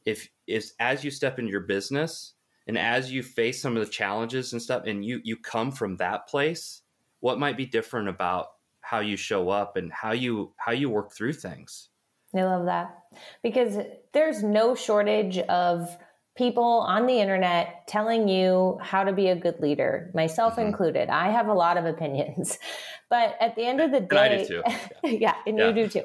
if 0.05 0.29
is 0.47 0.75
as 0.81 1.05
you 1.05 1.11
step 1.11 1.39
into 1.39 1.51
your 1.51 1.61
business 1.63 2.35
and 2.67 2.79
as 2.79 3.13
you 3.13 3.23
face 3.23 3.61
some 3.61 3.77
of 3.77 3.85
the 3.85 3.93
challenges 3.93 4.53
and 4.53 4.63
stuff 4.63 4.85
and 4.87 5.05
you 5.05 5.21
you 5.25 5.37
come 5.37 5.71
from 5.71 5.97
that 5.97 6.29
place 6.29 6.83
what 7.21 7.39
might 7.39 7.57
be 7.57 7.67
different 7.67 8.09
about 8.09 8.47
how 8.81 9.01
you 9.01 9.17
show 9.17 9.51
up 9.51 9.77
and 9.77 9.93
how 9.93 10.13
you 10.13 10.53
how 10.57 10.73
you 10.73 10.89
work 10.89 11.13
through 11.13 11.35
things? 11.35 11.91
I 12.35 12.43
love 12.43 12.67
that. 12.67 12.95
Because 13.43 13.79
there's 14.13 14.43
no 14.43 14.75
shortage 14.75 15.39
of 15.39 15.97
people 16.39 16.85
on 16.87 17.07
the 17.07 17.21
internet 17.21 17.87
telling 17.89 18.29
you 18.29 18.79
how 18.81 19.03
to 19.03 19.13
be 19.13 19.27
a 19.27 19.35
good 19.37 19.59
leader, 19.61 20.11
myself 20.15 20.53
mm-hmm. 20.53 20.69
included. 20.69 21.11
I 21.11 21.31
have 21.33 21.49
a 21.49 21.53
lot 21.53 21.77
of 21.77 21.85
opinions. 21.85 22.59
But 23.11 23.37
at 23.41 23.57
the 23.57 23.63
end 23.65 23.81
of 23.81 23.91
the 23.91 24.01
day, 24.01 24.47
and 24.51 24.65
yeah. 25.03 25.11
yeah, 25.11 25.35
and 25.47 25.57
yeah. 25.57 25.69
you 25.69 25.73
do 25.73 25.89
too. 25.89 26.05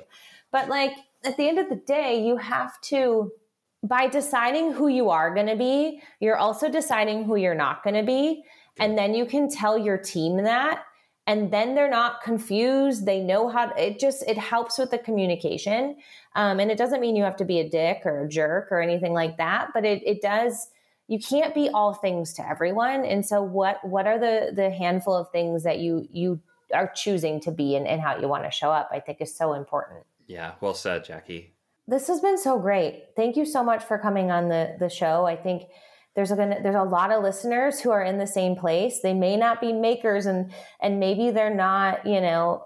But 0.54 0.70
like 0.70 0.94
at 1.26 1.36
the 1.36 1.50
end 1.50 1.60
of 1.60 1.68
the 1.68 1.76
day, 1.76 2.26
you 2.26 2.38
have 2.38 2.80
to 2.84 3.30
by 3.86 4.08
deciding 4.08 4.72
who 4.72 4.88
you 4.88 5.10
are 5.10 5.34
going 5.36 5.48
to 5.48 5.58
be, 5.58 6.02
you're 6.22 6.38
also 6.38 6.70
deciding 6.70 7.26
who 7.26 7.36
you're 7.36 7.56
not 7.56 7.84
going 7.84 7.96
to 7.96 8.04
be. 8.04 8.42
And 8.80 8.98
then 8.98 9.14
you 9.14 9.26
can 9.26 9.50
tell 9.50 9.78
your 9.78 9.98
team 9.98 10.44
that 10.44 10.86
and 11.26 11.52
then 11.52 11.76
they're 11.76 11.90
not 11.90 12.22
confused. 12.22 13.06
They 13.06 13.22
know 13.22 13.48
how 13.48 13.68
to, 13.68 13.82
it 13.82 14.00
just 14.00 14.24
it 14.28 14.38
helps 14.38 14.78
with 14.78 14.92
the 14.92 14.98
communication. 14.98 15.98
Um, 16.36 16.60
and 16.60 16.70
it 16.72 16.78
doesn't 16.78 17.00
mean 17.00 17.16
you 17.16 17.24
have 17.24 17.38
to 17.38 17.46
be 17.46 17.60
a 17.60 17.70
dick 17.70 18.02
or 18.06 18.26
a 18.26 18.30
jerk 18.30 18.72
or 18.72 18.82
anything 18.82 19.14
like 19.14 19.38
that 19.38 19.70
but 19.74 19.86
it, 19.86 20.02
it 20.04 20.20
does 20.22 20.68
you 21.08 21.20
can't 21.20 21.54
be 21.54 21.70
all 21.70 21.94
things 21.94 22.34
to 22.34 22.48
everyone. 22.48 23.06
And 23.06 23.26
so 23.26 23.42
what 23.42 23.86
what 23.88 24.08
are 24.08 24.20
the 24.20 24.52
the 24.54 24.70
handful 24.70 25.16
of 25.16 25.30
things 25.32 25.64
that 25.64 25.80
you 25.80 26.08
you 26.12 26.40
are 26.74 26.92
choosing 26.96 27.40
to 27.42 27.52
be 27.52 27.76
and, 27.76 27.88
and 27.88 28.02
how 28.02 28.18
you 28.18 28.28
want 28.28 28.46
to 28.46 28.50
show 28.50 28.72
up 28.72 28.90
i 28.92 29.00
think 29.00 29.22
is 29.22 29.36
so 29.36 29.54
important. 29.54 30.06
Yeah 30.28 30.54
well 30.62 30.74
said 30.74 31.04
jackie. 31.04 31.54
This 31.86 32.08
has 32.08 32.22
been 32.22 32.38
so 32.38 32.58
great. 32.58 33.08
Thank 33.16 33.36
you 33.36 33.46
so 33.46 33.62
much 33.64 33.84
for 33.84 33.98
coming 33.98 34.32
on 34.32 34.48
the 34.48 34.76
the 34.80 34.90
show. 34.90 35.26
I 35.26 35.36
think 35.36 35.64
there's 36.16 36.32
a 36.32 36.36
there's 36.36 36.76
a 36.76 36.84
lot 36.84 37.12
of 37.12 37.24
listeners 37.24 37.80
who 37.80 37.92
are 37.92 38.04
in 38.04 38.18
the 38.18 38.28
same 38.28 38.56
place. 38.56 39.00
They 39.02 39.14
may 39.14 39.36
not 39.36 39.60
be 39.60 39.74
makers 39.74 40.26
and 40.26 40.52
and 40.80 41.00
maybe 41.00 41.32
they're 41.32 41.54
not, 41.54 42.06
you 42.06 42.22
know, 42.22 42.66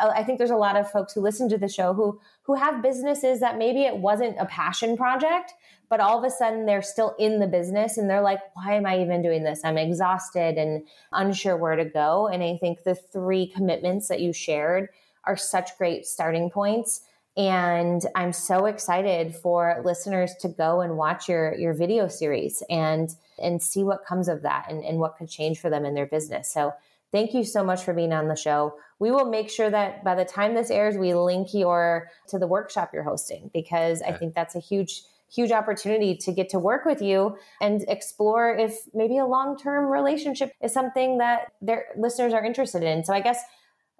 uh, 0.00 0.12
I 0.14 0.22
think 0.24 0.38
there's 0.38 0.50
a 0.50 0.56
lot 0.56 0.76
of 0.76 0.90
folks 0.90 1.14
who 1.14 1.20
listen 1.20 1.48
to 1.50 1.58
the 1.58 1.68
show 1.68 1.94
who 1.94 2.20
who 2.42 2.54
have 2.54 2.82
businesses 2.82 3.40
that 3.40 3.56
maybe 3.56 3.84
it 3.84 3.96
wasn't 3.96 4.36
a 4.38 4.46
passion 4.46 4.96
project, 4.96 5.54
but 5.88 6.00
all 6.00 6.18
of 6.18 6.24
a 6.24 6.30
sudden 6.30 6.66
they're 6.66 6.82
still 6.82 7.14
in 7.18 7.40
the 7.40 7.46
business 7.46 7.96
and 7.96 8.08
they're 8.10 8.20
like, 8.20 8.40
why 8.54 8.74
am 8.74 8.84
I 8.84 9.00
even 9.00 9.22
doing 9.22 9.44
this? 9.44 9.62
I'm 9.64 9.78
exhausted 9.78 10.58
and 10.58 10.86
unsure 11.12 11.56
where 11.56 11.76
to 11.76 11.84
go. 11.84 12.28
And 12.28 12.42
I 12.42 12.58
think 12.58 12.82
the 12.82 12.94
three 12.94 13.46
commitments 13.46 14.08
that 14.08 14.20
you 14.20 14.32
shared 14.34 14.90
are 15.24 15.36
such 15.36 15.78
great 15.78 16.04
starting 16.04 16.50
points. 16.50 17.00
And 17.36 18.02
I'm 18.14 18.32
so 18.32 18.66
excited 18.66 19.34
for 19.34 19.82
listeners 19.84 20.34
to 20.40 20.48
go 20.48 20.80
and 20.80 20.96
watch 20.96 21.28
your 21.28 21.54
your 21.56 21.74
video 21.74 22.06
series 22.06 22.62
and 22.70 23.10
and 23.42 23.60
see 23.60 23.82
what 23.82 24.04
comes 24.06 24.28
of 24.28 24.42
that 24.42 24.66
and, 24.70 24.84
and 24.84 24.98
what 24.98 25.16
could 25.16 25.28
change 25.28 25.58
for 25.58 25.68
them 25.68 25.84
in 25.84 25.94
their 25.94 26.06
business. 26.06 26.52
So 26.52 26.72
thank 27.10 27.34
you 27.34 27.42
so 27.42 27.64
much 27.64 27.82
for 27.82 27.92
being 27.92 28.12
on 28.12 28.28
the 28.28 28.36
show. 28.36 28.74
We 29.00 29.10
will 29.10 29.28
make 29.28 29.50
sure 29.50 29.68
that 29.68 30.04
by 30.04 30.14
the 30.14 30.24
time 30.24 30.54
this 30.54 30.70
airs, 30.70 30.96
we 30.96 31.14
link 31.14 31.52
your 31.52 32.08
to 32.28 32.38
the 32.38 32.46
workshop 32.46 32.90
you're 32.92 33.02
hosting 33.02 33.50
because 33.52 34.00
okay. 34.00 34.12
I 34.12 34.16
think 34.16 34.34
that's 34.34 34.54
a 34.54 34.60
huge 34.60 35.02
huge 35.34 35.50
opportunity 35.50 36.14
to 36.14 36.32
get 36.32 36.48
to 36.50 36.58
work 36.58 36.84
with 36.84 37.02
you 37.02 37.36
and 37.60 37.84
explore 37.88 38.54
if 38.56 38.76
maybe 38.94 39.18
a 39.18 39.26
long 39.26 39.58
term 39.58 39.86
relationship 39.86 40.52
is 40.62 40.72
something 40.72 41.18
that 41.18 41.52
their 41.60 41.86
listeners 41.96 42.32
are 42.32 42.44
interested 42.44 42.84
in. 42.84 43.04
So 43.04 43.12
I 43.12 43.20
guess 43.20 43.42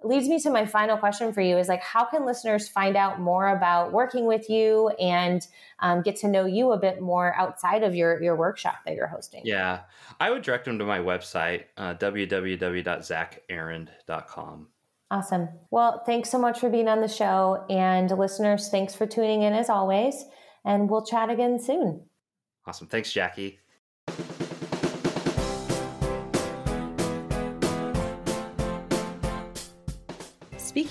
leads 0.03 0.27
me 0.27 0.39
to 0.39 0.49
my 0.49 0.65
final 0.65 0.97
question 0.97 1.31
for 1.33 1.41
you 1.41 1.57
is 1.57 1.67
like 1.67 1.81
how 1.81 2.05
can 2.05 2.25
listeners 2.25 2.67
find 2.67 2.95
out 2.95 3.19
more 3.19 3.49
about 3.49 3.91
working 3.91 4.25
with 4.25 4.49
you 4.49 4.89
and 4.99 5.45
um, 5.79 6.01
get 6.01 6.15
to 6.17 6.27
know 6.27 6.45
you 6.45 6.71
a 6.71 6.77
bit 6.77 7.01
more 7.01 7.33
outside 7.35 7.83
of 7.83 7.95
your 7.95 8.21
your 8.21 8.35
workshop 8.35 8.79
that 8.85 8.93
you're 8.95 9.07
hosting? 9.07 9.41
Yeah. 9.43 9.81
I 10.19 10.29
would 10.31 10.43
direct 10.43 10.65
them 10.65 10.79
to 10.79 10.85
my 10.85 10.99
website 10.99 11.63
uh, 11.77 11.95
www.zacharend.com 11.95 14.67
awesome. 15.11 15.49
Well 15.71 16.03
thanks 16.05 16.29
so 16.29 16.39
much 16.39 16.59
for 16.59 16.69
being 16.69 16.87
on 16.87 17.01
the 17.01 17.07
show. 17.07 17.65
And 17.69 18.09
listeners 18.11 18.69
thanks 18.69 18.95
for 18.95 19.05
tuning 19.05 19.41
in 19.43 19.53
as 19.53 19.69
always. 19.69 20.25
And 20.63 20.89
we'll 20.89 21.05
chat 21.05 21.29
again 21.29 21.59
soon. 21.59 22.05
Awesome. 22.65 22.87
Thanks 22.87 23.11
jackie 23.11 23.59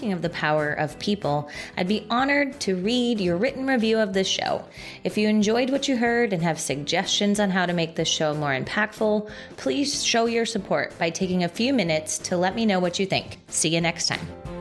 Speaking 0.05 0.13
of 0.13 0.21
the 0.21 0.29
power 0.29 0.71
of 0.71 0.99
people, 0.99 1.49
I'd 1.79 1.89
be 1.89 2.07
honored 2.11 2.61
to 2.61 2.77
read 2.77 3.21
your 3.21 3.39
written 3.39 3.67
review 3.67 3.99
of 3.99 4.13
this 4.13 4.29
show. 4.29 4.63
If 5.03 5.17
you 5.17 5.29
enjoyed 5.29 5.71
what 5.71 5.89
you 5.89 5.97
heard 5.97 6.35
and 6.35 6.43
have 6.43 6.61
suggestions 6.61 7.41
on 7.41 7.49
how 7.49 7.65
to 7.65 7.73
make 7.73 7.97
this 7.97 8.07
show 8.07 8.35
more 8.35 8.51
impactful, 8.51 9.31
please 9.57 10.05
show 10.05 10.27
your 10.27 10.45
support 10.45 10.93
by 10.99 11.09
taking 11.09 11.45
a 11.45 11.49
few 11.49 11.73
minutes 11.73 12.19
to 12.19 12.37
let 12.37 12.55
me 12.55 12.67
know 12.67 12.81
what 12.81 12.99
you 12.99 13.07
think. 13.07 13.39
See 13.49 13.71
you 13.71 13.81
next 13.81 14.09
time. 14.09 14.54